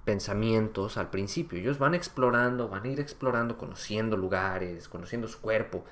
pensamientos 0.05 0.97
al 0.97 1.09
principio. 1.09 1.59
Ellos 1.59 1.79
van 1.79 1.93
explorando, 1.93 2.69
van 2.69 2.83
a 2.83 2.87
ir 2.87 2.99
explorando, 2.99 3.57
conociendo 3.57 4.17
lugares, 4.17 4.87
conociendo 4.89 5.27
su 5.27 5.39
cuerpo 5.41 5.83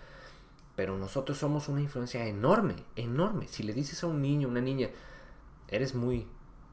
pero 0.78 0.95
nosotros 0.95 1.39
somos 1.39 1.69
una 1.69 1.82
influencia 1.82 2.23
enorme, 2.28 2.75
enorme. 2.95 3.47
Si 3.47 3.63
le 3.63 3.73
dices 3.73 4.03
a 4.03 4.07
un 4.07 4.21
niño, 4.21 4.47
una 4.47 4.61
niña, 4.61 4.91
eres 5.67 5.95
muy, 5.95 6.28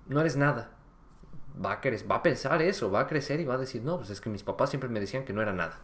no 0.09 0.20
eres 0.20 0.36
nada, 0.36 0.72
va 1.57 1.72
a, 1.72 1.80
va 1.80 2.16
a 2.16 2.22
pensar 2.22 2.61
eso, 2.61 2.90
va 2.90 3.00
a 3.00 3.07
crecer 3.07 3.40
y 3.40 3.46
va 3.46 3.55
a 3.55 3.59
decir, 3.59 3.80
no, 3.80 3.96
pues 3.96 4.11
es 4.11 4.20
que 4.20 4.28
mis 4.28 4.42
papás 4.42 4.68
siempre 4.68 4.90
me 4.90 5.00
decían 5.00 5.24
que 5.24 5.32
no 5.32 5.40
era 5.40 5.55
nada. 5.55 5.80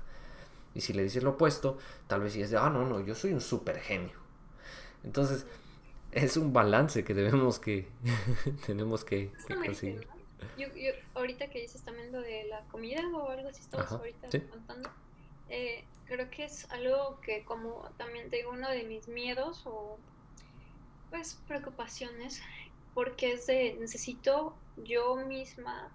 Y 0.74 0.82
si 0.82 0.92
le 0.92 1.02
dices 1.02 1.22
lo 1.22 1.30
opuesto, 1.30 1.78
tal 2.08 2.20
vez 2.20 2.36
es 2.36 2.50
de, 2.50 2.58
ah, 2.58 2.68
no, 2.68 2.84
no, 2.84 3.00
yo 3.00 3.14
soy 3.14 3.32
un 3.32 3.40
super 3.40 3.78
genio. 3.78 4.18
Entonces, 5.02 5.46
es 6.12 6.36
un 6.36 6.52
balance 6.52 7.04
que 7.04 7.14
debemos 7.14 7.58
que, 7.58 7.88
tenemos 8.66 9.04
que, 9.04 9.32
conseguir. 9.46 10.06
Yo, 10.56 10.68
ahorita 11.14 11.48
que 11.48 11.60
dices 11.60 11.82
también 11.82 12.12
lo 12.12 12.20
de 12.20 12.44
la 12.44 12.60
comida 12.64 13.02
o 13.12 13.28
algo 13.28 13.48
así, 13.48 13.60
estamos 13.60 13.92
ahorita 13.92 14.28
contando. 14.50 14.90
Eh, 15.48 15.84
creo 16.06 16.30
que 16.30 16.44
es 16.44 16.70
algo 16.70 17.20
que 17.20 17.44
como 17.44 17.88
también 17.96 18.30
tengo 18.30 18.50
uno 18.50 18.68
de 18.70 18.84
mis 18.84 19.08
miedos 19.08 19.62
o 19.64 19.98
pues 21.10 21.40
preocupaciones 21.46 22.42
porque 22.94 23.32
es 23.32 23.46
de 23.46 23.76
necesito 23.78 24.54
yo 24.84 25.16
misma 25.16 25.90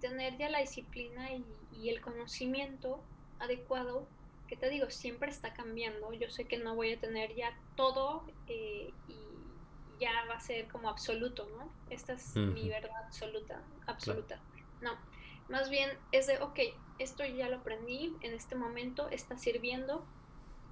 tener 0.00 0.36
ya 0.36 0.48
la 0.48 0.60
disciplina 0.60 1.30
y, 1.32 1.44
el 1.88 2.00
conocimiento 2.00 3.00
adecuado 3.40 4.06
que 4.48 4.56
te 4.56 4.68
digo 4.68 4.90
siempre 4.90 5.30
está 5.30 5.54
cambiando. 5.54 6.12
Yo 6.12 6.30
sé 6.30 6.46
que 6.46 6.58
no 6.58 6.74
voy 6.74 6.92
a 6.92 7.00
tener 7.00 7.34
ya 7.34 7.56
todo 7.76 8.24
eh, 8.48 8.90
y 9.08 9.18
ya 10.00 10.10
va 10.28 10.34
a 10.34 10.40
ser 10.40 10.66
como 10.68 10.88
absoluto 10.88 11.48
no 11.56 11.70
esta 11.88 12.14
es 12.14 12.34
mi 12.34 12.68
verdad 12.68 13.04
absoluta 13.04 13.62
absoluta. 13.86 14.40
No 14.80 14.92
más 15.48 15.70
bien 15.70 15.90
es 16.12 16.26
de 16.26 16.38
ok 16.38 16.58
esto 16.98 17.24
ya 17.24 17.48
lo 17.48 17.56
aprendí, 17.56 18.14
en 18.20 18.34
este 18.34 18.54
momento 18.54 19.08
está 19.10 19.36
sirviendo, 19.36 20.04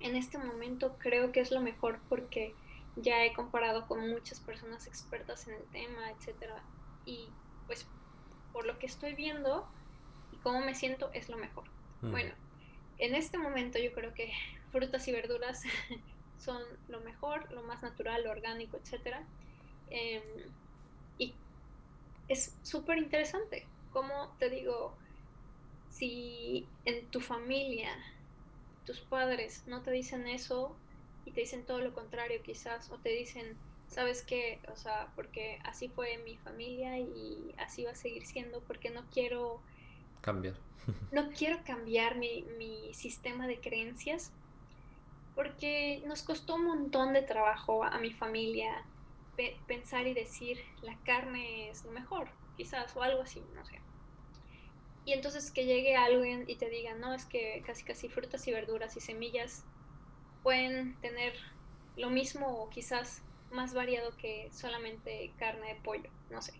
en 0.00 0.16
este 0.16 0.38
momento 0.38 0.96
creo 0.98 1.32
que 1.32 1.40
es 1.40 1.50
lo 1.50 1.60
mejor 1.60 1.98
porque 2.08 2.54
ya 2.96 3.24
he 3.24 3.32
comparado 3.32 3.86
con 3.86 4.08
muchas 4.08 4.40
personas 4.40 4.86
expertas 4.86 5.48
en 5.48 5.54
el 5.54 5.64
tema, 5.64 6.10
etcétera, 6.10 6.62
y 7.04 7.28
pues 7.66 7.86
por 8.52 8.66
lo 8.66 8.78
que 8.78 8.86
estoy 8.86 9.14
viendo 9.14 9.66
y 10.30 10.36
cómo 10.36 10.60
me 10.60 10.74
siento 10.74 11.10
es 11.12 11.28
lo 11.28 11.38
mejor. 11.38 11.64
Bueno, 12.02 12.34
en 13.03 13.16
este 13.16 13.36
momento 13.36 13.80
yo 13.80 13.92
creo 13.92 14.14
que 14.14 14.32
frutas 14.70 15.07
y 15.09 15.12
verduras 15.12 15.62
son 16.38 16.62
lo 16.88 17.00
mejor, 17.00 17.50
lo 17.53 17.64
más 17.64 17.82
natural, 17.82 18.22
lo 18.22 18.30
orgánico, 18.30 18.76
etcétera. 18.76 19.26
Em, 19.90 20.22
y 21.18 21.34
es 22.28 22.57
súper 22.62 22.98
interesante. 22.98 23.66
Como 23.92 24.28
te 24.38 24.48
digo, 24.50 24.96
si 25.90 26.64
en 26.84 27.05
tu 27.09 27.20
familia 27.20 27.90
tus 28.86 29.00
padres 29.00 29.64
no 29.66 29.82
te 29.82 29.90
dicen 29.90 30.28
eso 30.28 30.76
y 31.24 31.32
te 31.32 31.40
dicen 31.40 31.66
todo 31.66 31.80
lo 31.80 31.92
contrario 31.92 32.40
quizás, 32.44 32.88
o 32.92 32.98
te 32.98 33.11
dicen, 33.11 33.57
sabes 33.88 34.22
qué, 34.22 34.61
o 34.72 34.76
sea, 34.76 35.12
porque 35.16 35.59
así 35.64 35.88
fue 35.88 36.18
mi 36.18 36.36
familia 36.36 37.00
y 37.00 37.53
así 37.59 37.82
va 37.82 37.90
a 37.90 37.96
seguir 37.96 38.24
siendo, 38.26 38.61
porque 38.61 38.90
no 38.90 39.05
quiero 39.11 39.61
cambiar. 40.22 40.54
no 41.12 41.30
quiero 41.30 41.62
cambiar 41.64 42.16
mi, 42.16 42.46
mi 42.56 42.94
sistema 42.94 43.46
de 43.46 43.60
creencias. 43.60 44.32
porque 45.34 46.02
nos 46.06 46.22
costó 46.22 46.56
un 46.56 46.64
montón 46.64 47.12
de 47.12 47.22
trabajo 47.22 47.84
a 47.84 47.98
mi 47.98 48.12
familia 48.12 48.84
pensar 49.66 50.06
y 50.06 50.14
decir 50.14 50.58
la 50.82 50.96
carne 51.04 51.70
es 51.70 51.84
lo 51.84 51.92
mejor, 51.92 52.28
quizás, 52.56 52.94
o 52.96 53.02
algo 53.02 53.22
así, 53.22 53.42
no 53.54 53.64
sé. 53.64 53.80
Y 55.04 55.12
entonces 55.12 55.50
que 55.50 55.64
llegue 55.64 55.96
alguien 55.96 56.44
y 56.46 56.56
te 56.56 56.70
diga, 56.70 56.94
no, 56.94 57.12
es 57.12 57.24
que 57.24 57.62
casi 57.66 57.82
casi 57.82 58.08
frutas 58.08 58.46
y 58.46 58.52
verduras 58.52 58.96
y 58.96 59.00
semillas 59.00 59.64
pueden 60.42 60.94
tener 61.00 61.34
lo 61.96 62.10
mismo 62.10 62.46
o 62.62 62.70
quizás 62.70 63.22
más 63.50 63.74
variado 63.74 64.16
que 64.16 64.48
solamente 64.52 65.32
carne 65.38 65.74
de 65.74 65.80
pollo, 65.80 66.10
no 66.30 66.40
sé. 66.40 66.54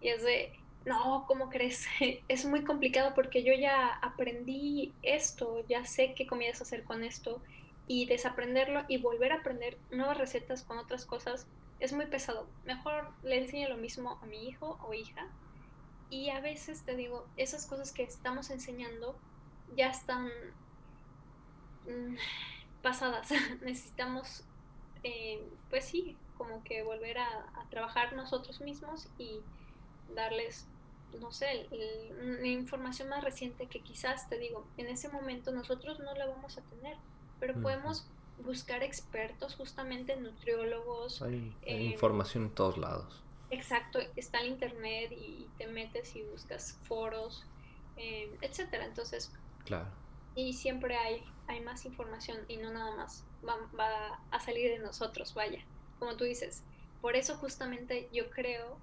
Y 0.00 0.08
es 0.08 0.22
de, 0.22 0.52
no, 0.84 1.24
¿cómo 1.26 1.48
crees? 1.48 1.86
es 2.28 2.44
muy 2.44 2.64
complicado 2.64 3.14
porque 3.14 3.42
yo 3.42 3.52
ya 3.54 3.94
aprendí 4.02 4.92
esto, 5.02 5.64
ya 5.68 5.84
sé 5.84 6.14
qué 6.14 6.26
comidas 6.26 6.60
hacer 6.60 6.84
con 6.84 7.04
esto 7.04 7.40
y 7.86 8.06
desaprenderlo 8.06 8.84
y 8.88 8.98
volver 8.98 9.32
a 9.32 9.36
aprender 9.36 9.78
nuevas 9.90 10.18
recetas 10.18 10.62
con 10.62 10.78
otras 10.78 11.04
cosas 11.04 11.46
es 11.80 11.92
muy 11.92 12.06
pesado. 12.06 12.46
Mejor 12.64 13.10
le 13.24 13.38
enseño 13.38 13.68
lo 13.68 13.76
mismo 13.76 14.18
a 14.22 14.26
mi 14.26 14.48
hijo 14.48 14.78
o 14.86 14.94
hija. 14.94 15.26
Y 16.10 16.30
a 16.30 16.40
veces 16.40 16.84
te 16.84 16.94
digo, 16.94 17.26
esas 17.36 17.66
cosas 17.66 17.90
que 17.90 18.04
estamos 18.04 18.50
enseñando 18.50 19.16
ya 19.76 19.88
están 19.88 20.30
mm, 21.86 22.16
pasadas. 22.82 23.30
Necesitamos, 23.62 24.44
eh, 25.02 25.42
pues 25.70 25.86
sí, 25.86 26.16
como 26.38 26.62
que 26.62 26.82
volver 26.82 27.18
a, 27.18 27.48
trabajar 27.70 28.12
nosotros 28.12 28.60
mismos 28.60 29.08
y 29.16 29.40
darles, 30.14 30.68
no 31.20 31.32
sé, 31.32 31.68
una 32.20 32.46
información 32.46 33.08
más 33.08 33.22
reciente 33.24 33.66
que 33.66 33.80
quizás, 33.80 34.28
te 34.28 34.38
digo, 34.38 34.66
en 34.76 34.86
ese 34.88 35.08
momento 35.08 35.52
nosotros 35.52 36.00
no 36.00 36.14
la 36.14 36.26
vamos 36.26 36.58
a 36.58 36.62
tener, 36.62 36.96
pero 37.40 37.60
podemos 37.60 38.06
buscar 38.44 38.82
expertos, 38.82 39.54
justamente 39.54 40.16
nutriólogos. 40.16 41.22
Hay, 41.22 41.54
eh, 41.62 41.82
información 41.82 42.44
en 42.44 42.50
todos 42.50 42.78
lados. 42.78 43.22
Exacto, 43.50 43.98
está 44.16 44.40
el 44.40 44.48
internet 44.48 45.12
y 45.12 45.46
te 45.58 45.66
metes 45.66 46.16
y 46.16 46.22
buscas 46.22 46.78
foros, 46.84 47.44
eh, 47.96 48.34
etcétera. 48.40 48.86
Entonces, 48.86 49.32
claro. 49.64 49.88
Y 50.34 50.54
siempre 50.54 50.96
hay, 50.96 51.22
hay 51.46 51.60
más 51.60 51.84
información 51.84 52.38
y 52.48 52.56
no 52.56 52.72
nada 52.72 52.96
más 52.96 53.24
va, 53.46 53.56
va 53.78 54.20
a 54.30 54.40
salir 54.40 54.70
de 54.70 54.78
nosotros, 54.78 55.34
vaya, 55.34 55.62
como 55.98 56.16
tú 56.16 56.24
dices. 56.24 56.62
Por 57.02 57.16
eso 57.16 57.36
justamente 57.36 58.08
yo 58.12 58.30
creo, 58.30 58.78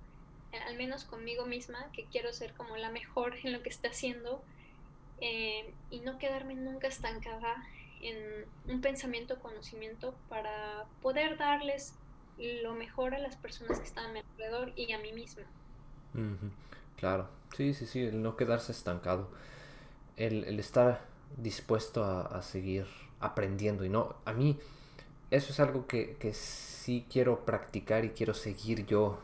al 0.67 0.75
menos 0.77 1.05
conmigo 1.05 1.45
misma, 1.45 1.91
que 1.91 2.05
quiero 2.05 2.33
ser 2.33 2.53
como 2.53 2.75
la 2.77 2.89
mejor 2.89 3.35
en 3.43 3.53
lo 3.53 3.61
que 3.61 3.69
está 3.69 3.89
haciendo 3.89 4.41
eh, 5.21 5.73
y 5.91 5.99
no 5.99 6.17
quedarme 6.17 6.55
nunca 6.55 6.87
estancada 6.87 7.63
en 8.01 8.45
un 8.67 8.81
pensamiento, 8.81 9.39
conocimiento 9.39 10.15
para 10.29 10.85
poder 11.01 11.37
darles 11.37 11.93
lo 12.37 12.73
mejor 12.73 13.13
a 13.13 13.19
las 13.19 13.35
personas 13.35 13.79
que 13.79 13.85
están 13.85 14.05
a 14.05 14.13
mi 14.13 14.19
alrededor 14.19 14.71
y 14.75 14.91
a 14.93 14.99
mí 14.99 15.11
misma. 15.11 15.43
Claro, 16.95 17.29
sí, 17.55 17.73
sí, 17.73 17.85
sí, 17.85 17.99
el 17.99 18.21
no 18.23 18.37
quedarse 18.37 18.71
estancado, 18.71 19.29
el, 20.15 20.59
estar 20.59 21.05
dispuesto 21.37 22.03
a, 22.03 22.41
seguir 22.41 22.87
aprendiendo. 23.19 23.83
Y 23.83 23.89
no, 23.89 24.15
a 24.23 24.33
mí 24.33 24.57
eso 25.31 25.51
es 25.51 25.59
algo 25.59 25.85
que, 25.85 26.15
que 26.15 26.33
sí 26.33 27.05
quiero 27.11 27.45
practicar 27.45 28.05
y 28.05 28.11
quiero 28.11 28.33
seguir 28.33 28.85
yo 28.85 29.19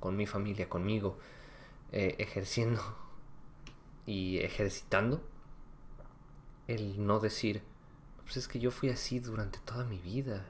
con 0.00 0.16
mi 0.16 0.26
familia, 0.26 0.68
conmigo, 0.68 1.18
eh, 1.92 2.16
ejerciendo 2.18 2.82
y 4.06 4.38
ejercitando 4.38 5.22
el 6.66 7.06
no 7.06 7.20
decir, 7.20 7.62
pues 8.24 8.36
es 8.36 8.48
que 8.48 8.58
yo 8.58 8.70
fui 8.70 8.90
así 8.90 9.20
durante 9.20 9.58
toda 9.60 9.84
mi 9.84 9.98
vida. 9.98 10.46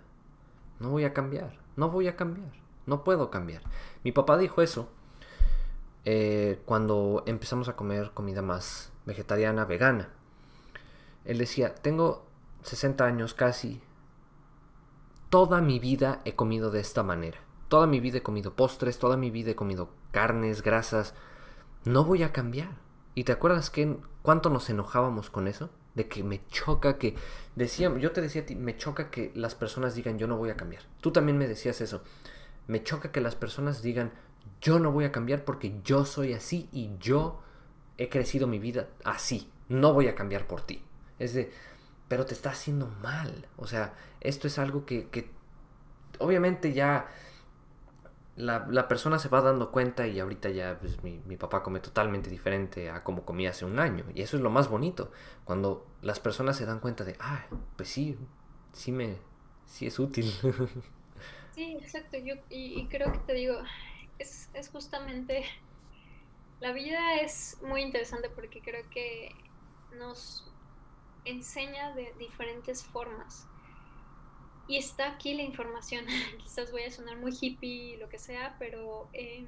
No 0.80 0.90
voy 0.90 1.04
a 1.04 1.12
cambiar, 1.12 1.58
no 1.76 1.90
voy 1.90 2.08
a 2.08 2.16
cambiar, 2.16 2.52
no 2.86 3.04
puedo 3.04 3.30
cambiar. 3.30 3.62
Mi 4.02 4.12
papá 4.12 4.38
dijo 4.38 4.62
eso 4.62 4.88
eh, 6.04 6.62
cuando 6.64 7.24
empezamos 7.26 7.68
a 7.68 7.76
comer 7.76 8.12
comida 8.12 8.40
más 8.40 8.92
vegetariana, 9.06 9.64
vegana. 9.64 10.08
Él 11.24 11.38
decía, 11.38 11.74
tengo 11.74 12.26
60 12.62 13.04
años 13.04 13.34
casi, 13.34 13.82
toda 15.28 15.60
mi 15.60 15.78
vida 15.78 16.20
he 16.24 16.34
comido 16.34 16.70
de 16.70 16.80
esta 16.80 17.02
manera. 17.02 17.38
Toda 17.68 17.86
mi 17.86 18.00
vida 18.00 18.18
he 18.18 18.22
comido 18.22 18.54
postres, 18.54 18.98
toda 18.98 19.16
mi 19.16 19.30
vida 19.30 19.52
he 19.52 19.56
comido 19.56 19.90
carnes, 20.12 20.62
grasas. 20.62 21.14
No 21.84 22.04
voy 22.04 22.22
a 22.22 22.32
cambiar. 22.32 22.76
¿Y 23.14 23.24
te 23.24 23.32
acuerdas 23.32 23.70
que 23.70 23.96
cuánto 24.22 24.50
nos 24.50 24.68
enojábamos 24.70 25.30
con 25.30 25.48
eso? 25.48 25.70
de 25.96 26.06
que 26.08 26.22
me 26.22 26.46
choca 26.48 26.98
que 26.98 27.16
decía, 27.56 27.92
yo 27.98 28.12
te 28.12 28.20
decía 28.20 28.42
a 28.42 28.46
ti, 28.46 28.54
me 28.54 28.76
choca 28.76 29.10
que 29.10 29.32
las 29.34 29.54
personas 29.54 29.94
digan 29.94 30.18
yo 30.18 30.28
no 30.28 30.36
voy 30.36 30.50
a 30.50 30.56
cambiar. 30.56 30.82
Tú 31.00 31.10
también 31.10 31.38
me 31.38 31.48
decías 31.48 31.80
eso. 31.80 32.02
Me 32.68 32.82
choca 32.82 33.10
que 33.10 33.22
las 33.22 33.34
personas 33.34 33.82
digan 33.82 34.12
yo 34.60 34.78
no 34.78 34.92
voy 34.92 35.04
a 35.04 35.12
cambiar 35.12 35.44
porque 35.44 35.80
yo 35.82 36.04
soy 36.04 36.34
así 36.34 36.68
y 36.70 36.96
yo 37.00 37.40
he 37.96 38.08
crecido 38.10 38.46
mi 38.46 38.58
vida 38.58 38.88
así. 39.04 39.50
No 39.68 39.94
voy 39.94 40.08
a 40.08 40.14
cambiar 40.14 40.46
por 40.46 40.60
ti. 40.60 40.82
Es 41.18 41.32
de, 41.32 41.50
pero 42.08 42.26
te 42.26 42.34
está 42.34 42.50
haciendo 42.50 42.88
mal. 43.02 43.48
O 43.56 43.66
sea, 43.66 43.94
esto 44.20 44.46
es 44.46 44.58
algo 44.58 44.84
que, 44.84 45.08
que 45.08 45.30
obviamente 46.18 46.74
ya 46.74 47.08
la, 48.36 48.88
persona 48.88 49.18
se 49.18 49.28
va 49.28 49.40
dando 49.40 49.70
cuenta 49.70 50.06
y 50.06 50.20
ahorita 50.20 50.50
ya 50.50 50.78
pues, 50.78 51.02
mi, 51.02 51.36
papá 51.36 51.62
come 51.62 51.80
totalmente 51.80 52.30
diferente 52.30 52.90
a 52.90 53.02
como 53.02 53.24
comía 53.24 53.50
hace 53.50 53.64
un 53.64 53.78
año. 53.78 54.04
Y 54.14 54.22
eso 54.22 54.36
es 54.36 54.42
lo 54.42 54.50
más 54.50 54.68
bonito, 54.68 55.10
cuando 55.44 55.86
las 56.02 56.20
personas 56.20 56.56
se 56.56 56.66
dan 56.66 56.80
cuenta 56.80 57.04
de, 57.04 57.16
ah, 57.18 57.46
pues 57.76 57.88
sí, 57.88 58.18
sí 58.72 58.92
me, 58.92 59.16
sí 59.66 59.86
es 59.86 59.98
útil. 59.98 60.32
Sí, 61.56 61.74
exacto. 61.80 62.18
Yo, 62.18 62.34
y, 62.50 62.86
creo 62.88 63.10
que 63.12 63.18
te 63.20 63.32
digo, 63.32 63.56
es, 64.18 64.50
es 64.52 64.68
justamente, 64.68 65.42
la 66.60 66.72
vida 66.72 67.14
es 67.22 67.56
muy 67.62 67.80
interesante 67.80 68.28
porque 68.28 68.60
creo 68.60 68.84
que 68.90 69.30
nos 69.96 70.52
enseña 71.24 71.94
de 71.94 72.12
diferentes 72.18 72.84
formas 72.84 73.48
y 74.68 74.76
está 74.76 75.08
aquí 75.08 75.34
la 75.34 75.42
información. 75.42 76.06
Quizás 76.42 76.72
voy 76.72 76.82
a 76.82 76.90
sonar 76.90 77.16
muy 77.16 77.32
hippie, 77.38 77.96
lo 77.98 78.08
que 78.08 78.18
sea, 78.18 78.56
pero 78.58 79.08
em, 79.12 79.46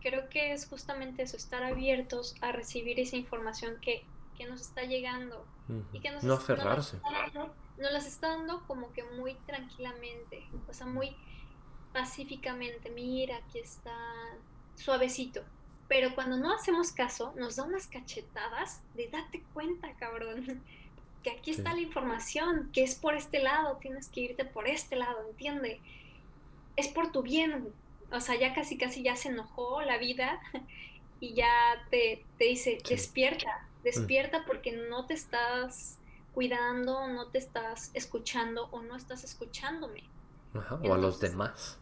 creo 0.00 0.28
que 0.28 0.52
es 0.52 0.66
justamente 0.66 1.22
eso, 1.22 1.36
estar 1.36 1.62
abiertos 1.62 2.36
a 2.40 2.52
recibir 2.52 3.00
esa 3.00 3.16
información 3.16 3.78
que, 3.80 4.04
que 4.36 4.46
nos 4.46 4.60
está 4.60 4.82
llegando. 4.82 5.46
Y 5.92 6.00
que 6.00 6.10
nos 6.10 6.22
no 6.22 6.34
aferrarse. 6.34 6.98
Nos, 7.34 7.92
las 7.92 8.06
está 8.06 8.28
dando 8.28 8.64
como 8.66 8.92
que 8.92 9.02
muy 9.02 9.34
tranquilamente, 9.46 10.46
o 10.68 10.72
sea, 10.72 10.86
muy 10.86 11.16
pacíficamente. 11.92 12.90
Mira, 12.90 13.38
aquí 13.38 13.58
está 13.58 13.96
suavecito. 14.76 15.42
Pero 15.88 16.14
cuando 16.14 16.36
no 16.36 16.52
hacemos 16.52 16.92
caso, 16.92 17.32
nos 17.36 17.56
da 17.56 17.64
unas 17.64 17.86
cachetadas 17.86 18.82
de 18.94 19.08
date 19.08 19.42
cuenta, 19.52 19.94
cabrón 19.96 20.62
que 21.24 21.30
aquí 21.30 21.50
está 21.50 21.72
la 21.72 21.80
información, 21.80 22.68
que 22.72 22.84
es 22.84 22.94
por 22.94 23.14
este 23.14 23.40
lado, 23.42 23.78
tienes 23.80 24.08
que 24.08 24.20
irte 24.20 24.44
por 24.44 24.68
este 24.68 24.94
lado, 24.94 25.26
entiende. 25.28 25.80
Es 26.76 26.88
por 26.88 27.10
tu 27.10 27.22
bien. 27.22 27.72
O 28.12 28.20
sea, 28.20 28.38
ya 28.38 28.54
casi 28.54 28.76
casi 28.76 29.02
ya 29.02 29.16
se 29.16 29.30
enojó 29.30 29.80
la 29.82 29.96
vida 29.96 30.38
y 31.20 31.32
ya 31.32 31.48
te, 31.90 32.24
te 32.38 32.44
dice, 32.44 32.78
despierta, 32.88 33.66
despierta 33.82 34.44
porque 34.46 34.72
no 34.72 35.06
te 35.06 35.14
estás 35.14 35.98
cuidando, 36.34 37.08
no 37.08 37.28
te 37.28 37.38
estás 37.38 37.90
escuchando 37.94 38.68
o 38.70 38.82
no 38.82 38.94
estás 38.94 39.24
escuchándome. 39.24 40.04
o 40.82 40.92
a 40.92 40.98
los 40.98 41.20
demás. 41.20 41.78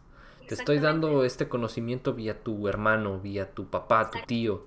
Te 0.47 0.55
estoy 0.55 0.79
dando 0.79 1.23
este 1.25 1.49
conocimiento 1.49 2.13
vía 2.13 2.43
tu 2.43 2.67
hermano, 2.67 3.19
vía 3.19 3.51
tu 3.53 3.69
papá, 3.69 4.09
tu 4.09 4.19
tío. 4.25 4.65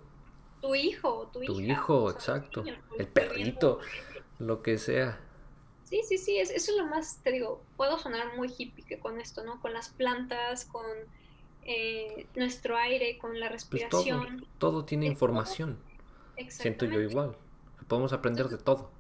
Tu 0.61 0.75
hijo, 0.75 1.31
tu, 1.33 1.41
tu 1.41 1.61
hijo, 1.61 2.11
exacto. 2.11 2.65
el 2.99 3.07
perrito 3.09 3.81
lo 4.39 4.63
que 4.63 4.79
sea. 4.79 5.21
Sí, 5.85 6.03
sí, 6.03 6.19
sí, 6.19 6.39
eso 6.39 6.53
es 6.55 6.77
lo 6.77 6.87
más, 6.87 7.23
te 7.23 7.31
digo, 7.31 7.63
puedo 7.77 7.99
sonar 7.99 8.37
muy 8.37 8.53
hippie 8.57 8.99
con 8.99 9.21
esto, 9.21 9.45
¿no? 9.45 9.61
Con 9.61 9.73
las 9.73 9.91
plantas, 9.91 10.65
con 10.65 10.85
eh, 11.63 12.27
nuestro 12.35 12.77
aire, 12.77 13.19
con 13.19 13.39
la 13.39 13.49
pues 13.49 13.63
respiración. 13.63 14.47
todo, 14.59 14.85
tiene 14.85 15.07
información. 15.07 15.79
Siento 16.49 16.87
yo 16.87 17.01
igual. 17.01 17.37
Podemos 17.87 18.13
aprender 18.13 18.49
de 18.49 18.59
todo. 18.59 18.91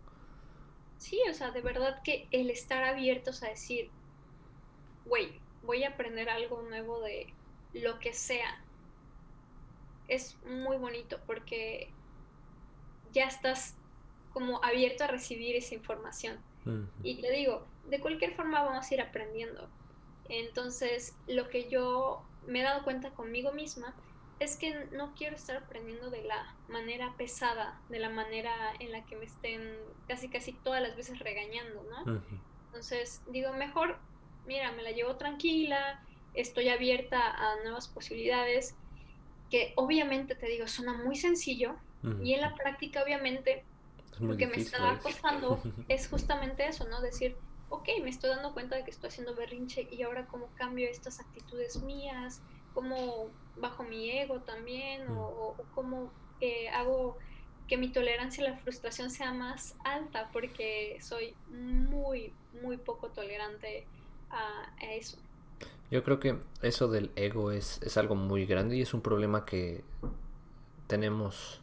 Sí, 0.98 1.20
o 1.28 1.34
sea, 1.34 1.50
de 1.50 1.60
verdad 1.60 2.02
que 2.02 2.28
el 2.30 2.50
estar 2.50 2.84
abiertos 2.84 3.42
a 3.42 3.48
decir, 3.48 3.90
güey, 5.04 5.40
voy 5.64 5.84
a 5.84 5.90
aprender 5.90 6.30
algo 6.30 6.62
nuevo 6.62 7.00
de 7.00 7.34
lo 7.74 7.98
que 7.98 8.12
sea, 8.12 8.62
es 10.08 10.36
muy 10.44 10.76
bonito 10.76 11.18
porque 11.26 11.90
ya 13.12 13.24
estás 13.24 13.76
como 14.36 14.62
abierto 14.62 15.02
a 15.02 15.06
recibir 15.06 15.56
esa 15.56 15.74
información. 15.74 16.36
Y 17.02 17.22
te 17.22 17.30
digo, 17.30 17.66
de 17.88 18.00
cualquier 18.00 18.34
forma 18.34 18.62
vamos 18.62 18.90
a 18.90 18.94
ir 18.94 19.00
aprendiendo. 19.00 19.66
Entonces, 20.28 21.16
lo 21.26 21.48
que 21.48 21.70
yo 21.70 22.22
me 22.46 22.60
he 22.60 22.62
dado 22.62 22.84
cuenta 22.84 23.12
conmigo 23.12 23.52
misma 23.52 23.94
es 24.38 24.58
que 24.58 24.88
no 24.92 25.14
quiero 25.14 25.36
estar 25.36 25.56
aprendiendo 25.56 26.10
de 26.10 26.22
la 26.22 26.54
manera 26.68 27.14
pesada, 27.16 27.80
de 27.88 27.98
la 27.98 28.10
manera 28.10 28.52
en 28.78 28.92
la 28.92 29.06
que 29.06 29.16
me 29.16 29.24
estén 29.24 29.74
casi 30.06 30.28
casi 30.28 30.52
todas 30.52 30.82
las 30.82 30.96
veces 30.96 31.18
regañando, 31.20 31.82
¿no? 31.84 32.22
Entonces 32.66 33.22
digo, 33.28 33.54
mejor, 33.54 33.96
mira, 34.44 34.70
me 34.72 34.82
la 34.82 34.90
llevo 34.90 35.16
tranquila, 35.16 36.04
estoy 36.34 36.68
abierta 36.68 37.30
a 37.30 37.62
nuevas 37.62 37.88
posibilidades, 37.88 38.76
que 39.50 39.72
obviamente 39.76 40.34
te 40.34 40.46
digo, 40.46 40.68
suena 40.68 40.92
muy 40.92 41.16
sencillo 41.16 41.76
y 42.22 42.34
en 42.34 42.42
la 42.42 42.54
práctica 42.54 43.02
obviamente 43.02 43.64
lo 44.20 44.36
que 44.36 44.46
me 44.46 44.56
está 44.56 44.98
costando 45.02 45.60
es 45.88 46.08
justamente 46.08 46.66
eso, 46.66 46.86
¿no? 46.88 47.00
Decir, 47.00 47.36
ok, 47.68 47.88
me 48.02 48.10
estoy 48.10 48.30
dando 48.30 48.52
cuenta 48.52 48.76
de 48.76 48.84
que 48.84 48.90
estoy 48.90 49.08
haciendo 49.08 49.34
berrinche 49.34 49.88
y 49.90 50.02
ahora 50.02 50.26
cómo 50.26 50.48
cambio 50.54 50.88
estas 50.88 51.20
actitudes 51.20 51.82
mías, 51.82 52.42
cómo 52.74 53.30
bajo 53.56 53.84
mi 53.84 54.10
ego 54.10 54.40
también 54.40 55.06
o, 55.10 55.56
cómo 55.74 56.12
eh, 56.40 56.68
hago 56.68 57.16
que 57.66 57.76
mi 57.76 57.88
tolerancia 57.90 58.46
a 58.46 58.50
la 58.50 58.56
frustración 58.58 59.10
sea 59.10 59.32
más 59.32 59.76
alta 59.84 60.30
porque 60.32 60.98
soy 61.00 61.34
muy, 61.48 62.32
muy 62.62 62.76
poco 62.76 63.08
tolerante 63.08 63.86
a, 64.30 64.70
eso. 64.92 65.18
Yo 65.90 66.02
creo 66.02 66.20
que 66.20 66.38
eso 66.62 66.88
del 66.88 67.10
ego 67.16 67.50
es, 67.50 67.80
es, 67.82 67.96
algo 67.96 68.14
muy 68.14 68.44
grande 68.44 68.76
y 68.76 68.82
es 68.82 68.92
un 68.92 69.00
problema 69.00 69.44
que 69.44 69.84
tenemos 70.86 71.60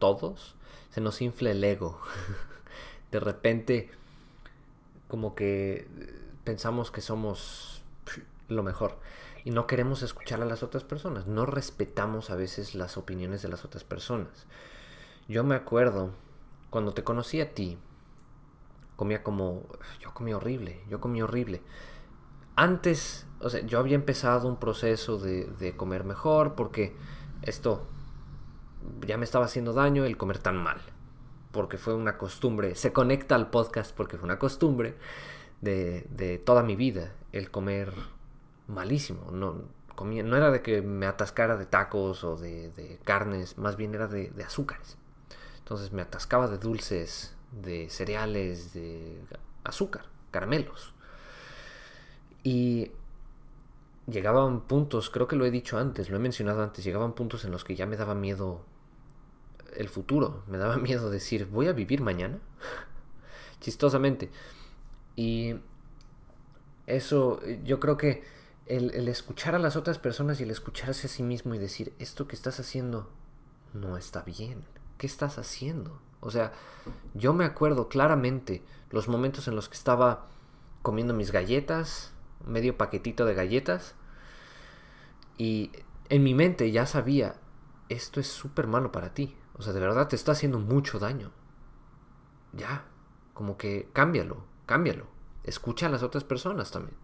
todos. 0.00 0.56
Se 0.90 1.00
nos 1.00 1.22
infla 1.22 1.52
el 1.52 1.62
ego. 1.62 2.00
De 3.12 3.20
repente, 3.20 3.90
como 5.06 5.36
que 5.36 5.86
pensamos 6.42 6.90
que 6.90 7.00
somos 7.00 7.82
lo 8.48 8.64
mejor 8.64 8.98
y 9.44 9.50
no 9.50 9.66
queremos 9.66 10.02
escuchar 10.02 10.42
a 10.42 10.46
las 10.46 10.62
otras 10.62 10.84
personas. 10.84 11.26
No 11.26 11.46
respetamos 11.46 12.30
a 12.30 12.36
veces 12.36 12.74
las 12.74 12.96
opiniones 12.96 13.42
de 13.42 13.48
las 13.48 13.64
otras 13.64 13.84
personas. 13.84 14.46
Yo 15.28 15.44
me 15.44 15.54
acuerdo, 15.54 16.10
cuando 16.70 16.92
te 16.92 17.04
conocí 17.04 17.40
a 17.40 17.54
ti, 17.54 17.78
comía 18.96 19.22
como... 19.22 19.62
Yo 20.00 20.12
comía 20.12 20.36
horrible, 20.36 20.80
yo 20.88 21.00
comía 21.00 21.24
horrible. 21.24 21.62
Antes, 22.56 23.26
o 23.40 23.48
sea, 23.48 23.60
yo 23.60 23.78
había 23.78 23.94
empezado 23.94 24.48
un 24.48 24.58
proceso 24.58 25.18
de, 25.18 25.46
de 25.46 25.76
comer 25.76 26.04
mejor 26.04 26.54
porque 26.54 26.94
esto 27.42 27.86
ya 29.06 29.16
me 29.16 29.24
estaba 29.24 29.44
haciendo 29.44 29.72
daño 29.72 30.04
el 30.04 30.16
comer 30.16 30.38
tan 30.38 30.56
mal. 30.56 30.80
Porque 31.52 31.78
fue 31.78 31.94
una 31.94 32.16
costumbre. 32.16 32.74
Se 32.74 32.92
conecta 32.92 33.34
al 33.34 33.50
podcast 33.50 33.94
porque 33.94 34.16
fue 34.16 34.26
una 34.26 34.38
costumbre 34.38 34.94
de, 35.60 36.06
de 36.10 36.38
toda 36.38 36.62
mi 36.62 36.76
vida 36.76 37.12
el 37.32 37.50
comer 37.50 37.92
malísimo. 38.68 39.30
No, 39.32 39.64
comía, 39.94 40.22
no 40.22 40.36
era 40.36 40.50
de 40.50 40.62
que 40.62 40.82
me 40.82 41.06
atascara 41.06 41.56
de 41.56 41.66
tacos 41.66 42.24
o 42.24 42.36
de, 42.36 42.70
de 42.70 42.98
carnes, 43.04 43.58
más 43.58 43.76
bien 43.76 43.94
era 43.94 44.06
de, 44.06 44.30
de 44.30 44.44
azúcares. 44.44 44.96
Entonces 45.58 45.92
me 45.92 46.02
atascaba 46.02 46.48
de 46.48 46.58
dulces, 46.58 47.36
de 47.52 47.88
cereales, 47.90 48.72
de 48.72 49.20
azúcar, 49.64 50.06
caramelos. 50.30 50.94
Y 52.42 52.92
llegaban 54.06 54.62
puntos, 54.62 55.10
creo 55.10 55.28
que 55.28 55.36
lo 55.36 55.44
he 55.44 55.50
dicho 55.50 55.78
antes, 55.78 56.10
lo 56.10 56.16
he 56.16 56.20
mencionado 56.20 56.62
antes, 56.62 56.84
llegaban 56.84 57.12
puntos 57.12 57.44
en 57.44 57.50
los 57.50 57.64
que 57.64 57.76
ya 57.76 57.86
me 57.86 57.96
daba 57.96 58.14
miedo 58.14 58.64
el 59.76 59.88
futuro, 59.88 60.42
me 60.46 60.58
daba 60.58 60.76
miedo 60.78 61.10
decir, 61.10 61.46
voy 61.46 61.68
a 61.68 61.72
vivir 61.72 62.00
mañana, 62.02 62.38
chistosamente. 63.60 64.30
Y 65.16 65.56
eso, 66.86 67.40
yo 67.64 67.80
creo 67.80 67.96
que 67.96 68.24
el, 68.66 69.08
escuchar 69.08 69.54
a 69.54 69.58
las 69.58 69.76
otras 69.76 69.98
personas 69.98 70.40
y 70.40 70.44
el 70.44 70.50
escucharse 70.50 71.06
a 71.06 71.10
sí 71.10 71.22
mismo 71.22 71.54
y 71.54 71.58
decir, 71.58 71.92
esto 71.98 72.28
que 72.28 72.36
estás 72.36 72.60
haciendo 72.60 73.10
no 73.74 73.96
está 73.96 74.22
bien. 74.22 74.64
¿qué 75.00 75.06
estás 75.06 75.38
haciendo? 75.38 75.98
O 76.20 76.30
sea, 76.30 76.52
yo 77.14 77.32
me 77.32 77.46
acuerdo 77.46 77.88
claramente 77.88 78.62
los 78.90 79.08
momentos 79.08 79.48
en 79.48 79.56
los 79.56 79.70
que 79.70 79.78
estaba 79.78 80.26
comiendo 80.82 81.14
mis 81.14 81.32
galletas, 81.32 82.12
medio 82.46 82.76
paquetito 82.76 83.24
de 83.24 83.32
galletas, 83.32 83.94
y 85.38 85.72
en 86.10 86.22
mi 86.22 86.34
mente 86.34 86.70
ya 86.70 86.84
sabía, 86.84 87.36
esto 87.88 88.20
es 88.20 88.26
súper 88.26 88.66
malo 88.66 88.92
para 88.92 89.14
ti. 89.14 89.34
O 89.60 89.62
sea, 89.62 89.74
de 89.74 89.80
verdad 89.80 90.08
te 90.08 90.16
está 90.16 90.32
haciendo 90.32 90.58
mucho 90.58 90.98
daño. 90.98 91.30
Ya, 92.54 92.84
como 93.34 93.58
que 93.58 93.90
cámbialo, 93.92 94.42
cámbialo. 94.64 95.06
Escucha 95.44 95.86
a 95.86 95.90
las 95.90 96.02
otras 96.02 96.24
personas 96.24 96.70
también. 96.70 96.96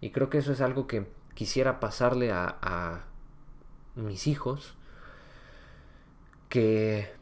Y 0.00 0.12
creo 0.12 0.30
que 0.30 0.38
eso 0.38 0.52
es 0.52 0.60
algo 0.60 0.86
que 0.86 1.10
quisiera 1.34 1.80
pasarle 1.80 2.30
a, 2.30 2.56
a 2.62 3.04
mis 3.96 4.28
hijos 4.28 4.76
que 6.48 7.12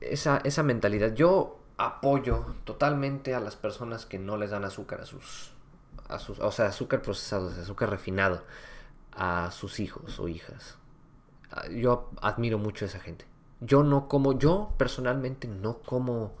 esa, 0.00 0.38
esa 0.38 0.62
mentalidad, 0.62 1.12
yo 1.12 1.58
apoyo 1.76 2.54
totalmente 2.64 3.34
a 3.34 3.40
las 3.40 3.56
personas 3.56 4.06
que 4.06 4.18
no 4.18 4.38
les 4.38 4.50
dan 4.50 4.64
azúcar 4.64 5.02
a 5.02 5.04
sus, 5.04 5.52
a 6.08 6.18
sus 6.18 6.38
o 6.40 6.50
sea, 6.50 6.68
azúcar 6.68 7.02
procesado, 7.02 7.50
azúcar 7.50 7.90
refinado 7.90 8.44
a 9.12 9.50
sus 9.50 9.78
hijos 9.78 10.18
o 10.20 10.28
hijas. 10.28 10.78
Ah, 11.50 11.68
yo 11.68 12.10
admiro 12.20 12.58
mucho 12.58 12.84
a 12.84 12.88
esa 12.88 13.00
gente. 13.00 13.24
Yo 13.60 13.82
no 13.82 14.08
como, 14.08 14.38
yo 14.38 14.72
personalmente 14.78 15.48
no 15.48 15.78
como 15.78 16.32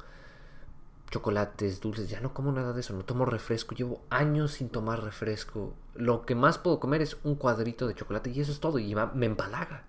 chocolates, 1.10 1.80
dulces, 1.80 2.10
ya 2.10 2.20
no 2.20 2.34
como 2.34 2.52
nada 2.52 2.72
de 2.72 2.80
eso, 2.80 2.94
no 2.94 3.04
tomo 3.04 3.24
refresco, 3.24 3.74
llevo 3.74 4.02
años 4.10 4.52
sin 4.52 4.68
tomar 4.68 5.02
refresco. 5.02 5.74
Lo 5.94 6.26
que 6.26 6.34
más 6.34 6.58
puedo 6.58 6.78
comer 6.80 7.02
es 7.02 7.16
un 7.24 7.34
cuadrito 7.34 7.86
de 7.88 7.94
chocolate 7.94 8.30
y 8.30 8.40
eso 8.40 8.52
es 8.52 8.60
todo 8.60 8.78
y 8.78 8.94
me 8.94 9.26
empalaga. 9.26 9.84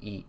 Y 0.00 0.26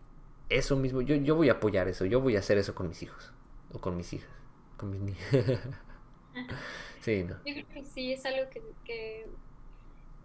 eso 0.49 0.75
mismo, 0.75 1.01
yo, 1.01 1.15
yo 1.15 1.35
voy 1.35 1.49
a 1.49 1.53
apoyar 1.53 1.87
eso, 1.87 2.05
yo 2.05 2.21
voy 2.21 2.35
a 2.35 2.39
hacer 2.39 2.57
eso 2.57 2.73
con 2.73 2.87
mis 2.87 3.03
hijos 3.03 3.31
o 3.71 3.79
con 3.79 3.95
mis 3.95 4.11
hijas. 4.13 4.29
Con 4.77 4.91
mis 4.91 5.17
sí, 7.01 7.23
¿no? 7.23 7.35
Yo 7.45 7.53
creo 7.53 7.67
que 7.73 7.83
sí, 7.83 8.13
es 8.13 8.25
algo 8.25 8.49
que, 8.83 9.27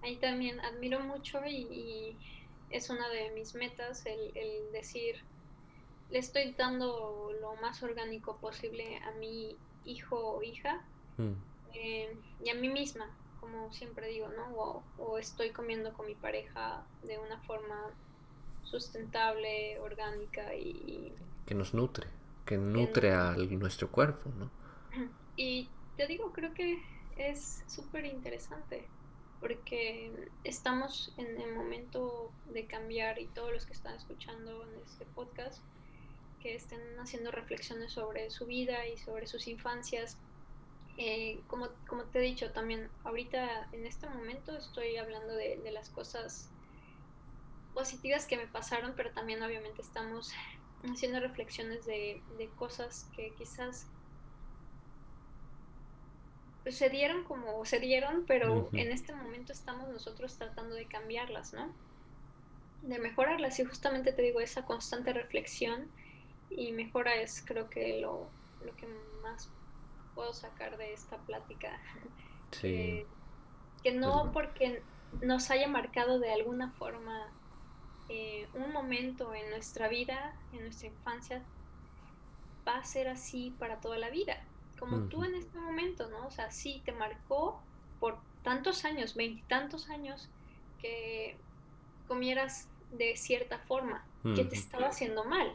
ahí 0.02 0.16
también 0.16 0.60
admiro 0.60 1.00
mucho 1.00 1.40
y, 1.46 2.16
es 2.74 2.90
una 2.90 3.08
de 3.08 3.30
mis 3.30 3.54
metas 3.54 4.04
el, 4.04 4.72
decir, 4.72 5.16
le 6.10 6.18
estoy 6.18 6.52
dando 6.58 7.30
lo 7.40 7.54
más 7.56 7.82
orgánico 7.82 8.36
posible 8.38 8.98
a 8.98 9.12
mi 9.12 9.56
hijo 9.84 10.16
o 10.16 10.42
hija 10.42 10.82
mm. 11.16 11.32
eh, 11.72 12.16
y 12.44 12.50
a 12.50 12.54
mí 12.54 12.68
misma, 12.68 13.08
como 13.40 13.72
siempre 13.72 14.08
digo, 14.08 14.28
¿no? 14.28 14.82
o 14.98 15.18
estoy 15.18 15.50
comiendo 15.50 15.92
con 15.92 16.06
mi 16.06 16.16
pareja 16.16 16.84
de 17.04 17.18
una 17.18 17.38
forma 17.42 17.90
sustentable, 18.64 19.78
orgánica 19.78 20.54
y... 20.54 21.12
Que 21.46 21.54
nos 21.54 21.74
nutre, 21.74 22.08
que 22.44 22.56
nutre 22.56 23.12
a 23.12 23.36
nuestro 23.36 23.90
cuerpo, 23.90 24.30
¿no? 24.36 24.50
Y 25.36 25.68
te 25.96 26.06
digo, 26.06 26.32
creo 26.32 26.52
que 26.54 26.82
es 27.16 27.62
súper 27.68 28.04
interesante 28.04 28.88
porque 29.40 30.30
estamos 30.44 31.12
en 31.16 31.40
el 31.40 31.54
momento 31.54 32.32
de 32.52 32.66
cambiar 32.66 33.18
y 33.18 33.26
todos 33.26 33.52
los 33.52 33.66
que 33.66 33.72
están 33.72 33.94
escuchando 33.94 34.62
en 34.64 34.80
este 34.84 35.04
podcast 35.06 35.62
que 36.40 36.54
estén 36.54 36.80
haciendo 36.98 37.30
reflexiones 37.30 37.92
sobre 37.92 38.30
su 38.30 38.46
vida 38.46 38.86
y 38.86 38.98
sobre 38.98 39.26
sus 39.26 39.46
infancias. 39.48 40.18
Eh, 40.96 41.40
como, 41.48 41.68
como 41.88 42.04
te 42.04 42.18
he 42.18 42.22
dicho 42.22 42.52
también, 42.52 42.88
ahorita 43.02 43.68
en 43.72 43.86
este 43.86 44.08
momento 44.08 44.56
estoy 44.56 44.96
hablando 44.96 45.34
de, 45.34 45.56
de 45.56 45.70
las 45.72 45.88
cosas 45.88 46.50
positivas 47.74 48.26
que 48.26 48.36
me 48.36 48.46
pasaron, 48.46 48.94
pero 48.96 49.10
también 49.10 49.42
obviamente 49.42 49.82
estamos 49.82 50.32
haciendo 50.92 51.20
reflexiones 51.20 51.84
de, 51.86 52.22
cosas 52.56 53.08
que 53.16 53.32
quizás 53.36 53.86
se 56.68 56.88
dieron 56.88 57.24
como 57.24 57.64
se 57.64 57.78
dieron, 57.78 58.24
pero 58.26 58.68
en 58.72 58.90
este 58.90 59.14
momento 59.14 59.52
estamos 59.52 59.88
nosotros 59.88 60.36
tratando 60.36 60.74
de 60.74 60.86
cambiarlas, 60.86 61.52
¿no? 61.52 61.72
De 62.82 62.98
mejorarlas 62.98 63.58
y 63.58 63.64
justamente 63.64 64.12
te 64.12 64.22
digo, 64.22 64.40
esa 64.40 64.64
constante 64.64 65.12
reflexión 65.12 65.90
y 66.50 66.72
mejora 66.72 67.14
es 67.16 67.42
creo 67.46 67.68
que 67.68 68.00
lo, 68.00 68.28
lo 68.64 68.74
que 68.76 68.86
más 69.22 69.50
puedo 70.14 70.32
sacar 70.32 70.76
de 70.76 70.92
esta 70.92 71.18
plática. 71.18 71.78
Sí. 72.52 73.04
que 73.82 73.92
no 73.92 74.30
porque 74.32 74.80
nos 75.20 75.50
haya 75.50 75.66
marcado 75.66 76.18
de 76.20 76.32
alguna 76.32 76.70
forma 76.72 77.28
eh, 78.08 78.46
un 78.54 78.72
momento 78.72 79.34
en 79.34 79.50
nuestra 79.50 79.88
vida, 79.88 80.34
en 80.52 80.60
nuestra 80.60 80.88
infancia, 80.88 81.42
va 82.66 82.76
a 82.76 82.84
ser 82.84 83.08
así 83.08 83.54
para 83.58 83.80
toda 83.80 83.98
la 83.98 84.10
vida. 84.10 84.42
Como 84.78 85.08
tú 85.08 85.24
en 85.24 85.34
este 85.34 85.58
momento, 85.58 86.10
¿no? 86.10 86.26
O 86.26 86.30
sea, 86.30 86.50
sí 86.50 86.82
te 86.84 86.92
marcó 86.92 87.60
por 88.00 88.18
tantos 88.42 88.84
años, 88.84 89.14
veintitantos 89.14 89.88
años, 89.88 90.28
que 90.80 91.36
comieras 92.06 92.68
de 92.92 93.16
cierta 93.16 93.58
forma, 93.58 94.04
que 94.34 94.44
te 94.44 94.56
estaba 94.56 94.88
haciendo 94.88 95.24
mal. 95.24 95.52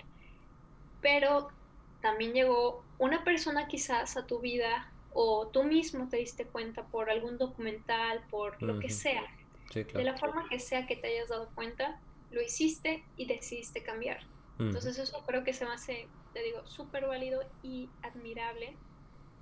Pero 1.02 1.50
también 2.02 2.34
llegó 2.34 2.84
una 2.98 3.24
persona 3.24 3.68
quizás 3.68 4.18
a 4.18 4.26
tu 4.26 4.40
vida 4.40 4.92
o 5.14 5.48
tú 5.48 5.64
mismo 5.64 6.08
te 6.08 6.18
diste 6.18 6.46
cuenta 6.46 6.86
por 6.86 7.10
algún 7.10 7.38
documental, 7.38 8.24
por 8.30 8.62
lo 8.62 8.80
que 8.80 8.90
sea, 8.90 9.24
de 9.74 10.04
la 10.04 10.18
forma 10.18 10.48
que 10.50 10.60
sea 10.60 10.88
que 10.88 10.96
te 10.96 11.08
hayas 11.08 11.30
dado 11.30 11.50
cuenta, 11.56 12.00
lo 12.32 12.42
hiciste 12.42 13.04
y 13.18 13.26
decidiste 13.26 13.84
cambiar. 13.84 14.22
Entonces 14.60 14.98
eso 15.00 15.24
creo 15.26 15.44
que 15.44 15.54
se 15.54 15.66
me 15.66 15.72
hace, 15.72 16.08
te 16.34 16.44
digo, 16.44 16.66
súper 16.66 17.08
válido 17.08 17.42
y 17.64 17.90
admirable 18.02 18.76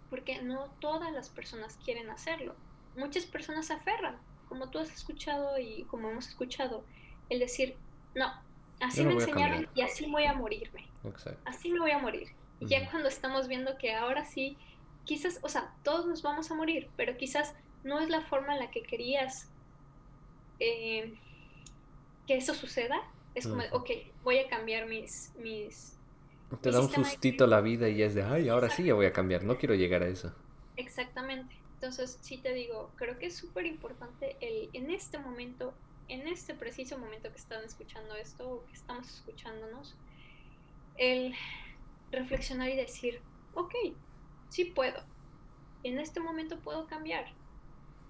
porque 0.09 0.41
no 0.41 0.69
todas 0.79 1.11
las 1.11 1.29
personas 1.29 1.77
quieren 1.83 2.09
hacerlo. 2.09 2.55
Muchas 2.95 3.25
personas 3.25 3.67
se 3.67 3.73
aferran, 3.73 4.17
como 4.49 4.69
tú 4.69 4.79
has 4.79 4.91
escuchado 4.91 5.57
y 5.59 5.83
como 5.83 6.09
hemos 6.09 6.27
escuchado, 6.27 6.83
el 7.29 7.39
decir, 7.39 7.75
no, 8.15 8.31
así 8.79 9.03
me 9.03 9.13
enseñaron 9.13 9.67
y 9.75 9.81
así 9.81 10.09
voy 10.09 10.25
a 10.25 10.33
morirme. 10.33 10.87
Así 11.45 11.71
me 11.71 11.79
voy 11.79 11.91
a 11.91 11.99
morir. 11.99 12.29
Y 12.59 12.67
ya 12.67 12.89
cuando 12.89 13.07
estamos 13.07 13.47
viendo 13.47 13.77
que 13.77 13.93
ahora 13.93 14.25
sí, 14.25 14.57
quizás, 15.05 15.39
o 15.43 15.49
sea, 15.49 15.73
todos 15.83 16.05
nos 16.05 16.21
vamos 16.21 16.49
a 16.49 16.55
morir, 16.55 16.89
pero 16.95 17.17
quizás 17.17 17.53
no 17.83 17.99
es 17.99 18.09
la 18.09 18.21
forma 18.21 18.53
en 18.53 18.59
la 18.59 18.71
que 18.71 18.81
querías 18.81 19.49
eh, 20.59 21.13
que 22.25 22.37
eso 22.37 22.53
suceda. 22.53 23.01
Es 23.35 23.47
como, 23.47 23.61
ok, 23.71 23.91
voy 24.23 24.39
a 24.39 24.47
cambiar 24.47 24.87
mis, 24.87 25.31
mis 25.37 25.96
te 26.55 26.71
da 26.71 26.79
un 26.79 26.89
sustito 26.89 27.45
la 27.45 27.59
vida 27.59 27.89
y 27.89 28.01
es 28.01 28.15
de, 28.15 28.23
ay, 28.23 28.47
ahora 28.47 28.69
sí 28.69 28.83
ya 28.83 28.93
voy 28.93 29.05
a 29.05 29.13
cambiar, 29.13 29.43
no 29.43 29.57
quiero 29.57 29.75
llegar 29.75 30.01
a 30.01 30.07
eso. 30.07 30.33
Exactamente. 30.77 31.55
Entonces, 31.73 32.17
sí 32.21 32.37
te 32.37 32.53
digo, 32.53 32.91
creo 32.95 33.19
que 33.19 33.27
es 33.27 33.35
súper 33.35 33.65
importante 33.65 34.37
el, 34.39 34.69
en 34.73 34.89
este 34.89 35.19
momento, 35.19 35.73
en 36.07 36.27
este 36.27 36.53
preciso 36.55 36.97
momento 36.97 37.29
que 37.29 37.37
están 37.37 37.63
escuchando 37.63 38.15
esto, 38.15 38.49
o 38.49 38.65
que 38.65 38.73
estamos 38.73 39.07
escuchándonos, 39.09 39.95
el 40.97 41.35
reflexionar 42.11 42.69
y 42.69 42.75
decir, 42.75 43.21
ok, 43.53 43.73
sí 44.49 44.65
puedo. 44.65 45.03
En 45.83 45.99
este 45.99 46.19
momento 46.19 46.59
puedo 46.59 46.87
cambiar. 46.87 47.25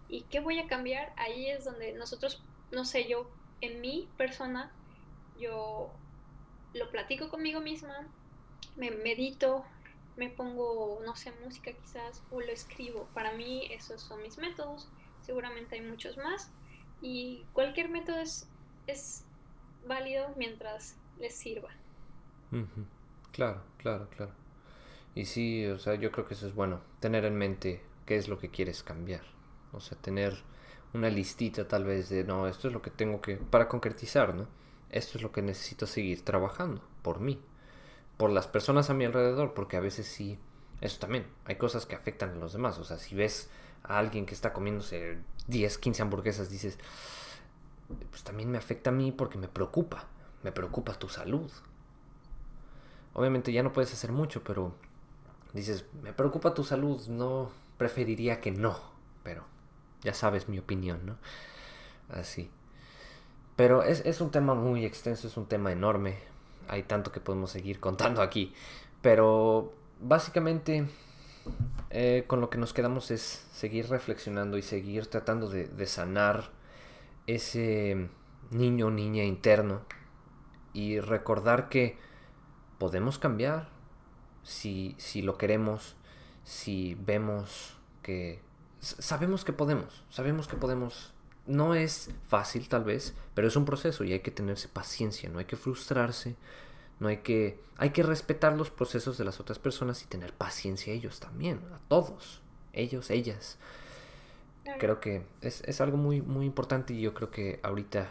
¿Y 0.07 0.21
qué 0.23 0.39
voy 0.39 0.59
a 0.59 0.67
cambiar? 0.67 1.11
Ahí 1.17 1.49
es 1.49 1.65
donde 1.65 1.91
nosotros, 1.93 2.43
no 2.71 2.85
sé, 2.85 3.09
yo, 3.09 3.29
en 3.61 3.81
mi 3.81 4.07
persona, 4.15 4.71
yo 5.39 5.91
lo 6.73 6.89
platico 6.91 7.29
conmigo 7.29 7.59
misma, 7.59 8.07
me 8.77 8.91
medito, 8.91 9.65
me 10.15 10.29
pongo, 10.29 10.99
no 11.05 11.15
sé, 11.15 11.31
música 11.43 11.71
quizás, 11.71 12.23
o 12.31 12.39
lo 12.39 12.51
escribo. 12.51 13.07
Para 13.13 13.33
mí 13.33 13.67
esos 13.71 14.01
son 14.01 14.21
mis 14.21 14.37
métodos, 14.37 14.89
seguramente 15.21 15.75
hay 15.75 15.81
muchos 15.81 16.17
más, 16.17 16.51
y 17.01 17.45
cualquier 17.53 17.89
método 17.89 18.19
es, 18.19 18.47
es 18.87 19.25
válido 19.85 20.33
mientras 20.37 20.97
les 21.19 21.35
sirva. 21.35 21.69
Claro, 23.31 23.61
claro, 23.77 24.09
claro. 24.09 24.31
Y 25.13 25.25
sí, 25.25 25.65
o 25.65 25.79
sea, 25.79 25.95
yo 25.95 26.11
creo 26.11 26.27
que 26.27 26.35
eso 26.35 26.47
es 26.47 26.53
bueno, 26.53 26.81
tener 26.99 27.25
en 27.25 27.35
mente 27.35 27.83
qué 28.05 28.17
es 28.17 28.27
lo 28.27 28.37
que 28.37 28.49
quieres 28.49 28.83
cambiar. 28.83 29.23
O 29.73 29.79
sea, 29.79 29.97
tener 29.97 30.35
una 30.93 31.09
listita 31.09 31.67
tal 31.67 31.83
vez 31.83 32.09
de, 32.09 32.23
no, 32.23 32.47
esto 32.47 32.67
es 32.67 32.73
lo 32.73 32.81
que 32.81 32.91
tengo 32.91 33.21
que, 33.21 33.37
para 33.37 33.67
concretizar, 33.67 34.33
¿no? 34.33 34.47
Esto 34.89 35.17
es 35.17 35.23
lo 35.23 35.31
que 35.31 35.41
necesito 35.41 35.85
seguir 35.85 36.23
trabajando 36.23 36.81
por 37.01 37.19
mí 37.19 37.41
por 38.17 38.31
las 38.31 38.47
personas 38.47 38.89
a 38.89 38.93
mi 38.93 39.05
alrededor, 39.05 39.53
porque 39.53 39.77
a 39.77 39.79
veces 39.79 40.07
sí, 40.07 40.39
eso 40.81 40.99
también, 40.99 41.27
hay 41.45 41.55
cosas 41.55 41.85
que 41.85 41.95
afectan 41.95 42.31
a 42.31 42.35
los 42.35 42.53
demás, 42.53 42.77
o 42.79 42.83
sea, 42.83 42.97
si 42.97 43.15
ves 43.15 43.49
a 43.83 43.99
alguien 43.99 44.25
que 44.25 44.33
está 44.33 44.53
comiéndose 44.53 45.19
10, 45.47 45.77
15 45.77 46.01
hamburguesas, 46.01 46.49
dices, 46.49 46.77
pues 48.09 48.23
también 48.23 48.51
me 48.51 48.57
afecta 48.57 48.89
a 48.89 48.93
mí 48.93 49.11
porque 49.11 49.37
me 49.37 49.47
preocupa, 49.47 50.05
me 50.43 50.51
preocupa 50.51 50.93
tu 50.93 51.07
salud. 51.09 51.49
Obviamente 53.13 53.51
ya 53.51 53.63
no 53.63 53.73
puedes 53.73 53.93
hacer 53.93 54.11
mucho, 54.11 54.43
pero 54.43 54.73
dices, 55.53 55.85
me 56.03 56.13
preocupa 56.13 56.53
tu 56.53 56.63
salud, 56.63 57.07
no 57.07 57.51
preferiría 57.77 58.41
que 58.41 58.51
no, 58.51 58.77
pero 59.23 59.45
ya 60.01 60.13
sabes 60.13 60.49
mi 60.49 60.59
opinión, 60.59 61.05
¿no? 61.05 61.17
Así. 62.09 62.51
Pero 63.55 63.83
es, 63.83 64.05
es 64.05 64.21
un 64.21 64.31
tema 64.31 64.53
muy 64.53 64.85
extenso, 64.85 65.27
es 65.27 65.37
un 65.37 65.47
tema 65.47 65.71
enorme 65.71 66.19
hay 66.67 66.83
tanto 66.83 67.11
que 67.11 67.19
podemos 67.19 67.51
seguir 67.51 67.79
contando 67.79 68.21
aquí. 68.21 68.53
Pero 69.01 69.73
básicamente 69.99 70.87
eh, 71.89 72.25
con 72.27 72.41
lo 72.41 72.49
que 72.49 72.57
nos 72.57 72.73
quedamos 72.73 73.11
es 73.11 73.47
seguir 73.51 73.89
reflexionando 73.89 74.57
y 74.57 74.61
seguir 74.61 75.07
tratando 75.07 75.49
de, 75.49 75.85
sanar 75.85 76.51
ese 77.27 78.09
niño 78.51 78.87
o 78.87 78.91
niña 78.91 79.23
interno 79.23 79.81
y 80.73 80.99
recordar 80.99 81.69
que 81.69 81.97
podemos 82.77 83.17
cambiar 83.17 83.69
si, 84.43 84.95
si 84.97 85.21
lo 85.21 85.37
queremos, 85.37 85.95
si 86.43 86.95
vemos 86.95 87.77
que... 88.03 88.41
Sabemos 88.79 89.43
que 89.43 89.53
podemos, 89.53 90.03
sabemos 90.09 90.47
que 90.47 90.55
podemos 90.55 91.13
no 91.47 91.73
es 91.73 92.11
fácil 92.27 92.67
tal 92.69 92.83
vez, 92.83 93.13
pero 93.33 93.47
es 93.47 93.55
un 93.55 93.65
proceso 93.65 94.03
y 94.03 94.13
hay 94.13 94.19
que 94.19 94.31
tenerse 94.31 94.67
paciencia, 94.67 95.29
no 95.29 95.39
hay 95.39 95.45
que 95.45 95.55
frustrarse, 95.55 96.35
no 96.99 97.07
hay 97.07 97.17
que 97.17 97.59
hay 97.77 97.91
que 97.91 98.03
respetar 98.03 98.53
los 98.53 98.71
procesos 98.71 99.17
de 99.17 99.23
las 99.23 99.39
otras 99.39 99.59
personas 99.59 100.03
y 100.03 100.07
tener 100.07 100.33
paciencia 100.33 100.93
a 100.93 100.95
ellos 100.95 101.19
también, 101.19 101.61
a 101.73 101.79
todos, 101.87 102.41
ellos, 102.73 103.09
ellas. 103.09 103.57
Creo 104.79 104.99
que 104.99 105.25
es, 105.41 105.61
es 105.61 105.79
algo 105.79 105.95
muy 105.95 106.21
muy 106.21 106.45
importante 106.45 106.93
y 106.93 107.01
yo 107.01 107.13
creo 107.13 107.31
que 107.31 107.59
ahorita 107.63 108.09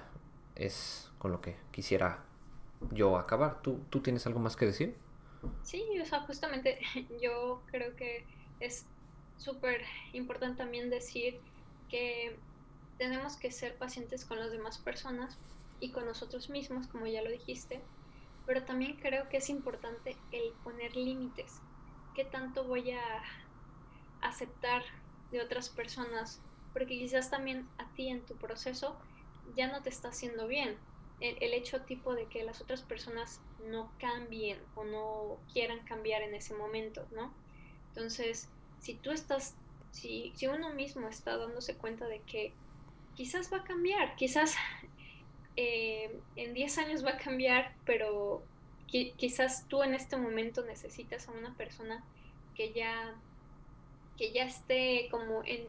es 0.54 1.10
con 1.18 1.30
lo 1.30 1.40
que 1.40 1.56
quisiera 1.70 2.24
yo 2.90 3.18
acabar. 3.18 3.60
¿Tú, 3.62 3.80
tú 3.90 4.00
tienes 4.00 4.26
algo 4.26 4.40
más 4.40 4.56
que 4.56 4.66
decir? 4.66 4.96
Sí, 5.62 5.84
o 6.00 6.06
sea, 6.06 6.20
justamente 6.20 6.78
yo 7.22 7.62
creo 7.66 7.94
que 7.96 8.24
es 8.60 8.86
súper 9.36 9.82
importante 10.12 10.58
también 10.58 10.90
decir 10.90 11.38
que 11.88 12.36
tenemos 12.98 13.36
que 13.36 13.50
ser 13.50 13.76
pacientes 13.76 14.24
con 14.24 14.38
las 14.38 14.50
demás 14.50 14.78
personas 14.78 15.38
y 15.80 15.90
con 15.90 16.06
nosotros 16.06 16.48
mismos, 16.48 16.86
como 16.86 17.06
ya 17.06 17.22
lo 17.22 17.30
dijiste, 17.30 17.80
pero 18.46 18.64
también 18.64 18.96
creo 18.96 19.28
que 19.28 19.38
es 19.38 19.50
importante 19.50 20.16
el 20.32 20.52
poner 20.64 20.96
límites. 20.96 21.60
¿Qué 22.14 22.24
tanto 22.24 22.64
voy 22.64 22.92
a 22.92 23.22
aceptar 24.22 24.82
de 25.30 25.40
otras 25.40 25.68
personas? 25.68 26.40
Porque 26.72 26.98
quizás 26.98 27.30
también 27.30 27.68
a 27.78 27.86
ti 27.94 28.08
en 28.08 28.24
tu 28.24 28.36
proceso 28.36 28.96
ya 29.54 29.66
no 29.66 29.82
te 29.82 29.90
está 29.90 30.08
haciendo 30.08 30.46
bien. 30.46 30.76
El, 31.20 31.36
el, 31.42 31.54
hecho 31.54 31.80
tipo 31.82 32.14
de 32.14 32.26
que 32.26 32.44
las 32.44 32.60
otras 32.60 32.82
personas 32.82 33.40
no 33.70 33.90
cambien 33.98 34.58
o 34.74 34.84
no 34.84 35.38
quieran 35.50 35.82
cambiar 35.84 36.22
en 36.22 36.34
ese 36.34 36.54
momento, 36.54 37.06
¿no? 37.10 37.32
Entonces, 37.88 38.50
si 38.80 38.94
tú 38.94 39.10
estás, 39.10 39.56
si, 39.92 40.32
si 40.36 40.46
uno 40.46 40.74
mismo 40.74 41.08
está 41.08 41.38
dándose 41.38 41.76
cuenta 41.76 42.06
de 42.06 42.20
que 42.20 42.52
quizás 43.16 43.52
va 43.52 43.58
a 43.58 43.64
cambiar, 43.64 44.14
quizás 44.16 44.54
eh, 45.56 46.20
en 46.36 46.54
10 46.54 46.78
años 46.78 47.04
va 47.04 47.12
a 47.12 47.16
cambiar, 47.16 47.74
pero 47.84 48.42
quizás 48.86 49.66
tú 49.68 49.82
en 49.82 49.94
este 49.94 50.16
momento 50.16 50.64
necesitas 50.64 51.28
a 51.28 51.32
una 51.32 51.54
persona 51.54 52.04
que 52.54 52.72
ya, 52.72 53.14
que 54.16 54.32
ya 54.32 54.44
esté 54.44 55.08
como 55.10 55.42
en, 55.44 55.66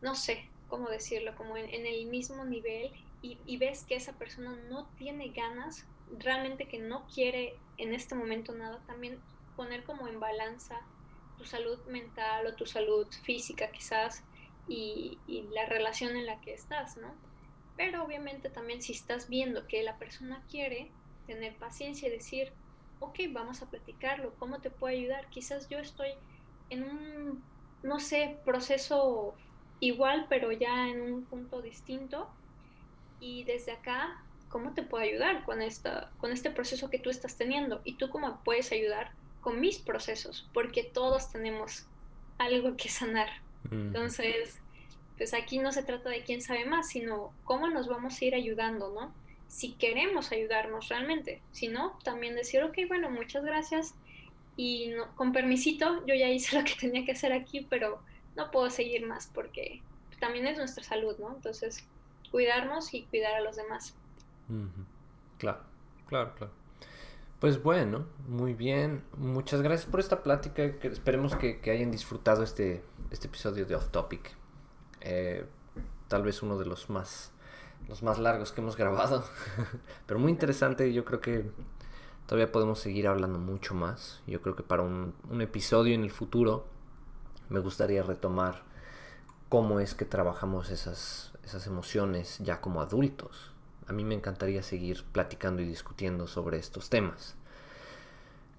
no 0.00 0.14
sé 0.14 0.48
cómo 0.68 0.88
decirlo, 0.88 1.36
como 1.36 1.56
en, 1.56 1.86
el 1.86 2.06
mismo 2.06 2.44
nivel 2.44 2.90
y, 3.22 3.38
y, 3.46 3.56
ves 3.56 3.84
que 3.84 3.96
esa 3.96 4.12
persona 4.14 4.56
no 4.68 4.86
tiene 4.98 5.28
ganas, 5.28 5.84
realmente 6.18 6.66
que 6.66 6.78
no 6.78 7.06
quiere 7.06 7.56
en 7.76 7.92
este 7.92 8.14
momento 8.14 8.52
nada, 8.52 8.80
también 8.86 9.18
poner 9.56 9.84
como 9.84 10.08
en 10.08 10.20
balanza 10.20 10.80
tu 11.38 11.44
salud 11.44 11.78
mental 11.86 12.46
o 12.46 12.54
tu 12.54 12.66
salud 12.66 13.06
física 13.24 13.70
quizás 13.70 14.22
y, 14.68 15.18
la 15.52 15.66
relación 15.66 16.16
en 16.16 16.26
la 16.26 16.40
que 16.40 16.52
estás, 16.52 16.96
¿no? 16.96 17.14
Pero 17.76 18.04
obviamente 18.04 18.50
también 18.50 18.82
si 18.82 18.92
estás 18.92 19.28
viendo 19.28 19.66
que 19.66 19.82
la 19.82 19.98
persona 19.98 20.42
quiere, 20.50 20.90
tener 21.26 21.56
paciencia 21.56 22.08
y 22.08 22.12
decir, 22.12 22.52
ok, 23.00 23.18
vamos 23.30 23.62
a 23.62 23.70
platicarlo, 23.70 24.34
¿cómo 24.38 24.60
te 24.60 24.70
puedo 24.70 24.94
ayudar? 24.94 25.28
Quizás 25.28 25.68
yo 25.68 25.78
estoy 25.78 26.10
en 26.70 26.84
un, 26.84 27.44
no 27.82 28.00
sé, 28.00 28.38
proceso 28.44 29.34
igual, 29.80 30.26
pero 30.28 30.52
ya 30.52 30.88
en 30.88 31.00
un 31.00 31.24
punto 31.24 31.62
distinto. 31.62 32.28
Y 33.20 33.44
desde 33.44 33.72
acá, 33.72 34.22
¿cómo 34.48 34.74
te 34.74 34.82
puedo 34.82 35.02
ayudar 35.02 35.44
con, 35.44 35.62
esta, 35.62 36.10
con 36.18 36.32
este 36.32 36.50
proceso 36.50 36.90
que 36.90 36.98
tú 36.98 37.10
estás 37.10 37.36
teniendo? 37.36 37.80
Y 37.84 37.94
tú 37.94 38.10
cómo 38.10 38.40
puedes 38.44 38.72
ayudar 38.72 39.12
con 39.40 39.60
mis 39.60 39.78
procesos, 39.78 40.48
porque 40.52 40.82
todos 40.82 41.30
tenemos 41.30 41.86
algo 42.38 42.76
que 42.76 42.88
sanar. 42.88 43.45
Entonces, 43.70 44.60
pues 45.16 45.34
aquí 45.34 45.58
no 45.58 45.72
se 45.72 45.82
trata 45.82 46.10
de 46.10 46.22
quién 46.22 46.42
sabe 46.42 46.64
más, 46.66 46.88
sino 46.88 47.32
cómo 47.44 47.68
nos 47.68 47.88
vamos 47.88 48.20
a 48.20 48.24
ir 48.24 48.34
ayudando, 48.34 48.92
¿no? 48.92 49.12
Si 49.48 49.72
queremos 49.72 50.32
ayudarnos 50.32 50.88
realmente, 50.88 51.40
si 51.52 51.68
no, 51.68 51.98
también 52.04 52.34
decir, 52.34 52.62
ok, 52.62 52.76
bueno, 52.88 53.10
muchas 53.10 53.44
gracias 53.44 53.94
y 54.56 54.92
con 55.14 55.32
permisito, 55.32 56.04
yo 56.06 56.14
ya 56.14 56.28
hice 56.28 56.56
lo 56.58 56.64
que 56.64 56.74
tenía 56.74 57.04
que 57.04 57.12
hacer 57.12 57.32
aquí, 57.32 57.66
pero 57.68 58.00
no 58.36 58.50
puedo 58.50 58.70
seguir 58.70 59.06
más 59.06 59.30
porque 59.32 59.82
también 60.20 60.46
es 60.46 60.58
nuestra 60.58 60.82
salud, 60.82 61.16
¿no? 61.18 61.34
Entonces, 61.34 61.86
cuidarnos 62.30 62.92
y 62.94 63.02
cuidar 63.04 63.34
a 63.34 63.40
los 63.40 63.56
demás. 63.56 63.94
Claro, 65.38 65.60
claro, 66.08 66.34
claro. 66.34 66.52
Pues 67.40 67.62
bueno, 67.62 68.06
muy 68.26 68.54
bien. 68.54 69.02
Muchas 69.18 69.60
gracias 69.60 69.90
por 69.90 70.00
esta 70.00 70.22
plática. 70.22 70.64
esperemos 70.64 71.36
que, 71.36 71.60
que 71.60 71.70
hayan 71.70 71.90
disfrutado 71.90 72.42
este, 72.42 72.82
este 73.10 73.26
episodio 73.28 73.66
de 73.66 73.74
Off 73.74 73.88
Topic. 73.88 74.34
Eh, 75.00 75.46
tal 76.08 76.22
vez 76.22 76.42
uno 76.42 76.58
de 76.58 76.66
los 76.66 76.90
más, 76.90 77.32
los 77.88 78.02
más 78.02 78.18
largos 78.18 78.52
que 78.52 78.60
hemos 78.60 78.76
grabado. 78.78 79.24
Pero 80.06 80.20
muy 80.20 80.30
interesante. 80.30 80.92
Yo 80.92 81.04
creo 81.04 81.20
que 81.20 81.50
Todavía 82.26 82.50
podemos 82.50 82.80
seguir 82.80 83.06
hablando 83.06 83.38
mucho 83.38 83.74
más. 83.74 84.20
Yo 84.26 84.42
creo 84.42 84.56
que 84.56 84.64
para 84.64 84.82
un, 84.82 85.14
un 85.30 85.40
episodio 85.42 85.94
en 85.94 86.02
el 86.02 86.10
futuro 86.10 86.66
me 87.48 87.60
gustaría 87.60 88.02
retomar 88.02 88.62
cómo 89.48 89.78
es 89.78 89.94
que 89.94 90.04
trabajamos 90.04 90.70
esas, 90.70 91.32
esas 91.44 91.68
emociones 91.68 92.38
ya 92.40 92.60
como 92.60 92.80
adultos. 92.80 93.52
A 93.86 93.92
mí 93.92 94.02
me 94.02 94.16
encantaría 94.16 94.64
seguir 94.64 95.04
platicando 95.12 95.62
y 95.62 95.66
discutiendo 95.66 96.26
sobre 96.26 96.58
estos 96.58 96.90
temas. 96.90 97.36